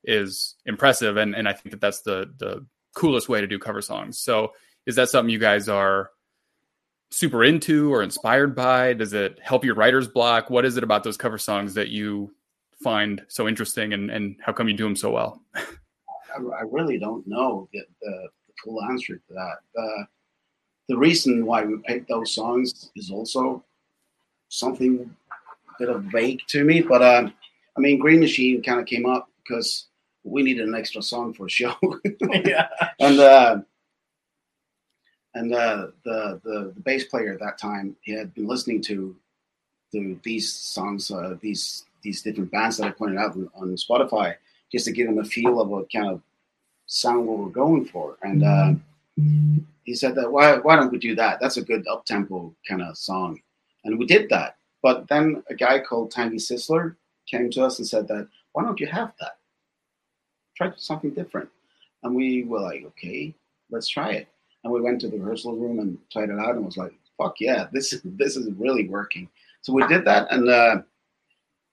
is 0.04 0.56
impressive, 0.66 1.16
and 1.16 1.34
and 1.34 1.48
I 1.48 1.52
think 1.52 1.70
that 1.70 1.80
that's 1.80 2.02
the 2.02 2.32
the 2.38 2.66
coolest 2.94 3.28
way 3.28 3.40
to 3.40 3.46
do 3.46 3.58
cover 3.58 3.82
songs. 3.82 4.18
So, 4.18 4.52
is 4.86 4.96
that 4.96 5.08
something 5.08 5.30
you 5.30 5.38
guys 5.38 5.68
are 5.68 6.10
super 7.10 7.44
into 7.44 7.92
or 7.92 8.02
inspired 8.02 8.54
by? 8.54 8.92
Does 8.94 9.12
it 9.12 9.38
help 9.42 9.64
your 9.64 9.74
writer's 9.74 10.08
block? 10.08 10.50
What 10.50 10.64
is 10.64 10.76
it 10.76 10.84
about 10.84 11.04
those 11.04 11.16
cover 11.16 11.38
songs 11.38 11.74
that 11.74 11.88
you 11.88 12.34
find 12.82 13.22
so 13.28 13.48
interesting, 13.48 13.92
and 13.92 14.10
and 14.10 14.36
how 14.40 14.52
come 14.52 14.68
you 14.68 14.76
do 14.76 14.84
them 14.84 14.96
so 14.96 15.10
well? 15.10 15.42
I, 15.54 16.38
I 16.38 16.62
really 16.70 16.98
don't 16.98 17.26
know 17.26 17.68
the, 17.72 17.80
the, 18.02 18.28
the 18.48 18.54
full 18.62 18.82
answer 18.84 19.16
to 19.16 19.34
that. 19.34 19.80
Uh, 19.80 20.04
the 20.88 20.96
reason 20.96 21.44
why 21.46 21.64
we 21.64 21.78
picked 21.78 22.08
those 22.08 22.32
songs 22.32 22.90
is 22.94 23.10
also 23.10 23.64
something 24.48 25.10
a 25.25 25.25
bit 25.78 25.88
of 25.88 26.04
vague 26.04 26.40
to 26.48 26.64
me. 26.64 26.80
But 26.80 27.02
um, 27.02 27.32
I 27.76 27.80
mean, 27.80 27.98
Green 27.98 28.20
Machine 28.20 28.62
kind 28.62 28.80
of 28.80 28.86
came 28.86 29.06
up 29.06 29.28
because 29.42 29.86
we 30.24 30.42
needed 30.42 30.66
an 30.66 30.74
extra 30.74 31.02
song 31.02 31.32
for 31.32 31.46
a 31.46 31.50
show, 31.50 31.74
yeah, 32.44 32.68
and 32.98 33.20
uh, 33.20 33.58
and 35.34 35.54
uh, 35.54 35.88
the, 36.04 36.40
the 36.44 36.72
the 36.74 36.80
bass 36.80 37.04
player 37.04 37.32
at 37.32 37.40
that 37.40 37.58
time 37.58 37.96
he 38.02 38.12
had 38.12 38.34
been 38.34 38.46
listening 38.46 38.80
to 38.82 39.14
to 39.92 40.18
these 40.24 40.52
songs, 40.52 41.10
uh, 41.10 41.36
these 41.40 41.84
these 42.02 42.22
different 42.22 42.50
bands 42.50 42.76
that 42.76 42.86
I 42.86 42.90
pointed 42.90 43.18
out 43.18 43.32
on, 43.32 43.50
on 43.54 43.76
Spotify, 43.76 44.36
just 44.70 44.84
to 44.86 44.92
give 44.92 45.08
him 45.08 45.18
a 45.18 45.24
feel 45.24 45.60
of 45.60 45.68
what 45.68 45.92
kind 45.92 46.08
of 46.08 46.22
sound 46.86 47.26
we 47.26 47.34
were 47.34 47.50
going 47.50 47.84
for. 47.84 48.16
And 48.22 48.44
uh, 48.44 48.74
he 49.84 49.94
said 49.94 50.14
that 50.16 50.30
why 50.30 50.58
why 50.58 50.76
don't 50.76 50.92
we 50.92 50.98
do 50.98 51.14
that? 51.16 51.38
That's 51.40 51.56
a 51.56 51.62
good 51.62 51.86
up 51.88 52.04
tempo 52.04 52.54
kind 52.68 52.82
of 52.82 52.96
song, 52.96 53.40
and 53.84 53.98
we 53.98 54.06
did 54.06 54.28
that. 54.30 54.56
But 54.86 55.08
then 55.08 55.42
a 55.50 55.54
guy 55.56 55.80
called 55.80 56.12
Tangy 56.12 56.36
Sisler 56.36 56.94
came 57.28 57.50
to 57.50 57.64
us 57.64 57.80
and 57.80 57.88
said 57.88 58.06
that 58.06 58.28
why 58.52 58.62
don't 58.62 58.78
you 58.78 58.86
have 58.86 59.12
that? 59.18 59.38
Try 60.56 60.72
something 60.76 61.10
different. 61.10 61.48
And 62.04 62.14
we 62.14 62.44
were 62.44 62.60
like, 62.60 62.84
okay, 62.84 63.34
let's 63.68 63.88
try 63.88 64.12
it. 64.12 64.28
And 64.62 64.72
we 64.72 64.80
went 64.80 65.00
to 65.00 65.08
the 65.08 65.18
rehearsal 65.18 65.56
room 65.56 65.80
and 65.80 65.98
tried 66.12 66.30
it 66.30 66.38
out 66.38 66.54
and 66.54 66.64
was 66.64 66.76
like, 66.76 66.92
fuck 67.18 67.40
yeah, 67.40 67.66
this 67.72 67.92
is 67.92 68.00
this 68.04 68.36
is 68.36 68.48
really 68.52 68.86
working. 68.86 69.28
So 69.62 69.72
we 69.72 69.84
did 69.88 70.04
that 70.04 70.28
and 70.30 70.48
uh, 70.48 70.82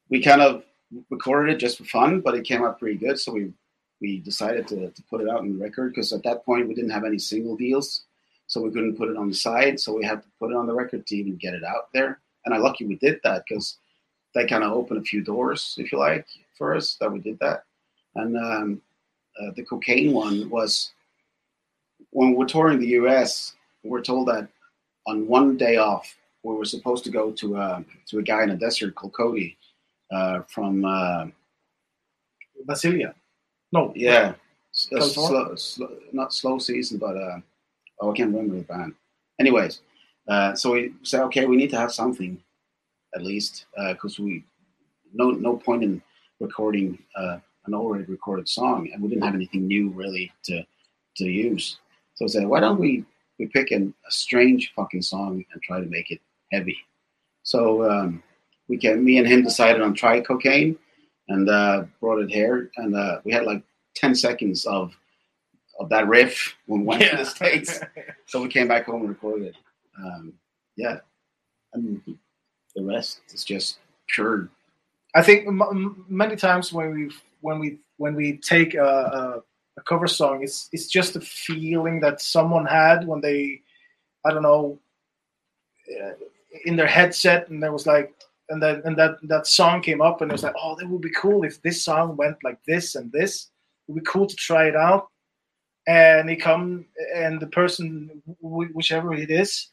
we 0.09 0.19
kind 0.19 0.41
of 0.41 0.63
recorded 1.11 1.53
it 1.53 1.59
just 1.59 1.77
for 1.77 1.83
fun, 1.83 2.19
but 2.19 2.33
it 2.33 2.45
came 2.45 2.63
out 2.63 2.79
pretty 2.79 2.97
good. 2.97 3.19
So 3.19 3.31
we 3.31 3.53
we 4.01 4.21
decided 4.21 4.67
to, 4.69 4.89
to 4.89 5.03
put 5.03 5.21
it 5.21 5.29
out 5.29 5.41
on 5.41 5.55
the 5.55 5.63
record 5.63 5.93
because 5.93 6.11
at 6.13 6.23
that 6.23 6.43
point 6.45 6.67
we 6.67 6.73
didn't 6.73 6.89
have 6.89 7.05
any 7.05 7.19
single 7.19 7.55
deals, 7.55 8.05
so 8.47 8.59
we 8.59 8.71
couldn't 8.71 8.97
put 8.97 9.09
it 9.09 9.17
on 9.17 9.29
the 9.29 9.35
side. 9.35 9.79
So 9.79 9.95
we 9.95 10.03
had 10.03 10.23
to 10.23 10.27
put 10.39 10.49
it 10.49 10.57
on 10.57 10.65
the 10.65 10.73
record 10.73 11.05
to 11.05 11.15
even 11.15 11.35
get 11.35 11.53
it 11.53 11.63
out 11.63 11.93
there. 11.93 12.17
And 12.45 12.53
I'm 12.53 12.61
lucky 12.61 12.85
we 12.85 12.95
did 12.95 13.19
that 13.23 13.43
because 13.47 13.77
they 14.33 14.47
kind 14.47 14.63
of 14.63 14.71
opened 14.71 14.99
a 14.99 15.03
few 15.03 15.21
doors, 15.21 15.75
if 15.77 15.91
you 15.91 15.99
like, 15.99 16.25
for 16.57 16.75
us 16.75 16.95
that 16.99 17.11
we 17.11 17.19
did 17.19 17.39
that. 17.39 17.63
And 18.15 18.37
um, 18.37 18.81
uh, 19.39 19.51
the 19.55 19.63
cocaine 19.63 20.13
one 20.13 20.49
was 20.49 20.91
when 22.11 22.33
we're 22.33 22.45
touring 22.45 22.79
the 22.79 22.87
U.S. 22.87 23.53
We're 23.83 24.01
told 24.01 24.27
that 24.27 24.47
on 25.07 25.27
one 25.27 25.57
day 25.57 25.77
off 25.77 26.15
we 26.43 26.53
were 26.53 26.65
supposed 26.65 27.03
to 27.05 27.09
go 27.09 27.31
to 27.31 27.57
a 27.57 27.83
to 28.07 28.19
a 28.19 28.23
guy 28.23 28.43
in 28.43 28.51
a 28.51 28.55
desert 28.55 28.95
called 28.95 29.13
Cody 29.13 29.57
uh, 30.11 30.41
from 30.47 30.85
uh, 30.85 31.27
Basilia. 32.65 33.13
No. 33.71 33.91
yeah, 33.95 34.33
uh, 34.95 35.01
slow, 35.01 35.55
slow, 35.55 35.97
not 36.11 36.33
slow 36.33 36.59
season, 36.59 36.99
but 36.99 37.17
uh, 37.17 37.39
oh, 37.99 38.11
I 38.11 38.15
can't 38.15 38.33
remember 38.33 38.57
the 38.57 38.63
band. 38.63 38.93
Anyways, 39.39 39.81
uh, 40.27 40.55
so 40.55 40.71
we 40.71 40.93
said, 41.03 41.21
okay, 41.23 41.45
we 41.45 41.57
need 41.57 41.69
to 41.69 41.79
have 41.79 41.91
something 41.91 42.41
at 43.15 43.23
least 43.23 43.65
because 43.89 44.19
we 44.19 44.43
no 45.13 45.31
no 45.31 45.55
point 45.57 45.83
in 45.83 46.01
recording 46.39 46.97
uh, 47.15 47.37
an 47.65 47.73
already 47.73 48.03
recorded 48.05 48.47
song, 48.49 48.89
and 48.91 49.01
we 49.01 49.09
didn't 49.09 49.23
have 49.23 49.35
anything 49.35 49.67
new 49.67 49.89
really 49.89 50.31
to 50.43 50.63
to 51.17 51.25
use. 51.25 51.79
So 52.15 52.25
I 52.25 52.27
said, 52.27 52.47
why 52.47 52.59
don't 52.59 52.79
we 52.79 53.05
we 53.39 53.47
pick 53.47 53.71
an, 53.71 53.93
a 54.07 54.11
strange 54.11 54.73
fucking 54.75 55.01
song 55.01 55.43
and 55.51 55.61
try 55.61 55.79
to 55.79 55.85
make 55.87 56.11
it 56.11 56.19
heavy? 56.51 56.77
So 57.43 57.89
um, 57.89 58.23
we 58.67 58.77
can 58.77 59.03
me 59.03 59.17
and 59.17 59.27
him 59.27 59.43
decided 59.43 59.81
on 59.81 59.93
try 59.93 60.19
cocaine 60.21 60.77
and 61.29 61.49
uh, 61.49 61.85
brought 61.99 62.21
it 62.21 62.29
here, 62.29 62.71
and 62.77 62.95
uh, 62.95 63.19
we 63.23 63.31
had 63.31 63.45
like 63.45 63.63
ten 63.95 64.15
seconds 64.15 64.65
of 64.65 64.93
of 65.79 65.89
that 65.89 66.07
riff 66.07 66.55
when 66.67 66.81
we 66.81 66.87
went 66.87 67.03
to 67.03 67.17
the 67.17 67.25
states. 67.25 67.79
So 68.25 68.41
we 68.41 68.47
came 68.47 68.67
back 68.67 68.85
home 68.85 69.01
and 69.01 69.09
recorded 69.09 69.49
it. 69.49 69.55
Um, 69.97 70.33
yeah, 70.75 70.99
and 71.73 72.01
the 72.75 72.83
rest 72.83 73.21
is 73.33 73.43
just 73.43 73.79
pure. 74.07 74.49
I 75.15 75.21
think 75.21 75.47
m- 75.47 76.05
many 76.07 76.35
times 76.35 76.73
when 76.73 76.91
we 76.93 77.11
when 77.41 77.59
we 77.59 77.77
when 77.97 78.15
we 78.15 78.37
take 78.37 78.73
a, 78.73 78.83
a, 78.83 79.41
a 79.77 79.83
cover 79.83 80.07
song, 80.07 80.43
it's 80.43 80.69
it's 80.71 80.87
just 80.87 81.15
a 81.15 81.21
feeling 81.21 81.99
that 82.01 82.21
someone 82.21 82.65
had 82.65 83.07
when 83.07 83.21
they, 83.21 83.61
I 84.25 84.31
don't 84.31 84.43
know, 84.43 84.79
uh, 86.01 86.13
in 86.65 86.75
their 86.75 86.87
headset, 86.87 87.49
and 87.49 87.61
there 87.61 87.71
was 87.71 87.85
like, 87.85 88.13
and 88.49 88.61
then 88.61 88.81
and 88.85 88.97
that 88.97 89.17
that 89.23 89.47
song 89.47 89.81
came 89.81 90.01
up, 90.01 90.21
and 90.21 90.31
it 90.31 90.33
was 90.33 90.43
like, 90.43 90.55
oh, 90.59 90.75
that 90.75 90.89
would 90.89 91.01
be 91.01 91.11
cool 91.11 91.43
if 91.43 91.61
this 91.61 91.83
song 91.83 92.17
went 92.17 92.43
like 92.43 92.57
this 92.65 92.95
and 92.95 93.11
this. 93.11 93.49
It 93.87 93.91
would 93.91 94.03
be 94.03 94.09
cool 94.09 94.25
to 94.25 94.35
try 94.35 94.67
it 94.67 94.75
out. 94.75 95.07
And 95.85 96.29
he 96.29 96.37
come 96.37 96.85
and 97.13 97.41
the 97.41 97.47
person, 97.47 98.23
wh- 98.41 98.73
whichever 98.73 99.13
it 99.13 99.29
is, 99.29 99.67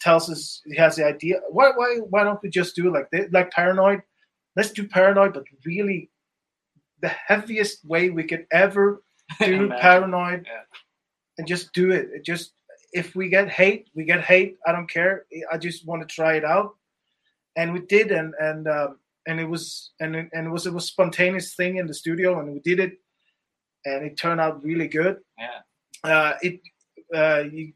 tells 0.00 0.30
us 0.30 0.62
he 0.66 0.76
has 0.76 0.96
the 0.96 1.04
idea. 1.06 1.40
Why 1.50 1.70
why 1.74 1.98
why 2.10 2.24
don't 2.24 2.42
we 2.42 2.48
just 2.50 2.74
do 2.76 2.92
like 2.92 3.10
this, 3.10 3.28
like 3.32 3.50
Paranoid? 3.50 4.02
Let's 4.56 4.70
do 4.72 4.86
Paranoid, 4.86 5.32
but 5.34 5.44
really 5.64 6.10
the 7.00 7.08
heaviest 7.08 7.84
way 7.84 8.10
we 8.10 8.24
could 8.24 8.46
ever 8.52 9.02
do 9.40 9.68
Paranoid, 9.68 10.46
Yeah. 10.46 10.62
and 11.38 11.46
just 11.46 11.72
do 11.72 11.90
it. 11.90 12.08
It 12.14 12.24
just 12.24 12.52
if 12.92 13.14
we 13.16 13.28
get 13.28 13.48
hate, 13.50 13.88
we 13.94 14.04
get 14.04 14.20
hate. 14.22 14.56
I 14.66 14.72
don't 14.72 14.88
care. 14.88 15.26
I 15.50 15.58
just 15.58 15.86
want 15.86 16.02
to 16.08 16.14
try 16.14 16.34
it 16.36 16.44
out, 16.44 16.76
and 17.56 17.72
we 17.72 17.80
did, 17.80 18.12
and 18.12 18.34
and 18.40 18.68
um, 18.68 18.98
and 19.26 19.40
it 19.40 19.48
was 19.48 19.92
and 20.00 20.14
it, 20.16 20.28
and 20.32 20.46
it 20.46 20.50
was 20.50 20.66
it 20.66 20.72
was 20.72 20.84
a 20.84 20.88
spontaneous 20.88 21.54
thing 21.54 21.76
in 21.78 21.86
the 21.86 21.94
studio, 21.94 22.38
and 22.40 22.52
we 22.52 22.60
did 22.60 22.78
it, 22.80 22.98
and 23.84 24.04
it 24.06 24.16
turned 24.16 24.40
out 24.40 24.62
really 24.62 24.88
good. 24.88 25.18
Yeah. 25.38 25.60
Uh, 26.04 26.34
it 26.42 26.60
uh, 27.14 27.42
you, 27.50 27.72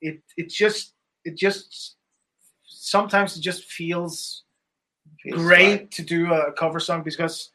it 0.00 0.22
it 0.36 0.48
just 0.48 0.94
it 1.24 1.36
just 1.36 1.96
sometimes 2.64 3.36
it 3.36 3.40
just 3.40 3.64
feels 3.64 4.44
feels 5.22 5.40
great 5.42 5.90
to 5.90 6.02
do 6.02 6.32
a 6.32 6.52
cover 6.52 6.80
song 6.80 7.02
because 7.02 7.50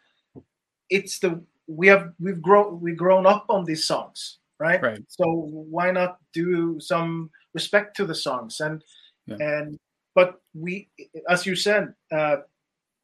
it's 0.89 1.19
the 1.19 1.41
we 1.67 1.87
have 1.87 2.11
we've 2.19 2.41
grown 2.41 2.79
we've 2.81 2.97
grown 2.97 3.25
up 3.25 3.45
on 3.49 3.63
these 3.65 3.85
songs 3.85 4.39
right 4.59 4.81
Right. 4.81 5.03
so 5.07 5.23
why 5.69 5.91
not 5.91 6.17
do 6.33 6.79
some 6.79 7.29
respect 7.53 7.95
to 7.97 8.05
the 8.05 8.15
songs 8.15 8.59
and 8.59 8.83
Yeah. 9.27 9.37
and 9.39 9.77
but 10.15 10.41
we 10.53 10.89
as 11.29 11.45
you 11.45 11.55
said 11.55 11.93
uh 12.11 12.37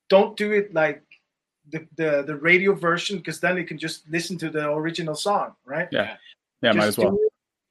don't 0.10 0.36
do 0.38 0.52
it 0.52 0.74
like 0.74 1.04
the 1.72 1.86
the, 1.98 2.24
the 2.26 2.36
radio 2.36 2.74
version 2.74 3.18
because 3.18 3.40
then 3.40 3.58
you 3.58 3.66
can 3.66 3.78
just 3.78 4.08
listen 4.10 4.38
to 4.40 4.50
the 4.50 4.70
original 4.72 5.16
song 5.16 5.54
right 5.66 5.88
Yeah. 5.92 6.18
Yeah, 6.62 6.72
might 6.74 6.88
as 6.88 6.98
well. 6.98 7.18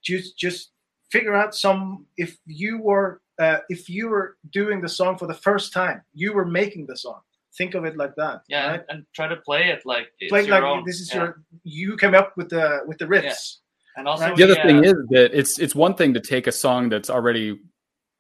just 0.03 0.39
just 0.39 0.71
figure 1.11 1.35
out 1.35 1.55
some 1.55 2.07
if 2.17 2.39
you 2.47 2.79
were 2.81 3.21
uh, 3.39 3.59
if 3.69 3.89
you 3.89 4.09
were 4.09 4.37
doing 4.51 4.81
the 4.81 4.89
song 4.89 5.19
for 5.19 5.27
the 5.27 5.35
first 5.35 5.73
time 5.73 6.03
you 6.15 6.33
were 6.33 6.45
making 6.45 6.87
the 6.87 6.97
song 6.97 7.21
think 7.57 7.75
of 7.75 7.85
it 7.85 7.97
like 7.97 8.15
that 8.17 8.43
Yeah, 8.49 8.67
right? 8.71 8.81
and, 8.81 8.99
and 8.99 9.07
try 9.13 9.29
to 9.29 9.37
play 9.37 9.69
it 9.71 9.83
like 9.85 10.09
it's 10.19 10.31
play 10.31 10.43
your 10.43 10.51
like 10.61 10.63
own. 10.65 10.85
this 10.85 11.01
is 11.01 11.11
Yeah. 11.13 11.17
your 11.25 11.43
you 11.63 11.97
came 11.97 12.15
up 12.15 12.37
with 12.37 12.49
the 12.49 12.81
with 12.87 12.99
the 12.99 13.07
riffs 13.07 13.59
And 13.97 14.09
also 14.09 14.25
Right. 14.25 14.37
The 14.37 14.43
other 14.45 14.57
we, 14.65 14.69
thing 14.69 14.85
is 14.85 14.95
that 15.11 15.31
it's 15.39 15.59
it's 15.59 15.75
one 15.75 15.95
thing 15.95 16.15
to 16.15 16.21
take 16.21 16.47
a 16.49 16.53
song 16.53 16.89
that's 16.89 17.11
already 17.11 17.61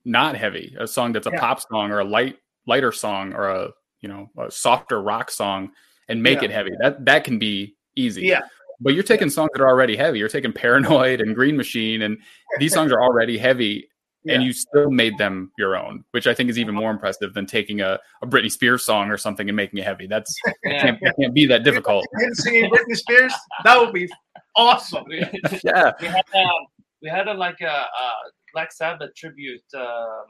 not 0.04 0.36
heavy, 0.36 0.76
a 0.78 0.86
song 0.86 1.12
that's 1.12 1.26
a 1.26 1.30
Yeah. 1.32 1.40
pop 1.40 1.60
song 1.60 1.90
or 1.90 1.98
a 1.98 2.04
light 2.04 2.36
lighter 2.66 2.92
song 2.92 3.32
or 3.34 3.48
a 3.48 3.70
you 4.02 4.08
know 4.08 4.30
a 4.38 4.50
softer 4.50 5.00
rock 5.02 5.30
song 5.30 5.72
and 6.08 6.22
make 6.22 6.38
Yeah. 6.38 6.44
it 6.46 6.50
heavy. 6.52 6.70
That 6.80 7.04
that 7.06 7.24
can 7.24 7.38
be 7.38 7.74
easy. 7.96 8.22
yeah 8.22 8.42
But 8.84 8.92
you're 8.92 9.02
taking 9.02 9.30
songs 9.30 9.50
that 9.54 9.62
are 9.62 9.68
already 9.68 9.96
heavy. 9.96 10.18
You're 10.18 10.28
taking 10.28 10.52
Paranoid 10.52 11.22
and 11.22 11.34
Green 11.34 11.56
Machine, 11.56 12.02
and 12.02 12.18
these 12.58 12.74
songs 12.74 12.92
are 12.92 13.02
already 13.02 13.38
heavy, 13.38 13.88
and 14.28 14.42
you 14.42 14.52
still 14.52 14.90
made 14.90 15.16
them 15.16 15.50
your 15.56 15.74
own, 15.74 16.04
which 16.10 16.26
I 16.26 16.34
think 16.34 16.50
is 16.50 16.58
even 16.58 16.74
more 16.74 16.90
impressive 16.90 17.32
than 17.32 17.46
taking 17.46 17.80
a, 17.80 17.98
a 18.22 18.26
Britney 18.26 18.52
Spears 18.52 18.84
song 18.84 19.10
or 19.10 19.16
something 19.16 19.48
and 19.48 19.56
making 19.56 19.78
it 19.78 19.86
heavy. 19.86 20.06
That's 20.06 20.34
it 20.62 20.80
can't, 20.80 20.98
it 21.00 21.14
can't 21.18 21.32
be 21.34 21.46
that 21.46 21.64
difficult. 21.64 22.06
him 22.18 22.34
singing 22.34 22.70
Britney 22.70 22.96
Spears 22.96 23.32
that 23.64 23.80
would 23.80 23.92
be 23.92 24.08
awesome 24.54 25.04
Yeah, 25.64 25.92
we 26.00 26.06
had 26.06 26.24
um, 26.34 26.66
we 27.02 27.08
had 27.08 27.26
a, 27.26 27.34
like 27.34 27.62
a, 27.62 27.66
a 27.66 28.12
Black 28.52 28.70
Sabbath 28.70 29.14
tribute 29.16 29.64
um, 29.74 30.24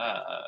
uh, 0.00 0.40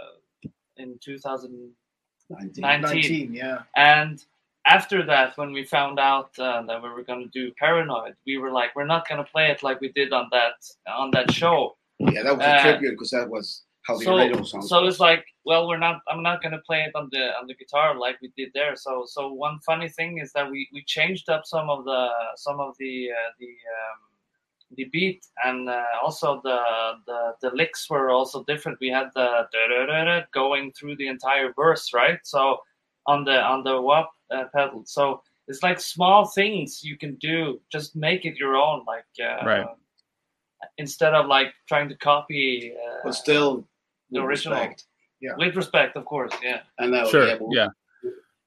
in 0.79 0.99
2019, 1.05 2.63
19. 2.63 2.83
19 2.83 3.35
yeah 3.35 3.59
and 3.77 4.25
after 4.67 5.05
that, 5.07 5.37
when 5.39 5.53
we 5.53 5.65
found 5.65 5.99
out 5.99 6.39
uh, 6.39 6.63
that 6.63 6.83
we 6.83 6.89
were 6.91 7.03
going 7.03 7.23
to 7.23 7.29
do 7.29 7.53
Paranoid, 7.59 8.15
we 8.27 8.39
were 8.39 8.51
like, 8.51 8.75
we're 8.77 8.87
not 8.87 9.09
going 9.09 9.25
to 9.25 9.31
play 9.31 9.51
it 9.51 9.63
like 9.63 9.81
we 9.81 9.91
did 9.93 10.13
on 10.13 10.29
that 10.33 10.55
on 10.87 11.11
that 11.13 11.31
show. 11.33 11.77
Yeah, 11.99 12.23
that 12.23 12.37
was 12.37 12.47
a 12.47 12.57
Uh, 12.57 12.63
tribute 12.63 12.91
because 12.93 13.11
that 13.11 13.29
was 13.29 13.65
how 13.87 13.97
the 13.99 14.05
so, 14.05 14.17
original 14.17 14.45
song. 14.45 14.63
so 14.63 14.87
it's 14.87 15.01
like 15.01 15.25
well 15.45 15.67
we're 15.67 15.79
not 15.79 16.01
i'm 16.09 16.23
not 16.23 16.43
going 16.43 16.53
to 16.53 16.59
play 16.67 16.83
it 16.83 16.95
on 16.95 17.09
the 17.13 17.35
on 17.39 17.47
the 17.47 17.55
guitar 17.55 17.99
like 17.99 18.21
we 18.21 18.31
did 18.37 18.51
there 18.53 18.77
so 18.77 19.05
so 19.07 19.33
one 19.33 19.59
funny 19.61 19.89
thing 19.89 20.19
is 20.19 20.33
that 20.33 20.51
we 20.51 20.69
we 20.73 20.85
changed 20.85 21.29
up 21.31 21.47
some 21.47 21.71
of 21.71 21.85
the 21.85 22.09
some 22.37 22.61
of 22.61 22.75
the 22.79 23.09
uh, 23.11 23.31
the 23.39 23.47
um, 23.47 24.01
the 24.77 24.85
beat 24.93 25.27
and 25.45 25.69
uh, 25.69 25.83
also 26.03 26.41
the, 26.45 26.59
the 27.07 27.33
the 27.43 27.51
licks 27.57 27.89
were 27.91 28.11
also 28.11 28.45
different 28.45 28.79
we 28.81 28.89
had 28.89 29.09
the 29.15 29.47
going 30.33 30.73
through 30.73 30.95
the 30.97 31.09
entire 31.09 31.53
verse 31.55 31.93
right 31.95 32.21
so 32.23 32.59
on 33.07 33.25
the 33.25 33.41
on 33.43 33.65
the 33.65 33.81
wop 33.81 34.13
uh, 34.31 34.45
pedal 34.55 34.83
so 34.87 35.23
it's 35.49 35.63
like 35.63 35.81
small 35.81 36.27
things 36.27 36.83
you 36.85 36.97
can 36.97 37.15
do 37.17 37.61
just 37.73 37.97
make 37.97 38.25
it 38.25 38.37
your 38.37 38.55
own 38.57 38.85
like 38.87 39.05
uh, 39.21 39.45
Right. 39.45 39.67
instead 40.79 41.15
of 41.15 41.27
like 41.27 41.53
trying 41.69 41.89
to 41.89 41.97
copy 41.97 42.73
uh, 42.75 42.99
but 43.05 43.15
still, 43.15 43.67
the 44.11 44.21
with 44.21 44.29
original. 44.29 44.59
respect. 44.59 44.85
with 45.39 45.57
respect, 45.57 45.97
of 45.97 46.05
course. 46.05 46.33
Yeah, 46.43 46.61
And 46.79 46.95
uh, 46.95 47.07
sure. 47.09 47.27
yeah, 47.27 47.37
but 47.39 47.49
Yeah, 47.51 47.69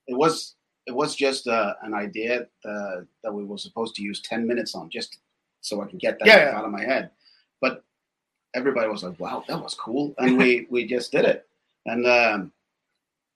it 0.07 0.15
was 0.17 0.55
it 0.85 0.93
was 0.93 1.15
just 1.15 1.47
uh, 1.47 1.73
an 1.83 1.93
idea 1.93 2.47
uh, 2.65 2.95
that 3.23 3.33
we 3.33 3.43
were 3.45 3.57
supposed 3.57 3.95
to 3.95 4.01
use 4.03 4.21
ten 4.21 4.45
minutes 4.45 4.75
on, 4.75 4.89
just 4.89 5.19
so 5.61 5.81
I 5.81 5.87
can 5.87 5.97
get 5.97 6.19
that 6.19 6.27
Yeah, 6.27 6.37
yeah. 6.51 6.57
out 6.57 6.65
of 6.65 6.71
my 6.71 6.83
head. 6.83 7.11
But 7.61 7.83
everybody 8.53 8.89
was 8.89 9.03
like, 9.03 9.17
"Wow, 9.19 9.43
that 9.47 9.61
was 9.61 9.75
cool," 9.75 10.13
and 10.17 10.37
we 10.37 10.67
we 10.69 10.85
just 10.85 11.11
did 11.11 11.25
it. 11.25 11.47
And 11.85 12.05
um, 12.05 12.51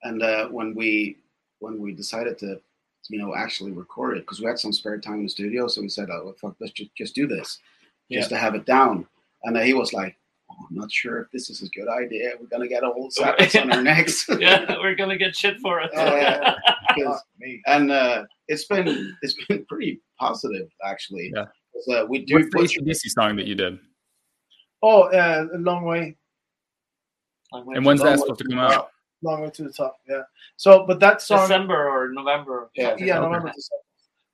and 0.03 0.21
uh, 0.21 0.47
when 0.49 0.75
we 0.75 1.17
when 1.59 1.79
we 1.79 1.91
decided 1.93 2.37
to 2.39 2.59
you 3.09 3.19
know 3.19 3.35
actually 3.35 3.71
record 3.71 4.17
it 4.17 4.21
because 4.21 4.39
we 4.39 4.45
had 4.47 4.59
some 4.59 4.73
spare 4.73 4.99
time 4.99 5.15
in 5.19 5.23
the 5.23 5.29
studio, 5.29 5.67
so 5.67 5.81
we 5.81 5.89
said, 5.89 6.09
"Oh 6.11 6.23
well, 6.25 6.35
fuck, 6.41 6.55
let's 6.59 6.73
just 6.73 6.93
just 6.95 7.15
do 7.15 7.27
this, 7.27 7.59
just 8.11 8.29
to 8.29 8.37
have 8.37 8.55
it 8.55 8.65
down." 8.65 9.05
And 9.43 9.57
uh, 9.57 9.61
he 9.61 9.73
was 9.73 9.93
like. 9.93 10.15
Oh, 10.49 10.65
I'm 10.69 10.77
not 10.77 10.89
sure 10.89 11.19
if 11.23 11.27
this 11.31 11.49
is 11.49 11.61
a 11.61 11.67
good 11.77 11.89
idea. 11.89 12.31
We're 12.39 12.47
gonna 12.47 12.69
get 12.69 12.81
all 12.81 13.11
saddles 13.11 13.53
on 13.57 13.69
our 13.69 13.81
necks. 13.83 14.25
yeah, 14.39 14.77
we're 14.79 14.95
gonna 14.95 15.17
get 15.17 15.35
shit 15.35 15.59
for 15.59 15.81
it. 15.81 15.93
Uh, 15.93 16.55
'Cause- 16.95 17.03
Fuck 17.03 17.23
me. 17.37 17.61
and 17.67 17.91
uh, 17.91 18.23
it's 18.47 18.63
been 18.63 19.13
it's 19.21 19.35
been 19.49 19.65
pretty 19.65 19.99
positive 20.17 20.69
actually. 20.85 21.33
Yeah. 21.35 21.47
Uh, 21.93 22.05
we 22.05 22.23
do 22.23 22.35
What's 22.35 22.45
the 22.45 22.51
put- 22.59 22.63
AC/DC 22.63 23.09
song 23.09 23.35
that 23.35 23.45
you 23.45 23.55
did? 23.55 23.77
Oh, 24.81 25.01
uh, 25.11 25.47
a 25.53 25.57
long 25.57 25.83
way, 25.83 26.15
And 27.51 27.85
when's 27.85 28.01
that 28.01 28.17
supposed 28.19 28.39
to 28.39 28.45
come 28.47 28.59
out? 28.59 28.89
Long 29.23 29.41
way 29.41 29.49
to 29.49 29.63
the 29.63 29.73
top. 29.73 29.99
Yeah. 30.07 30.21
So, 30.57 30.85
but 30.85 30.99
that 30.99 31.21
song, 31.21 31.41
December 31.41 31.89
or 31.89 32.09
November? 32.09 32.69
Yeah. 32.75 32.95
yeah, 32.99 33.19
like 33.19 33.29
November. 33.31 33.51
December. 33.55 33.83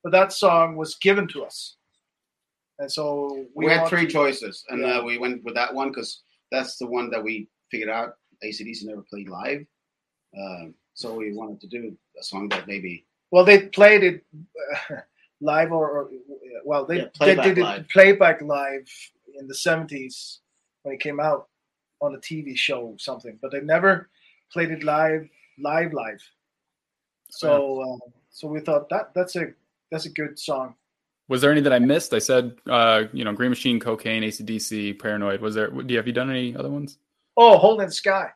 But 0.04 0.12
that 0.12 0.34
song 0.34 0.76
was 0.76 0.96
given 0.96 1.28
to 1.30 1.46
us, 1.46 1.78
and 2.80 2.92
so 2.92 3.46
we 3.56 3.68
had 3.68 3.88
three 3.88 4.06
to- 4.08 4.12
choices, 4.12 4.66
and 4.70 4.82
Yeah. 4.82 5.00
uh, 5.00 5.04
we 5.04 5.18
went 5.18 5.44
with 5.46 5.56
that 5.56 5.74
one 5.74 5.90
because 5.90 6.24
that's 6.52 6.78
the 6.78 6.86
one 6.88 7.10
that 7.12 7.24
we 7.24 7.48
figured 7.72 7.90
out. 7.90 8.18
AC/DC 8.44 8.84
never 8.86 9.04
played 9.04 9.30
live, 9.30 9.66
um, 10.38 10.74
so 10.94 11.14
we 11.16 11.32
wanted 11.34 11.62
to 11.62 11.68
do 11.68 11.98
a 12.20 12.24
song 12.24 12.50
that 12.50 12.68
maybe 12.68 13.06
Well, 13.32 13.46
they 13.46 13.68
played 13.70 14.04
it 14.04 14.26
uh, 14.92 14.96
live, 15.40 15.72
or, 15.72 15.90
or 15.90 16.10
well, 16.66 16.86
they 16.86 16.98
Yeah, 16.98 17.04
they 17.06 17.10
playback 17.12 17.46
did 17.46 17.58
it 17.60 17.64
live. 17.64 17.88
playback 17.88 18.42
live 18.42 18.90
in 19.40 19.48
the 19.48 19.56
seventies 19.56 20.42
when 20.82 20.94
it 20.96 21.00
came 21.00 21.22
out 21.22 21.48
on 22.02 22.16
a 22.16 22.18
TV 22.20 22.58
show 22.58 22.82
or 22.88 23.00
something, 23.00 23.40
but 23.42 23.52
they 23.54 23.62
never 23.62 24.10
played 24.54 24.72
it 24.72 24.84
live, 24.84 25.28
live, 25.60 25.92
live. 25.94 26.22
So, 27.30 27.82
uh, 27.82 28.10
so 28.30 28.48
we 28.48 28.60
thought 28.60 28.88
that 28.90 29.12
that's 29.16 29.36
a 29.36 29.48
that's 29.92 30.06
a 30.06 30.10
good 30.10 30.38
song. 30.40 30.76
Was 31.30 31.42
there 31.42 31.52
any 31.52 31.62
that 31.62 31.74
I 31.74 31.80
missed? 31.80 32.14
I 32.14 32.20
said, 32.20 32.56
uh, 32.70 33.06
you 33.14 33.24
know, 33.24 33.34
Green 33.34 33.50
Machine, 33.50 33.80
Cocaine, 33.80 34.24
AC/DC, 34.24 35.00
Paranoid. 35.00 35.42
Was 35.42 35.56
there? 35.56 35.70
Do 35.70 35.86
you 35.92 35.98
have 35.98 36.06
you 36.08 36.14
done 36.14 36.30
any 36.30 36.56
other 36.56 36.70
ones? 36.70 36.98
Oh, 37.36 37.58
Hole 37.58 37.80
in 37.82 37.88
the 37.88 37.92
Sky. 37.94 38.30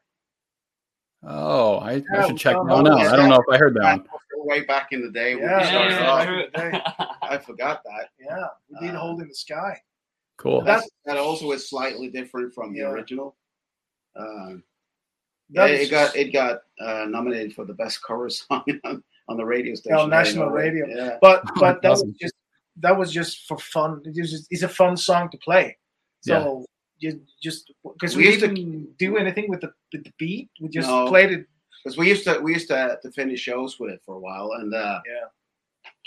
Oh, 1.24 1.78
I, 1.78 2.02
I 2.14 2.28
should 2.28 2.38
check 2.38 2.56
we 2.58 2.64
that 2.68 2.74
found 2.74 2.88
one 2.88 2.88
out. 2.88 3.00
out. 3.08 3.14
I 3.14 3.16
don't 3.16 3.30
know 3.30 3.38
if 3.38 3.46
I 3.54 3.58
heard 3.58 3.74
that 3.76 3.98
one. 4.00 4.06
way 4.46 4.62
back 4.66 4.90
in 4.94 5.02
the 5.02 5.12
day 5.12 5.36
when 5.36 5.44
Yeah, 5.46 5.72
Yeah, 5.74 5.90
yeah, 6.00 6.10
off. 6.12 6.26
true. 6.26 6.44
Hey. 6.56 6.82
I 7.24 7.38
forgot 7.40 7.82
that. 7.84 8.10
Yeah, 8.20 8.46
we 8.70 8.88
did 8.88 8.96
Uh, 8.96 9.00
Hole 9.00 9.20
in 9.20 9.28
the 9.28 9.36
Sky. 9.36 9.82
Cool. 10.38 10.62
That- 10.62 10.78
That's, 10.82 10.90
that 11.06 11.18
also 11.18 11.52
is 11.52 11.68
slightly 11.70 12.10
different 12.10 12.54
from 12.54 12.72
the 12.74 12.82
original. 12.84 13.36
Uh, 14.16 14.56
That 15.52 15.68
yeah, 15.72 15.78
was 15.80 15.88
it 15.88 15.92
got 15.92 16.16
it 16.16 16.34
got 16.34 16.62
uh, 16.80 17.06
nominated 17.08 17.54
for 17.54 17.66
the 17.66 17.74
best 17.74 18.04
cover 18.04 18.30
song 18.30 18.64
on, 18.84 19.04
on 19.30 19.38
the 19.38 19.46
radio 19.46 19.76
station. 19.76 19.98
on 19.98 20.10
national 20.10 20.50
radio. 20.50 20.86
Yeah. 20.88 21.18
but 21.22 21.44
but 21.60 21.82
that 21.82 21.92
Awesome. 21.92 22.10
was 22.10 22.18
just 22.18 22.34
that 22.78 22.98
was 22.98 23.12
just 23.12 23.48
for 23.48 23.58
fun. 23.58 24.02
It 24.06 24.20
was 24.20 24.32
just, 24.32 24.48
it's 24.52 24.64
a 24.64 24.70
fun 24.70 24.98
song 24.98 25.30
to 25.30 25.38
play. 25.38 25.78
So 26.22 26.66
you 27.00 27.22
just 27.42 27.72
because 27.84 28.16
We 28.16 28.24
we, 28.24 28.30
used 28.30 28.42
didn't 28.42 28.98
do 28.98 29.18
anything 29.18 29.50
with 29.50 29.62
the 29.62 29.72
with 29.94 30.04
the 30.04 30.14
beat, 30.18 30.50
we 30.60 30.68
just 30.70 30.88
No. 30.90 31.08
played 31.08 31.32
it. 31.32 31.46
Because 31.84 31.98
we 31.98 32.10
used 32.10 32.26
to 32.26 32.40
we 32.40 32.54
used 32.54 32.68
to, 32.70 33.00
to 33.02 33.12
finish 33.12 33.40
shows 33.40 33.80
with 33.80 33.92
it 33.92 34.02
for 34.06 34.16
a 34.16 34.20
while, 34.20 34.52
and 34.60 34.74
uh, 34.74 35.00
Yeah. 35.06 35.28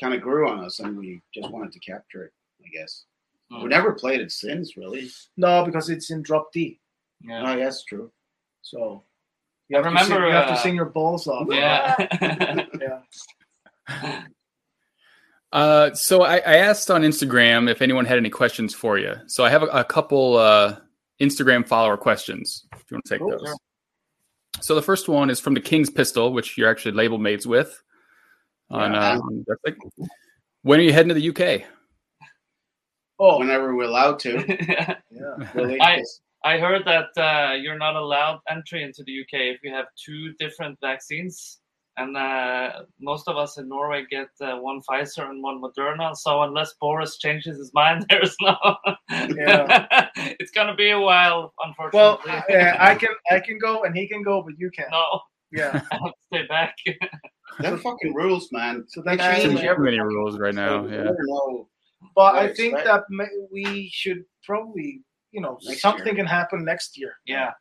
kind 0.00 0.12
of 0.14 0.20
grew 0.20 0.48
on 0.50 0.62
us, 0.64 0.80
and 0.80 0.98
we 0.98 1.22
just 1.32 1.50
wanted 1.50 1.72
to 1.72 1.78
capture 1.80 2.24
it. 2.24 2.32
I 2.64 2.68
guess 2.68 3.04
Hmm. 3.50 3.62
we 3.62 3.68
never 3.68 3.92
played 3.94 4.20
it 4.20 4.30
since, 4.30 4.76
really. 4.76 5.08
No, 5.36 5.64
because 5.64 5.88
it's 5.90 6.10
in 6.10 6.22
drop 6.22 6.52
D. 6.52 6.78
Yeah. 7.22 7.42
Oh, 7.44 7.56
yeah, 7.56 7.64
that's 7.64 7.84
true. 7.84 8.12
So 8.62 9.02
you 9.70 9.78
I 9.78 9.82
have, 9.82 9.92
to, 9.92 9.98
sing, 10.04 10.14
remember, 10.14 10.26
you 10.28 10.34
have 10.34 10.46
to 10.48 10.52
uh, 10.52 10.56
sing 10.56 10.74
your 10.74 10.84
balls 10.86 11.26
off. 11.26 11.46
Yeah. 11.50 11.94
yeah. 13.88 14.22
Uh, 15.52 15.92
so 15.94 16.22
I, 16.22 16.36
I 16.36 16.56
asked 16.58 16.92
on 16.92 17.02
Instagram 17.02 17.68
if 17.68 17.82
anyone 17.82 18.04
had 18.04 18.18
any 18.18 18.30
questions 18.30 18.72
for 18.72 18.98
you. 18.98 19.14
So 19.26 19.44
I 19.44 19.50
have 19.50 19.64
a, 19.64 19.66
a 19.66 19.82
couple 19.84 20.36
uh, 20.36 20.76
Instagram 21.20 21.66
follower 21.66 21.96
questions. 21.96 22.66
If 22.72 22.84
you 22.88 22.94
want 22.94 23.04
to 23.06 23.10
take 23.10 23.18
Cool. 23.20 23.30
those. 23.30 23.56
So 24.60 24.76
the 24.76 24.82
first 24.82 25.08
one 25.08 25.28
is 25.28 25.40
from 25.40 25.54
the 25.54 25.60
King's 25.60 25.90
Pistol, 25.90 26.32
which 26.32 26.56
you're 26.56 26.70
actually 26.70 26.92
label 26.92 27.18
mates 27.18 27.46
with. 27.46 27.82
On, 28.70 28.92
Yeah. 28.92 29.14
uh, 29.14 29.18
on 29.18 29.44
when 30.62 30.78
are 30.78 30.82
you 30.84 30.92
heading 30.92 31.08
to 31.08 31.14
the 31.14 31.30
UK? 31.30 31.62
Oh, 33.18 33.38
Whenever 33.40 33.74
we're 33.74 33.84
allowed 33.84 34.20
to, 34.20 34.44
yeah. 35.10 35.48
really. 35.54 35.80
I- 35.80 36.02
I 36.44 36.58
heard 36.58 36.84
that 36.86 37.08
uh, 37.20 37.54
you're 37.54 37.78
not 37.78 37.96
allowed 37.96 38.40
entry 38.48 38.82
into 38.82 39.02
the 39.04 39.20
UK 39.20 39.54
if 39.54 39.60
you 39.62 39.72
have 39.72 39.86
two 40.04 40.32
different 40.38 40.78
vaccines. 40.80 41.58
And 41.96 42.16
uh, 42.16 42.84
most 43.00 43.28
of 43.28 43.36
us 43.36 43.58
in 43.58 43.68
Norway 43.68 44.04
get 44.10 44.28
uh, 44.40 44.56
one 44.56 44.80
Pfizer 44.88 45.28
and 45.28 45.42
one 45.42 45.60
Moderna. 45.60 46.16
So 46.16 46.40
unless 46.42 46.72
Boris 46.80 47.18
changes 47.18 47.58
his 47.58 47.72
mind, 47.74 48.06
there's 48.10 48.34
no. 48.40 48.56
Yeah. 49.10 49.86
it's 50.16 50.50
gonna 50.52 50.74
be 50.74 50.90
a 50.90 51.00
while, 51.00 51.52
Well, 51.92 52.20
unfortunately. 52.22 52.56
uh, 52.56 52.76
I 52.78 52.94
can 52.94 53.10
I 53.30 53.40
can 53.40 53.58
go 53.58 53.82
and 53.82 53.94
he 53.94 54.08
can 54.08 54.22
go, 54.22 54.40
but 54.42 54.54
you 54.56 54.70
can't. 54.70 54.90
no, 54.90 55.20
Yeah. 55.52 55.72
I 55.92 55.94
have 55.94 56.12
to 56.12 56.12
stay 56.32 56.46
back. 56.46 56.74
They're 57.60 57.76
fucking 57.76 58.14
rules, 58.14 58.48
man. 58.52 58.84
So 58.88 59.02
They 59.04 59.18
change 59.18 59.42
Too 59.60 59.68
every 59.68 59.84
many 59.90 60.00
rules 60.00 60.38
right 60.38 60.54
now. 60.54 60.86
So 60.86 60.90
Yeah. 60.92 61.02
never. 61.02 61.16
But 62.14 62.34
I 62.36 62.46
think 62.54 62.74
expect. 62.78 63.08
that 63.10 63.48
we 63.52 63.90
should 63.92 64.24
probably, 64.44 65.02
you 65.32 65.40
know, 65.40 65.58
Next 65.64 65.80
something 65.80 66.06
year. 66.06 66.14
can 66.14 66.26
happen 66.26 66.64
next 66.64 66.98
year. 66.98 67.14
yeah, 67.26 67.52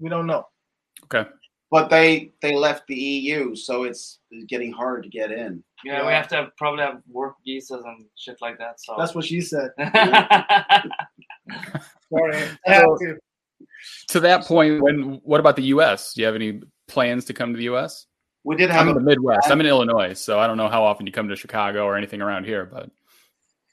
We 0.00 0.08
don't 0.08 0.26
know. 0.26 0.46
Okay. 1.04 1.28
But 1.70 1.90
they 1.90 2.32
they 2.42 2.54
left 2.54 2.86
the 2.86 2.94
EU, 2.94 3.56
so 3.56 3.82
it's 3.84 4.20
getting 4.46 4.72
hard 4.72 5.02
to 5.02 5.08
get 5.08 5.32
in. 5.32 5.64
yeah, 5.84 6.06
we 6.06 6.12
have 6.12 6.28
to 6.28 6.36
have, 6.36 6.56
probably 6.56 6.82
have 6.84 7.02
work 7.10 7.34
visas 7.44 7.84
and 7.84 8.06
shit 8.16 8.36
like 8.40 8.56
that. 8.58 8.80
So 8.80 8.94
That's 8.96 9.14
what 9.16 9.24
she 9.24 9.40
said. 9.40 9.70
Sorry. 9.78 10.90
I 12.12 12.50
have 12.66 12.84
to. 13.00 13.18
To 14.08 14.20
that 14.20 14.44
point, 14.44 14.80
when 14.82 15.20
what 15.24 15.40
about 15.40 15.56
the 15.56 15.64
US? 15.64 16.14
Do 16.14 16.20
you 16.20 16.26
have 16.26 16.34
any 16.36 16.60
plans 16.88 17.24
to 17.26 17.34
come 17.34 17.52
to 17.52 17.56
the 17.58 17.64
US? 17.74 18.06
We 18.44 18.54
did 18.56 18.70
I'm 18.70 18.86
have 18.86 18.88
in 18.88 18.94
the 18.94 19.00
Midwest. 19.00 19.50
I'm 19.50 19.60
in 19.60 19.66
Illinois, 19.66 20.14
so 20.14 20.38
I 20.38 20.46
don't 20.46 20.56
know 20.56 20.68
how 20.68 20.84
often 20.84 21.04
you 21.04 21.12
come 21.12 21.28
to 21.28 21.36
Chicago 21.36 21.84
or 21.84 21.96
anything 21.96 22.22
around 22.22 22.44
here, 22.44 22.64
but 22.64 22.90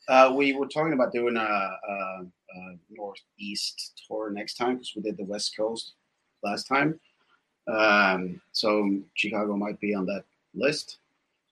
uh, 0.09 0.33
we 0.35 0.53
were 0.53 0.67
talking 0.67 0.93
about 0.93 1.13
doing 1.13 1.37
a, 1.37 1.41
a, 1.41 2.25
a 2.55 2.77
northeast 2.89 4.01
tour 4.07 4.29
next 4.31 4.55
time 4.55 4.75
because 4.75 4.93
we 4.95 5.01
did 5.01 5.17
the 5.17 5.25
West 5.25 5.55
Coast 5.57 5.93
last 6.43 6.67
time. 6.67 6.99
Um, 7.67 8.41
so 8.51 8.97
Chicago 9.13 9.55
might 9.55 9.79
be 9.79 9.95
on 9.95 10.05
that 10.07 10.23
list, 10.53 10.97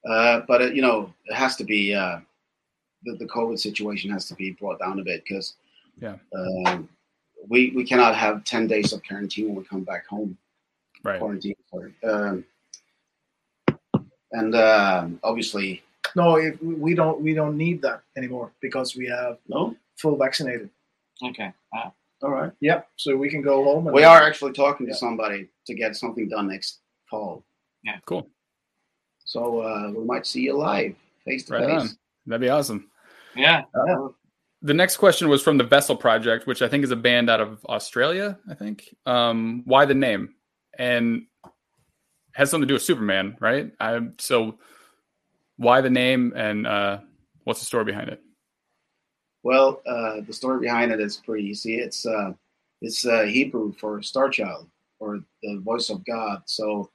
uh, 0.10 0.42
but 0.48 0.62
it, 0.62 0.76
you 0.76 0.82
know 0.82 1.14
it 1.26 1.36
has 1.36 1.56
to 1.58 1.64
be 1.64 1.94
uh, 1.96 2.20
the 3.04 3.16
the 3.16 3.26
COVID 3.28 3.58
situation 3.60 4.12
has 4.12 4.28
to 4.28 4.36
be 4.36 4.52
brought 4.52 4.80
down 4.80 5.00
a 5.00 5.04
bit 5.04 5.24
because 5.24 5.56
Yeah. 6.02 6.18
um, 6.36 6.90
we 7.48 7.72
we 7.76 7.84
cannot 7.86 8.16
have 8.16 8.44
ten 8.44 8.68
days 8.68 8.92
of 8.94 9.02
quarantine 9.08 9.48
when 9.48 9.56
we 9.56 9.64
come 9.64 9.84
back 9.84 10.06
home. 10.08 10.38
right. 11.04 11.20
quarantine. 11.20 11.56
Sorry. 11.72 11.94
Um, 12.04 12.46
and 14.34 14.56
um, 14.56 15.20
obviously, 15.24 15.82
No, 16.16 16.36
if 16.38 16.62
we 16.62 16.94
don't 16.94 17.22
we 17.22 17.34
don't 17.34 17.58
need 17.58 17.82
that 17.84 18.02
anymore 18.18 18.52
because 18.62 18.96
we 18.96 19.08
have 19.08 19.38
no. 19.48 19.76
full 19.98 20.18
vaccinated. 20.18 20.70
Okay. 21.24 21.52
Uh, 21.76 21.90
All 22.24 22.30
right. 22.32 22.52
Yep. 22.62 22.88
So 22.98 23.16
we 23.16 23.30
can 23.30 23.42
go 23.42 23.64
home. 23.64 23.88
And 23.88 23.96
We 23.96 24.04
are 24.04 24.22
actually 24.24 24.54
talking 24.54 24.88
to 24.88 24.94
somebody 24.94 25.50
to 25.68 25.74
get 25.74 25.96
something 25.96 26.28
done 26.30 26.48
next 26.50 26.80
fall. 27.10 27.44
Yeah. 27.84 27.98
Cool. 28.06 28.28
So 29.26 29.62
uh, 29.62 29.92
we 29.92 30.04
might 30.04 30.26
see 30.28 30.42
you 30.42 30.58
live, 30.58 30.96
face 31.26 31.46
to 31.46 31.54
Right 31.54 31.70
on. 31.70 31.82
face. 31.88 31.98
That'd 32.28 32.42
be 32.42 32.50
awesome. 32.50 32.90
yeah. 33.36 33.64
Yeah. 33.88 34.08
The 34.64 34.74
next 34.76 34.98
question 34.98 35.28
was 35.30 35.42
from 35.42 35.58
the 35.58 35.64
Vessel 35.64 35.96
Project, 35.96 36.46
which 36.46 36.62
I 36.62 36.68
think 36.68 36.84
is 36.84 36.92
a 36.92 36.96
band 36.96 37.32
out 37.32 37.42
of 37.42 37.66
Australia. 37.66 38.38
I 38.48 38.54
think. 38.54 38.94
Um, 39.08 39.64
why 39.66 39.86
the 39.86 39.96
name? 39.96 40.36
And 40.78 41.26
has 42.34 42.50
something 42.52 42.68
to 42.68 42.72
do 42.72 42.76
with 42.76 42.84
Superman, 42.84 43.38
right? 43.40 43.72
I 43.80 44.00
so 44.20 44.60
why 45.58 45.82
the 45.82 45.90
name 45.90 46.34
and 46.36 46.68
uh, 46.68 47.00
what's 47.44 47.60
the 47.60 47.66
story 47.66 47.86
behind 47.86 48.10
it? 48.10 48.22
Well, 49.44 49.82
uh, 49.86 50.22
the 50.22 50.34
story 50.34 50.60
behind 50.60 50.92
it 50.92 51.00
is 51.00 51.18
pretty 51.18 51.48
easy. 51.48 51.80
It's 51.80 52.06
uh, 52.06 52.34
it's 52.82 53.06
uh, 53.06 53.24
Hebrew 53.24 53.74
for 53.74 54.02
Star 54.02 54.30
Child 54.30 54.68
or 55.00 55.20
the 55.42 55.58
voice 55.58 55.90
of 55.90 56.06
God. 56.06 56.44
So 56.46 56.92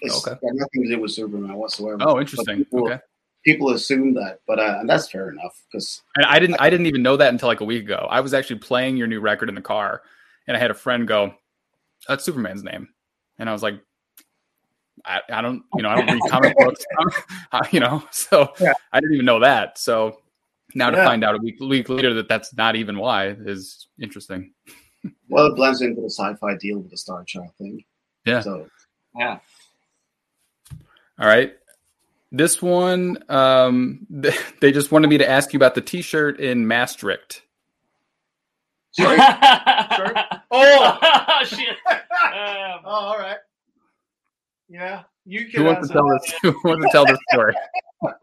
it's 0.00 0.26
Okay. 0.26 0.38
got 0.40 0.54
nothing 0.54 0.82
to 0.84 0.88
do 0.88 1.00
with 1.00 1.12
Superman 1.12 1.54
whatsoever. 1.54 1.98
Oh, 2.00 2.14
But 2.14 2.20
interesting. 2.20 2.56
people, 2.56 2.86
Okay. 2.86 2.98
people 3.44 3.70
assume 3.70 4.14
that, 4.14 4.40
but 4.46 4.58
uh, 4.58 4.78
and 4.80 4.88
that's 4.88 5.10
fair 5.10 5.30
enough 5.30 5.62
because 5.70 6.02
And 6.16 6.26
I 6.26 6.38
didn't 6.38 6.56
I 6.60 6.70
didn't 6.70 6.86
even 6.86 7.02
know 7.02 7.16
that 7.16 7.32
until 7.32 7.48
like 7.48 7.60
a 7.60 7.64
week 7.66 7.82
ago. 7.84 8.06
I 8.10 8.20
was 8.20 8.34
actually 8.34 8.60
playing 8.60 8.96
your 8.96 9.06
new 9.06 9.20
record 9.20 9.48
in 9.48 9.54
the 9.54 9.60
car, 9.60 10.02
and 10.46 10.56
I 10.56 10.60
had 10.60 10.70
a 10.70 10.74
friend 10.74 11.06
go, 11.06 11.34
"That's 12.08 12.24
Superman's 12.24 12.62
name," 12.62 12.88
and 13.38 13.48
I 13.48 13.52
was 13.52 13.62
like, 13.62 13.80
"I, 15.04 15.20
I 15.30 15.42
don't 15.42 15.64
you 15.74 15.82
know 15.82 15.90
I 15.90 15.94
don't 15.94 16.10
read 16.10 16.22
comic 16.30 16.54
books, 16.58 16.84
I- 17.52 17.68
you 17.72 17.80
know, 17.80 18.02
so 18.10 18.52
Yeah. 18.58 18.72
I 18.92 19.00
didn't 19.00 19.14
even 19.14 19.26
know 19.26 19.40
that." 19.40 19.78
So 19.78 20.20
now 20.74 20.90
to 20.90 20.96
find 20.96 21.24
out 21.24 21.34
a 21.34 21.38
week 21.38 21.60
week 21.60 21.88
later 21.88 22.14
that 22.14 22.28
that's 22.28 22.54
not 22.54 22.76
even 22.76 22.98
why 22.98 23.28
is 23.28 23.88
interesting. 24.00 24.52
well, 25.28 25.46
it 25.46 25.56
blends 25.56 25.80
into 25.80 26.00
the 26.00 26.10
sci-fi 26.10 26.56
deal 26.56 26.78
with 26.78 26.90
the 26.90 26.96
Star 26.96 27.24
Child 27.24 27.50
thing. 27.58 27.84
Yeah. 28.26 28.40
So 28.40 28.66
Yeah. 29.16 29.38
All 31.18 31.26
right. 31.26 31.54
This 32.32 32.60
one, 32.60 33.22
um, 33.28 34.06
they 34.60 34.72
just 34.72 34.90
wanted 34.90 35.08
me 35.08 35.18
to 35.18 35.28
ask 35.28 35.52
you 35.52 35.58
about 35.58 35.74
the 35.76 35.80
T-shirt 35.80 36.40
in 36.40 36.66
Maastricht. 36.66 37.42
Sorry. 38.92 39.18
Oh. 40.56 41.44
shit. 41.44 41.76
oh, 41.90 42.74
Um, 42.74 42.80
all 42.84 43.18
right. 43.18 43.38
Yeah. 44.68 45.02
You 45.26 45.46
can 45.48 45.60
Who 45.60 45.64
wants 45.66 45.88
to 45.88 45.94
tell 45.94 46.08
this? 46.08 46.34
Who 46.42 46.54
wants 46.64 46.84
to 46.86 46.90
tell 46.92 47.06
this 47.06 47.18
story? 47.32 47.54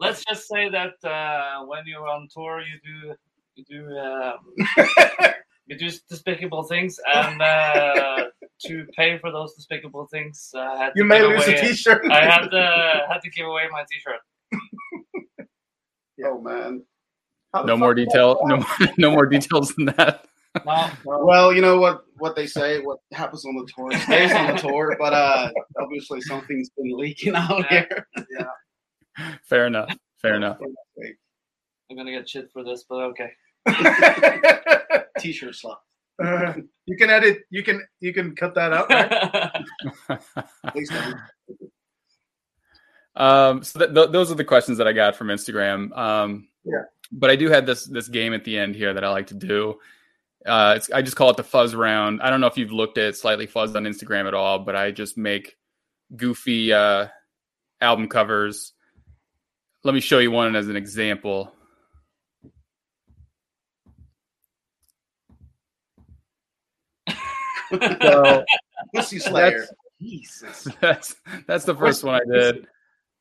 Let's 0.00 0.24
just 0.24 0.46
say 0.48 0.68
that 0.68 0.94
uh, 1.08 1.64
when 1.66 1.80
you're 1.86 2.06
on 2.06 2.28
tour, 2.32 2.60
you 2.60 2.78
do 2.84 3.14
you 3.56 3.64
do 3.68 3.98
um, 3.98 4.38
you 5.66 5.76
do 5.76 5.90
despicable 6.08 6.62
things, 6.62 6.98
and 7.14 7.42
uh, 7.42 8.24
to 8.66 8.86
pay 8.96 9.18
for 9.18 9.32
those 9.32 9.54
despicable 9.54 10.06
things, 10.06 10.50
uh, 10.54 10.60
I 10.60 10.76
had 10.78 10.86
to 10.90 10.92
You 10.96 11.04
may 11.04 11.18
give 11.20 11.30
lose 11.30 11.48
a 11.48 11.50
away- 11.52 11.60
T-shirt. 11.60 12.10
I 12.12 12.24
had 12.24 12.46
to 12.48 13.06
had 13.08 13.20
to 13.22 13.30
give 13.30 13.46
away 13.46 13.62
my 13.72 13.84
T-shirt. 13.90 14.20
Oh 16.24 16.40
man. 16.40 16.84
No 17.64 17.76
more 17.76 17.94
did 17.94 18.06
that 18.08 18.12
detail. 18.12 18.40
No, 18.44 18.64
no 18.98 19.10
more 19.10 19.26
details 19.26 19.74
than 19.74 19.86
that. 19.96 20.24
No, 20.64 20.90
Well, 21.04 21.52
you 21.52 21.60
know 21.60 21.78
what 21.78 22.04
what 22.22 22.36
they 22.36 22.46
say, 22.46 22.80
what 22.80 22.98
happens 23.12 23.44
on 23.44 23.54
the 23.56 23.66
tour 23.74 23.90
stays 24.00 24.32
on 24.40 24.54
the 24.54 24.60
tour, 24.62 24.96
but 24.98 25.12
uh 25.12 25.50
obviously 25.80 26.20
something's 26.22 26.70
been 26.76 26.96
leaking 26.96 27.34
out 27.34 27.64
Yeah. 27.70 27.84
here. 27.88 28.06
Yeah. 28.38 29.34
Fair 29.44 29.66
enough. 29.66 29.90
Fair 30.22 30.34
enough. 30.36 30.58
I'm 31.90 31.96
gonna 31.96 32.12
get 32.12 32.28
shit 32.28 32.48
for 32.52 32.62
this, 32.64 32.84
but 32.88 33.02
okay. 33.10 33.30
T-shirt 35.18 35.54
slot. 35.54 35.80
Uh, 36.22 36.54
you 36.86 36.96
can 36.96 37.10
edit. 37.10 37.40
You 37.50 37.62
can 37.64 37.82
you 38.00 38.12
can 38.14 38.34
cut 38.36 38.54
that 38.54 38.72
out. 38.72 38.88
Right? 38.88 39.50
Um, 43.16 43.62
so 43.62 43.78
th- 43.80 43.94
th- 43.94 44.10
those 44.10 44.30
are 44.30 44.34
the 44.36 44.44
questions 44.44 44.78
that 44.78 44.86
I 44.88 44.92
got 44.92 45.16
from 45.16 45.28
Instagram. 45.28 45.96
Um, 45.96 46.48
Yeah. 46.64 46.82
But 47.10 47.30
I 47.30 47.36
do 47.36 47.50
have 47.50 47.66
this 47.66 47.84
this 47.84 48.08
game 48.08 48.32
at 48.32 48.44
the 48.44 48.56
end 48.56 48.74
here 48.74 48.94
that 48.94 49.04
I 49.04 49.10
like 49.10 49.26
to 49.28 49.34
do. 49.34 49.78
Uh, 50.44 50.74
it's, 50.76 50.90
I 50.90 51.02
just 51.02 51.16
call 51.16 51.30
it 51.30 51.36
the 51.36 51.44
fuzz 51.44 51.74
round. 51.74 52.20
I 52.20 52.30
don't 52.30 52.40
know 52.40 52.48
if 52.48 52.58
you've 52.58 52.72
looked 52.72 52.98
at 52.98 53.16
slightly 53.16 53.46
fuzz 53.46 53.76
on 53.76 53.84
Instagram 53.84 54.26
at 54.26 54.34
all, 54.34 54.58
but 54.58 54.74
I 54.74 54.90
just 54.90 55.16
make 55.16 55.56
goofy 56.16 56.72
uh, 56.72 57.06
album 57.80 58.08
covers. 58.08 58.72
Let 59.84 59.94
me 59.94 60.00
show 60.00 60.18
you 60.18 60.30
one 60.30 60.56
as 60.56 60.68
an 60.68 60.76
example. 60.76 61.52
So, 68.02 68.44
Pussy 68.94 69.18
Slayer. 69.18 69.50
That's- 69.50 69.72
Jesus. 70.00 70.66
That's 70.80 71.14
that's 71.46 71.64
the 71.64 71.76
first 71.76 72.02
one 72.02 72.16
I 72.16 72.20
did. 72.28 72.66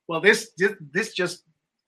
well, 0.08 0.20
this 0.20 0.50
this- 0.58 0.74
this 0.92 1.14
just 1.14 1.44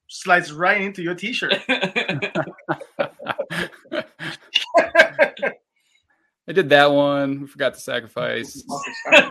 slides 0.07 0.53
right 0.53 0.79
into 0.79 1.01
your 1.01 1.15
T-shirt. 1.15 1.55
I 6.47 6.51
did 6.51 6.69
that 6.69 6.91
one. 6.91 7.41
We 7.41 7.47
forgot 7.47 7.73
to 7.73 7.79
sacrifice. 7.79 8.63
That's 9.11 9.25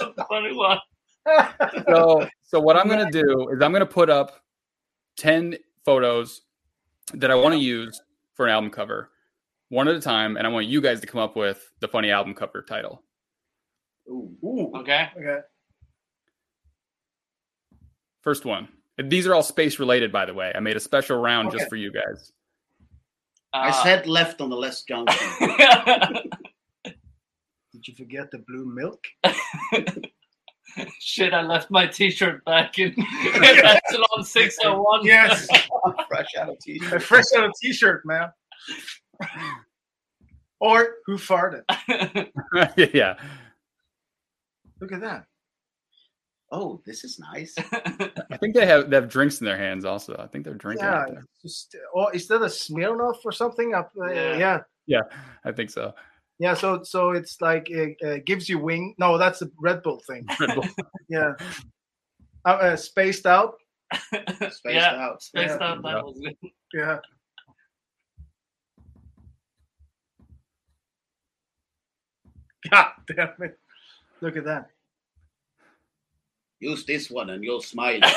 a 0.00 0.24
funny 0.28 0.54
one. 0.54 0.78
so 1.88 2.26
so 2.42 2.60
what 2.60 2.76
I'm 2.76 2.88
gonna 2.88 3.10
do 3.10 3.48
is 3.50 3.60
I'm 3.60 3.72
gonna 3.72 3.84
put 3.86 4.08
up 4.10 4.42
ten 5.16 5.56
photos 5.84 6.42
that 7.14 7.30
I 7.30 7.34
want 7.34 7.54
to 7.54 7.58
use 7.60 8.00
for 8.34 8.46
an 8.46 8.52
album 8.52 8.70
cover, 8.70 9.10
one 9.68 9.88
at 9.88 9.94
a 9.96 10.00
time, 10.00 10.36
and 10.36 10.46
I 10.46 10.50
want 10.50 10.66
you 10.66 10.80
guys 10.80 11.00
to 11.00 11.06
come 11.06 11.20
up 11.20 11.36
with 11.36 11.68
the 11.80 11.88
funny 11.88 12.10
album 12.10 12.34
cover 12.34 12.62
title. 12.62 13.02
Ooh. 14.08 14.30
Ooh. 14.44 14.72
Okay. 14.76 15.08
Okay. 15.16 15.38
First 18.22 18.44
one. 18.44 18.68
These 19.02 19.26
are 19.26 19.34
all 19.34 19.42
space 19.42 19.78
related, 19.78 20.10
by 20.10 20.24
the 20.26 20.34
way. 20.34 20.52
I 20.54 20.60
made 20.60 20.76
a 20.76 20.80
special 20.80 21.18
round 21.18 21.48
Okay. 21.48 21.58
just 21.58 21.68
for 21.68 21.76
you 21.76 21.92
guys. 21.92 22.32
I 23.52 23.68
Uh, 23.70 23.82
said 23.82 24.06
left 24.06 24.40
on 24.40 24.50
the 24.50 24.56
left 24.56 24.86
junction. 24.86 25.28
Did 26.84 27.86
you 27.86 27.94
forget 27.94 28.30
the 28.30 28.38
blue 28.38 28.66
milk? 28.66 29.02
Shit, 31.00 31.32
I 31.34 31.42
left 31.42 31.70
my 31.70 31.86
T-shirt 31.86 32.44
back 32.44 32.78
in 32.78 32.94
Epsilon 33.34 34.22
601. 34.24 35.04
Yes, 35.04 35.48
Fresh 36.08 36.34
out 36.38 36.50
of 36.50 36.58
t-shirt. 36.60 37.02
fresh 37.02 37.24
out 37.36 37.44
of 37.46 37.52
T-shirt, 37.60 38.04
man. 38.06 38.30
Or 40.60 40.96
who 41.06 41.16
farted? 41.16 41.62
yeah. 42.94 43.16
Look 44.80 44.92
at 44.92 45.00
that. 45.00 45.24
Oh, 46.50 46.80
this 46.86 47.04
is 47.04 47.18
nice. 47.18 47.54
I 48.30 48.36
think 48.38 48.54
they 48.54 48.64
have 48.66 48.88
they 48.88 48.96
have 48.96 49.08
drinks 49.08 49.40
in 49.40 49.44
their 49.44 49.58
hands 49.58 49.84
also. 49.84 50.16
I 50.18 50.26
think 50.28 50.44
they're 50.44 50.54
drinking. 50.54 50.86
Yeah. 50.86 51.00
out 51.02 51.08
there. 51.10 51.24
Just, 51.42 51.76
or 51.92 52.14
is 52.14 52.26
that 52.28 52.36
a 52.42 52.46
Smirnoff 52.46 53.16
or 53.24 53.32
something? 53.32 53.74
Up, 53.74 53.92
uh, 54.00 54.10
Yeah. 54.12 54.60
yeah. 54.86 55.02
I 55.44 55.52
think 55.52 55.68
so. 55.70 55.94
Yeah, 56.38 56.54
so 56.54 56.82
so 56.84 57.10
it's 57.10 57.40
like 57.40 57.68
it 57.68 57.96
uh, 58.02 58.18
gives 58.24 58.48
you 58.48 58.58
wing. 58.60 58.94
No, 58.98 59.18
that's 59.18 59.42
a 59.42 59.50
Red 59.60 59.82
Bull 59.82 60.00
thing. 60.06 60.24
Red 60.40 60.54
Bull. 60.54 60.64
Yeah, 61.10 61.32
uh, 62.44 62.48
uh, 62.48 62.76
spaced 62.76 63.26
out. 63.26 63.54
Spaced 64.12 64.60
yeah, 64.66 64.94
out. 64.96 65.22
spaced 65.22 65.56
Yeah. 65.58 65.66
out. 65.72 65.82
That 65.82 66.04
was 66.04 66.20
good. 66.20 66.50
Yeah. 66.74 66.98
God 72.70 72.86
damn 73.06 73.32
it! 73.40 73.58
Look 74.20 74.36
at 74.36 74.44
that. 74.44 74.70
Use 76.60 76.84
this 76.84 77.10
one 77.10 77.30
and 77.30 77.42
you'll 77.44 77.62
smile. 77.62 78.00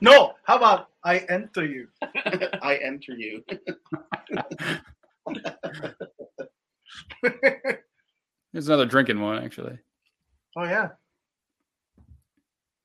No, 0.00 0.34
how 0.42 0.56
about 0.56 0.90
I 1.02 1.20
enter 1.30 1.64
you? 1.64 1.88
I 2.62 2.78
enter 2.82 3.12
you. 3.12 3.42
There's 8.52 8.68
another 8.68 8.84
drinking 8.84 9.18
one 9.20 9.42
actually. 9.42 9.78
Oh 10.56 10.64
yeah. 10.64 10.90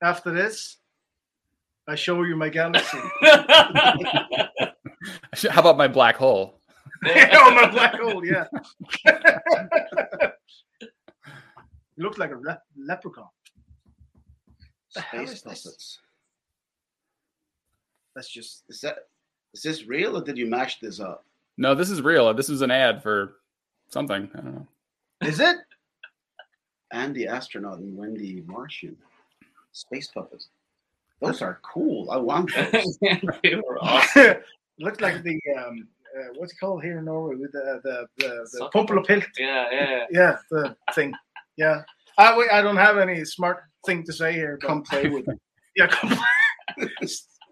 After 0.02 0.32
this, 0.32 0.78
I 1.90 1.96
show 1.96 2.24
you 2.24 2.38
my 2.38 2.48
galaxy. 2.48 3.00
How 5.50 5.60
about 5.60 5.76
my 5.78 5.90
black 5.90 6.16
hole? 6.16 6.62
oh, 7.06 7.52
my 7.52 7.70
black 7.70 8.00
hole, 8.00 8.26
yeah. 8.26 8.46
you 11.98 12.04
look 12.04 12.18
like 12.18 12.32
a 12.32 12.38
le- 12.38 12.62
leprechaun. 12.78 13.28
The 14.96 15.02
hell 15.02 15.26
Space 15.28 15.38
is 15.38 15.44
this? 15.44 15.64
puppets. 15.64 16.00
That's 18.16 18.30
just 18.30 18.64
Is 18.70 18.82
that 18.82 19.08
is 19.54 19.62
this 19.64 19.86
real 19.86 20.18
or 20.18 20.22
did 20.24 20.38
you 20.38 20.46
mash 20.46 20.80
this 20.80 21.00
up? 21.00 21.26
No, 21.58 21.74
this 21.76 21.90
is 21.90 22.02
real. 22.02 22.34
This 22.34 22.50
is 22.50 22.62
an 22.62 22.72
ad 22.72 23.02
for 23.04 23.38
something. 23.90 24.30
I 24.34 24.38
don't 24.42 24.56
know. 24.56 24.68
is 25.22 25.40
it? 25.40 25.58
Andy 26.92 27.28
astronaut 27.28 27.80
and 27.80 27.96
Wendy 27.98 28.44
Martian. 28.48 28.96
Space 29.74 30.08
puppets. 30.08 30.50
Those 31.22 31.42
are 31.42 31.60
cool. 31.64 32.10
I 32.12 32.18
want 32.18 32.52
those. 32.72 32.98
they 33.02 33.56
were 33.56 33.78
awesome. 33.82 34.38
Looks 34.80 35.02
like 35.02 35.22
the 35.24 35.40
um, 35.58 35.88
uh, 36.18 36.24
what's 36.38 36.54
it 36.54 36.60
called 36.60 36.82
here 36.84 37.00
in 37.00 37.06
Norway 37.06 37.36
with 37.36 37.52
the 37.52 37.80
the 37.84 38.08
the, 38.18 38.28
the 38.44 38.48
Suck- 38.48 38.74
Popolopilt. 38.74 39.26
Yeah, 39.38 39.68
yeah. 39.72 40.06
Yeah, 40.12 40.38
the 40.50 40.76
thing. 40.96 41.14
Yeah. 41.58 41.82
I 42.18 42.38
wait, 42.38 42.50
I 42.52 42.62
don't 42.62 42.78
have 42.78 42.98
any 42.98 43.24
smart 43.26 43.64
thing 43.86 44.04
to 44.04 44.14
say 44.14 44.34
here. 44.34 44.58
But 44.62 44.68
Come 44.68 44.84
play 44.84 45.10
with 45.10 45.28
me. 45.28 45.36
yeah, 45.76 45.88
come 45.88 46.18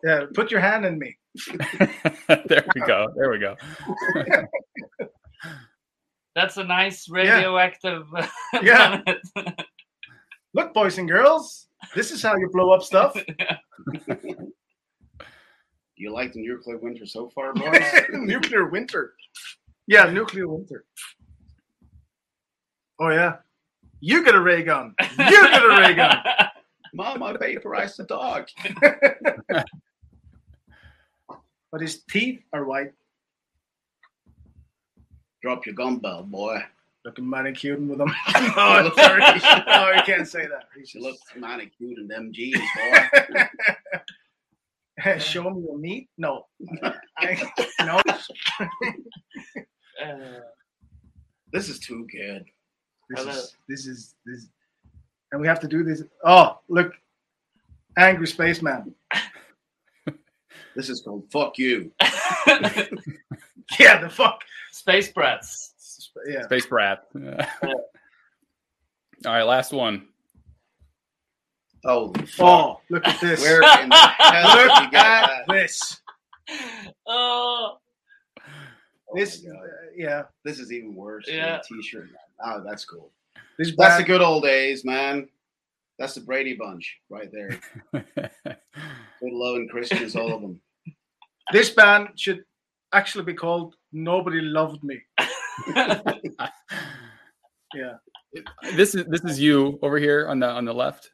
yeah, 0.03 0.25
put 0.33 0.51
your 0.51 0.59
hand 0.59 0.85
in 0.85 0.99
me. 0.99 1.17
there 2.47 2.65
we 2.75 2.81
go. 2.81 3.07
There 3.15 3.29
we 3.29 3.39
go. 3.39 3.55
That's 6.35 6.57
a 6.57 6.63
nice 6.63 7.09
radioactive. 7.09 8.05
Uh, 8.15 8.27
yeah. 8.61 9.01
planet. 9.01 9.21
Look, 10.53 10.73
boys 10.73 10.97
and 10.97 11.07
girls, 11.07 11.67
this 11.95 12.11
is 12.11 12.21
how 12.21 12.35
you 12.37 12.49
blow 12.51 12.71
up 12.71 12.83
stuff. 12.83 13.13
Do 15.97 16.03
you 16.03 16.11
like 16.13 16.33
the 16.33 16.41
nuclear 16.41 16.77
winter 16.77 17.05
so 17.05 17.29
far, 17.29 17.53
boys? 17.53 17.81
nuclear 18.11 18.69
winter. 18.69 19.13
Yeah, 19.87 20.09
nuclear 20.11 20.47
winter. 20.47 20.85
Oh 22.99 23.09
yeah. 23.09 23.37
You 23.99 24.23
get 24.23 24.35
a 24.35 24.41
ray 24.41 24.63
gun. 24.63 24.93
You 25.17 25.19
get 25.49 25.63
a 25.63 25.67
ray 25.69 25.93
gun. 25.95 26.17
Mom, 26.93 27.23
I 27.23 27.35
vaporized 27.37 27.97
the 27.97 28.03
dog. 28.05 28.47
But 31.69 31.81
his 31.81 32.01
teeth 32.09 32.39
are 32.53 32.63
white. 32.63 32.93
Drop 35.41 35.65
your 35.65 35.75
gun 35.75 35.97
bell, 35.97 36.23
boy. 36.23 36.59
Looking 37.03 37.29
manicured 37.29 37.85
with 37.87 37.97
them. 37.97 38.13
oh, 38.35 38.91
sorry. 38.95 39.21
No, 39.67 39.91
you 39.91 40.01
can't 40.03 40.27
say 40.27 40.47
that. 40.47 40.65
He 40.75 40.81
just- 40.81 40.95
looks 40.95 41.19
manicured 41.35 41.97
in 41.97 42.07
them 42.07 42.31
jeans, 42.33 42.61
boy. 42.75 43.47
Show 45.19 45.49
me 45.49 45.61
your 45.63 45.77
meat? 45.77 46.09
No. 46.17 46.45
I, 47.17 47.51
no. 47.81 48.01
Uh, 50.03 50.39
this 51.51 51.69
is 51.69 51.79
too 51.79 52.07
good. 52.11 52.45
This 53.09 53.19
Hello. 53.19 53.31
is 53.31 53.55
this 53.69 53.85
is 53.87 54.15
this 54.25 54.47
and 55.31 55.41
we 55.41 55.47
have 55.47 55.59
to 55.61 55.67
do 55.67 55.83
this. 55.83 56.03
Oh, 56.25 56.59
look. 56.69 56.93
Angry 57.97 58.27
spaceman. 58.27 58.93
This 60.75 60.89
is 60.89 61.01
called 61.01 61.23
fuck 61.31 61.57
you. 61.57 61.91
Yeah, 63.79 63.99
the 63.99 64.09
fuck. 64.09 64.43
Space 64.71 65.11
brats. 65.11 66.11
Yeah. 66.27 66.43
Space 66.43 66.65
Brat. 66.67 67.03
All 67.15 67.73
right, 69.25 69.43
last 69.43 69.73
one. 69.73 70.07
Holy 71.83 72.25
fuck. 72.27 72.45
Oh, 72.47 72.81
look 72.89 73.05
at 73.07 73.19
this. 73.19 73.41
Where 73.41 73.61
in 73.81 73.89
the 73.89 73.95
hell 73.95 74.55
did 74.57 74.63
you 74.77 74.81
Look 74.83 74.91
get 74.91 75.05
at 75.05 75.47
this. 75.49 75.99
oh, 77.07 77.77
Oh 79.09 79.15
This, 79.15 79.43
my 79.43 79.51
God. 79.51 79.63
uh, 79.63 79.67
yeah, 79.95 80.23
This 80.45 80.59
is 80.59 80.71
even 80.71 80.93
worse. 80.95 81.25
than 81.25 81.35
Yeah. 81.35 81.57
a 81.57 81.63
T-shirt. 81.63 82.09
Oh, 82.43 82.63
that's 82.65 82.85
cool. 82.85 83.11
this 83.57 83.73
That's 83.77 83.97
the 83.97 84.03
good 84.03 84.21
old 84.21 84.43
days, 84.43 84.85
man. 84.85 85.27
That's 85.99 86.13
the 86.13 86.21
Brady 86.21 86.55
Bunch 86.55 86.97
right 87.09 87.29
there. 87.31 87.59
Good 88.45 89.33
loving 89.33 89.67
Christians, 89.67 90.15
all 90.15 90.31
of 90.31 90.41
them. 90.41 90.61
this 91.51 91.71
band 91.71 92.09
should 92.15 92.43
actually 92.93 93.23
be 93.23 93.33
called 93.33 93.75
"Nobody 93.91 94.41
Loved 94.41 94.83
Me." 94.83 94.99
Yeah, 97.75 97.95
this 98.75 98.95
is 98.95 99.05
this 99.07 99.21
is 99.25 99.39
you 99.39 99.77
over 99.81 99.99
here 99.99 100.27
on 100.29 100.39
the 100.39 100.47
on 100.47 100.63
the 100.65 100.73
left. 100.73 101.11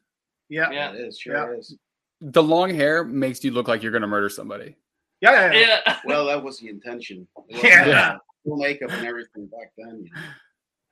yeah, 0.49 0.69
Yeah. 0.71 0.91
It 0.93 1.01
is, 1.01 1.17
sure 1.17 1.33
Yeah. 1.35 1.57
is. 1.57 1.75
The 2.21 2.43
long 2.43 2.69
hair 2.73 3.03
makes 3.03 3.43
you 3.43 3.51
look 3.51 3.67
like 3.67 3.81
you're 3.81 3.91
gonna 3.91 4.07
murder 4.07 4.29
somebody. 4.29 4.75
yeah, 5.21 5.51
yeah. 5.51 5.59
yeah. 5.59 5.79
yeah. 5.87 5.97
Well, 6.05 6.25
that 6.27 6.43
was 6.43 6.59
the 6.59 6.69
intention. 6.69 7.27
Was, 7.35 7.63
Yeah. 7.63 8.17
Full 8.45 8.57
makeup 8.57 8.91
and 8.91 9.07
everything 9.07 9.47
back 9.47 9.71
then. 9.77 10.03
You 10.05 10.11
know? 10.13 10.21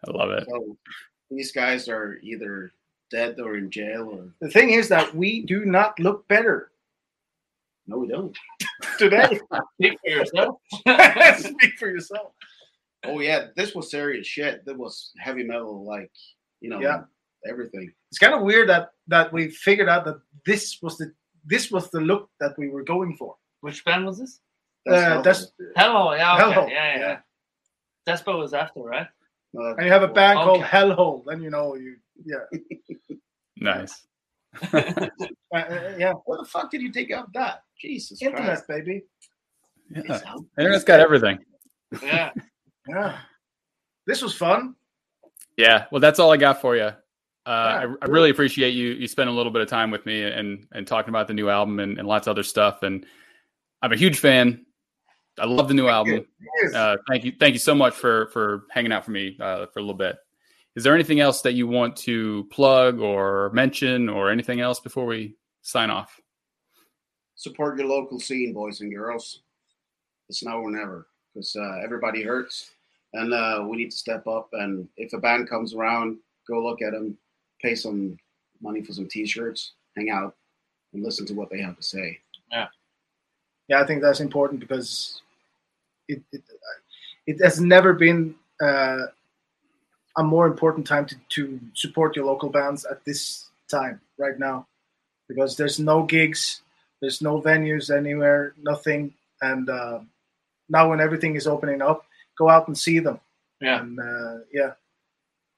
I 0.08 0.12
love 0.12 0.32
it. 0.32 0.46
So 0.50 0.78
these 1.30 1.52
guys 1.52 1.88
are 1.88 2.20
either 2.22 2.72
dead 3.10 3.40
or 3.40 3.58
in 3.58 3.70
jail 3.70 4.10
or 4.12 4.34
The 4.40 4.50
thing 4.52 4.72
is 4.72 4.88
that 4.90 5.14
we 5.16 5.44
do 5.46 5.66
not 5.66 6.00
look 6.00 6.28
better 6.28 6.72
no, 7.88 7.98
we 7.98 8.08
don't. 8.08 8.38
today. 8.98 9.40
Speak 9.76 10.00
for 10.00 10.10
yourself. 10.10 10.62
Speak 11.40 11.74
for 11.78 11.90
yourself. 11.90 12.32
Oh 13.04 13.20
yeah, 13.20 13.48
this 13.56 13.74
was 13.74 13.90
serious 13.90 14.28
shit. 14.28 14.64
That 14.66 14.78
was 14.78 15.12
heavy 15.18 15.44
metal, 15.44 15.84
like 15.84 16.12
you 16.62 16.70
know, 16.70 16.80
Yeah. 16.80 17.02
everything. 17.46 17.92
It's 18.10 18.20
kind 18.20 18.34
of 18.34 18.44
weird 18.44 18.70
that 18.70 18.92
that 19.08 19.34
we 19.34 19.50
figured 19.50 19.90
out 19.90 20.06
that 20.06 20.22
this 20.46 20.78
was 20.82 20.98
the 20.98 21.12
this 21.46 21.72
was 21.72 21.90
the 21.90 22.02
look 22.02 22.30
that 22.40 22.54
we 22.58 22.70
were 22.70 22.84
going 22.84 23.18
for. 23.18 23.36
Which 23.62 23.84
band 23.84 24.06
was 24.06 24.20
this? 24.20 24.40
Uh, 24.88 24.94
Hellhole. 24.94 25.24
that's 25.24 25.52
Hello, 25.76 26.14
yeah, 26.14 26.36
okay. 26.36 26.44
Hellhole, 26.44 26.70
yeah, 26.70 26.94
yeah, 26.96 27.00
yeah. 27.00 27.18
yeah. 28.08 28.16
Despo 28.16 28.38
was 28.40 28.54
after, 28.54 28.82
right? 28.82 29.08
No, 29.54 29.76
and 29.76 29.86
you 29.86 29.92
have 29.92 30.04
a 30.04 30.08
before. 30.08 30.16
band 30.16 30.40
called 30.40 30.62
Hellhole, 30.62 31.24
then 31.26 31.42
you 31.42 31.50
know 31.50 31.76
you 31.76 31.98
yeah 32.24 32.60
Nice. 33.58 34.08
uh, 34.74 34.80
uh, 35.54 35.94
yeah 35.98 36.14
Where 36.26 36.40
the 36.40 36.46
fuck 36.46 36.72
did 36.72 36.82
you 36.82 36.92
take 36.92 37.12
out 37.12 37.32
that? 37.34 37.64
Jesus 37.80 38.22
internet 38.22 38.66
Christ. 38.66 38.68
baby 38.68 39.04
Yeah. 39.90 40.20
Internet's 40.58 40.84
got 40.84 41.00
everything. 41.00 41.40
Yeah. 42.02 42.32
yeah. 42.88 43.18
This 44.08 44.22
was 44.22 44.36
fun. 44.36 44.76
Yeah. 45.58 45.86
Well, 45.92 46.00
that's 46.00 46.20
all 46.20 46.32
I 46.32 46.38
got 46.38 46.62
for 46.62 46.76
you. 46.76 46.92
Uh, 47.46 47.50
I, 47.50 47.86
I 48.02 48.06
really 48.06 48.30
appreciate 48.30 48.72
you 48.72 48.90
you 48.90 49.08
spending 49.08 49.34
a 49.34 49.38
little 49.38 49.52
bit 49.52 49.64
of 49.64 49.68
time 49.68 49.90
with 49.90 50.06
me 50.06 50.24
and 50.24 50.68
and 50.74 50.86
talking 50.86 51.10
about 51.10 51.28
the 51.28 51.34
new 51.34 51.50
album 51.50 51.80
and, 51.80 51.98
and 51.98 52.08
lots 52.08 52.28
of 52.28 52.32
other 52.32 52.44
stuff. 52.44 52.84
And 52.84 53.06
I'm 53.82 53.92
a 53.92 53.98
huge 53.98 54.20
fan. 54.20 54.66
I 55.40 55.46
love 55.46 55.68
the 55.68 55.74
new 55.74 55.88
album. 55.88 56.26
Yes. 56.64 56.74
Uh, 56.74 56.98
thank 57.10 57.24
you, 57.24 57.34
thank 57.40 57.54
you 57.54 57.60
so 57.60 57.74
much 57.74 57.94
for 57.94 58.28
for 58.28 58.66
hanging 58.70 58.92
out 58.92 59.06
for 59.06 59.12
me 59.12 59.38
uh, 59.40 59.66
for 59.68 59.80
a 59.80 59.82
little 59.82 59.96
bit. 59.96 60.18
Is 60.76 60.84
there 60.84 60.94
anything 60.94 61.20
else 61.20 61.42
that 61.42 61.54
you 61.54 61.68
want 61.68 61.96
to 61.98 62.48
plug 62.52 63.00
or 63.00 63.50
mention 63.54 64.08
or 64.08 64.32
anything 64.32 64.62
else 64.62 64.80
before 64.80 65.06
we 65.06 65.36
sign 65.62 65.90
off? 65.90 66.20
Support 67.36 67.78
your 67.78 67.88
local 67.88 68.20
scene, 68.20 68.54
boys 68.54 68.82
and 68.82 68.94
girls. 68.94 69.42
It's 70.30 70.44
now 70.44 70.60
or 70.60 70.72
never 70.72 71.08
because 71.34 71.56
uh, 71.56 71.80
everybody 71.84 72.24
hurts, 72.24 72.72
and 73.14 73.34
uh, 73.34 73.66
we 73.68 73.78
need 73.78 73.92
to 73.92 73.98
step 73.98 74.28
up. 74.28 74.50
And 74.54 74.88
if 74.96 75.14
a 75.14 75.18
band 75.18 75.50
comes 75.50 75.74
around, 75.74 76.18
go 76.48 76.64
look 76.64 76.82
at 76.82 76.94
them, 76.94 77.18
pay 77.62 77.76
some 77.76 78.18
money 78.62 78.82
for 78.82 78.94
some 78.94 79.08
T-shirts, 79.08 79.74
hang 79.98 80.10
out, 80.10 80.36
and 80.94 81.04
listen 81.04 81.26
to 81.26 81.34
what 81.34 81.50
they 81.50 81.60
have 81.62 81.76
to 81.78 81.84
say. 81.84 82.20
yeah, 82.52 82.68
I 83.80 83.86
think 83.86 84.02
that's 84.02 84.20
important 84.20 84.60
because 84.60 85.22
it 86.08 86.22
it, 86.32 86.42
it 87.28 87.44
has 87.44 87.62
never 87.62 87.94
been 87.94 88.36
uh, 88.62 89.06
a 90.18 90.24
more 90.24 90.48
important 90.48 90.86
time 90.88 91.06
to, 91.06 91.16
to 91.30 91.60
support 91.74 92.16
your 92.16 92.26
local 92.26 92.50
bands 92.50 92.86
at 92.86 93.06
this 93.06 93.50
time 93.70 94.02
right 94.18 94.38
now 94.38 94.68
because 95.28 95.56
there's 95.56 95.80
no 95.80 96.04
gigs, 96.04 96.62
there's 97.00 97.22
no 97.22 97.42
venues 97.42 97.96
anywhere, 97.96 98.54
nothing, 98.62 99.14
and 99.42 99.70
uh, 99.70 100.00
now 100.70 100.90
when 100.90 101.00
everything 101.00 101.36
is 101.36 101.48
opening 101.48 101.82
up, 101.82 102.06
go 102.38 102.50
out 102.50 102.68
and 102.68 102.78
see 102.78 103.00
them. 103.00 103.20
Yeah. 103.62 103.82
and 103.82 104.00
uh, 104.00 104.40
yeah, 104.52 104.72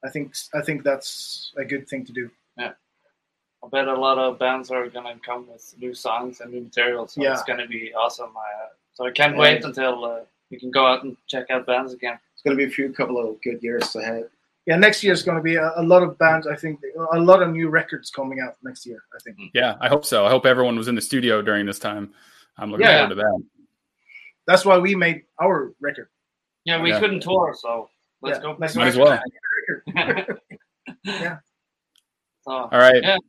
I 0.03 0.09
think 0.09 0.36
I 0.53 0.61
think 0.61 0.84
that's 0.84 1.53
a 1.57 1.64
good 1.64 1.88
thing 1.88 2.05
to 2.05 2.11
do. 2.11 2.30
I 3.64 3.68
bet 3.70 3.88
a 3.88 3.95
lot 3.95 4.18
of 4.18 4.38
bands 4.39 4.70
are 4.72 4.88
gonna 4.89 5.16
come 5.26 5.47
with 5.47 5.74
new 5.80 5.93
songs 5.93 6.41
and 6.41 6.51
new 6.51 6.61
material, 6.61 7.07
so 7.07 7.22
Yeah. 7.22 7.32
it's 7.34 7.43
gonna 7.43 7.68
be 7.68 7.93
awesome. 7.93 8.36
Uh, 8.36 8.68
so 8.93 9.05
I 9.05 9.11
can't 9.11 9.36
Yeah. 9.36 9.39
wait 9.41 9.64
until 9.64 10.03
uh, 10.05 10.20
we 10.51 10.59
can 10.59 10.70
go 10.70 10.86
out 10.86 11.03
and 11.03 11.16
check 11.28 11.49
out 11.49 11.66
bands 11.66 11.93
again. 11.93 12.20
It's 12.34 12.43
going 12.43 12.55
to 12.55 12.64
be 12.64 12.70
a 12.70 12.74
few 12.76 12.93
couple 12.93 13.18
of 13.18 13.41
good 13.41 13.64
years 13.64 13.95
ahead. 13.95 14.30
Yeah, 14.68 14.76
next 14.76 15.03
year 15.03 15.14
is 15.14 15.24
going 15.24 15.38
to 15.38 15.41
be 15.41 15.55
a, 15.55 15.72
a 15.78 15.82
lot 15.82 16.03
of 16.03 16.16
bands. 16.20 16.45
I 16.45 16.55
think 16.55 16.80
a 17.11 17.20
lot 17.20 17.41
of 17.41 17.49
new 17.49 17.70
records 17.70 18.11
coming 18.11 18.39
out 18.39 18.55
next 18.61 18.86
year. 18.86 19.01
I 19.16 19.20
think. 19.20 19.38
Yeah, 19.55 19.78
I 19.82 19.88
hope 19.89 20.05
so. 20.05 20.26
I 20.26 20.30
hope 20.30 20.45
everyone 20.45 20.76
was 20.76 20.88
in 20.88 20.93
the 20.95 21.01
studio 21.01 21.41
during 21.41 21.66
this 21.66 21.80
time. 21.80 22.14
I'm 22.57 22.70
looking 22.70 22.86
Yeah. 22.86 23.07
forward 23.07 23.16
to 23.16 23.22
that. 23.24 23.43
That's 24.45 24.64
why 24.64 24.78
we 24.78 24.93
made 24.93 25.24
our 25.41 25.74
record. 25.80 26.09
Yeah, 26.66 26.82
we 26.82 26.89
Yeah. 26.91 26.99
couldn't 26.99 27.22
tour, 27.22 27.55
so 27.57 27.89
let's 28.22 28.38
Yeah, 28.38 28.43
go. 28.43 28.55
let's 28.59 28.76
Might 28.76 28.88
as 28.89 28.97
well. 28.97 29.20
yeah. 31.03 31.38
So 32.43 32.51
All 32.51 32.70
right. 32.70 33.20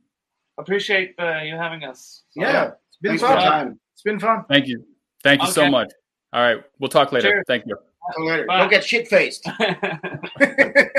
Yeah. 0.57 0.61
appreciate 0.61 1.15
uh, 1.19 1.39
you 1.43 1.55
having 1.55 1.83
us. 1.83 2.23
So, 2.31 2.41
Yeah, 2.41 2.71
it's 2.87 2.97
been 3.01 3.11
Thanks 3.17 3.23
fun. 3.23 3.37
time. 3.37 3.79
It's 3.93 4.01
been 4.01 4.19
fun. 4.19 4.45
Thank 4.49 4.67
you. 4.67 4.85
Thank 5.23 5.41
you 5.41 5.51
so 5.51 5.69
much. 5.69 5.91
All 6.33 6.41
right. 6.41 6.63
We'll 6.79 6.89
talk 6.89 7.11
later. 7.11 7.29
Cheers. 7.29 7.43
Thank 7.47 7.65
you. 7.65 7.77
Till 8.15 8.25
later. 8.27 8.45
Bye. 8.45 8.59
Don't 8.59 8.69
get 8.69 8.83
shit 8.83 9.07
faced. 9.07 9.47
yeah. 9.59 10.87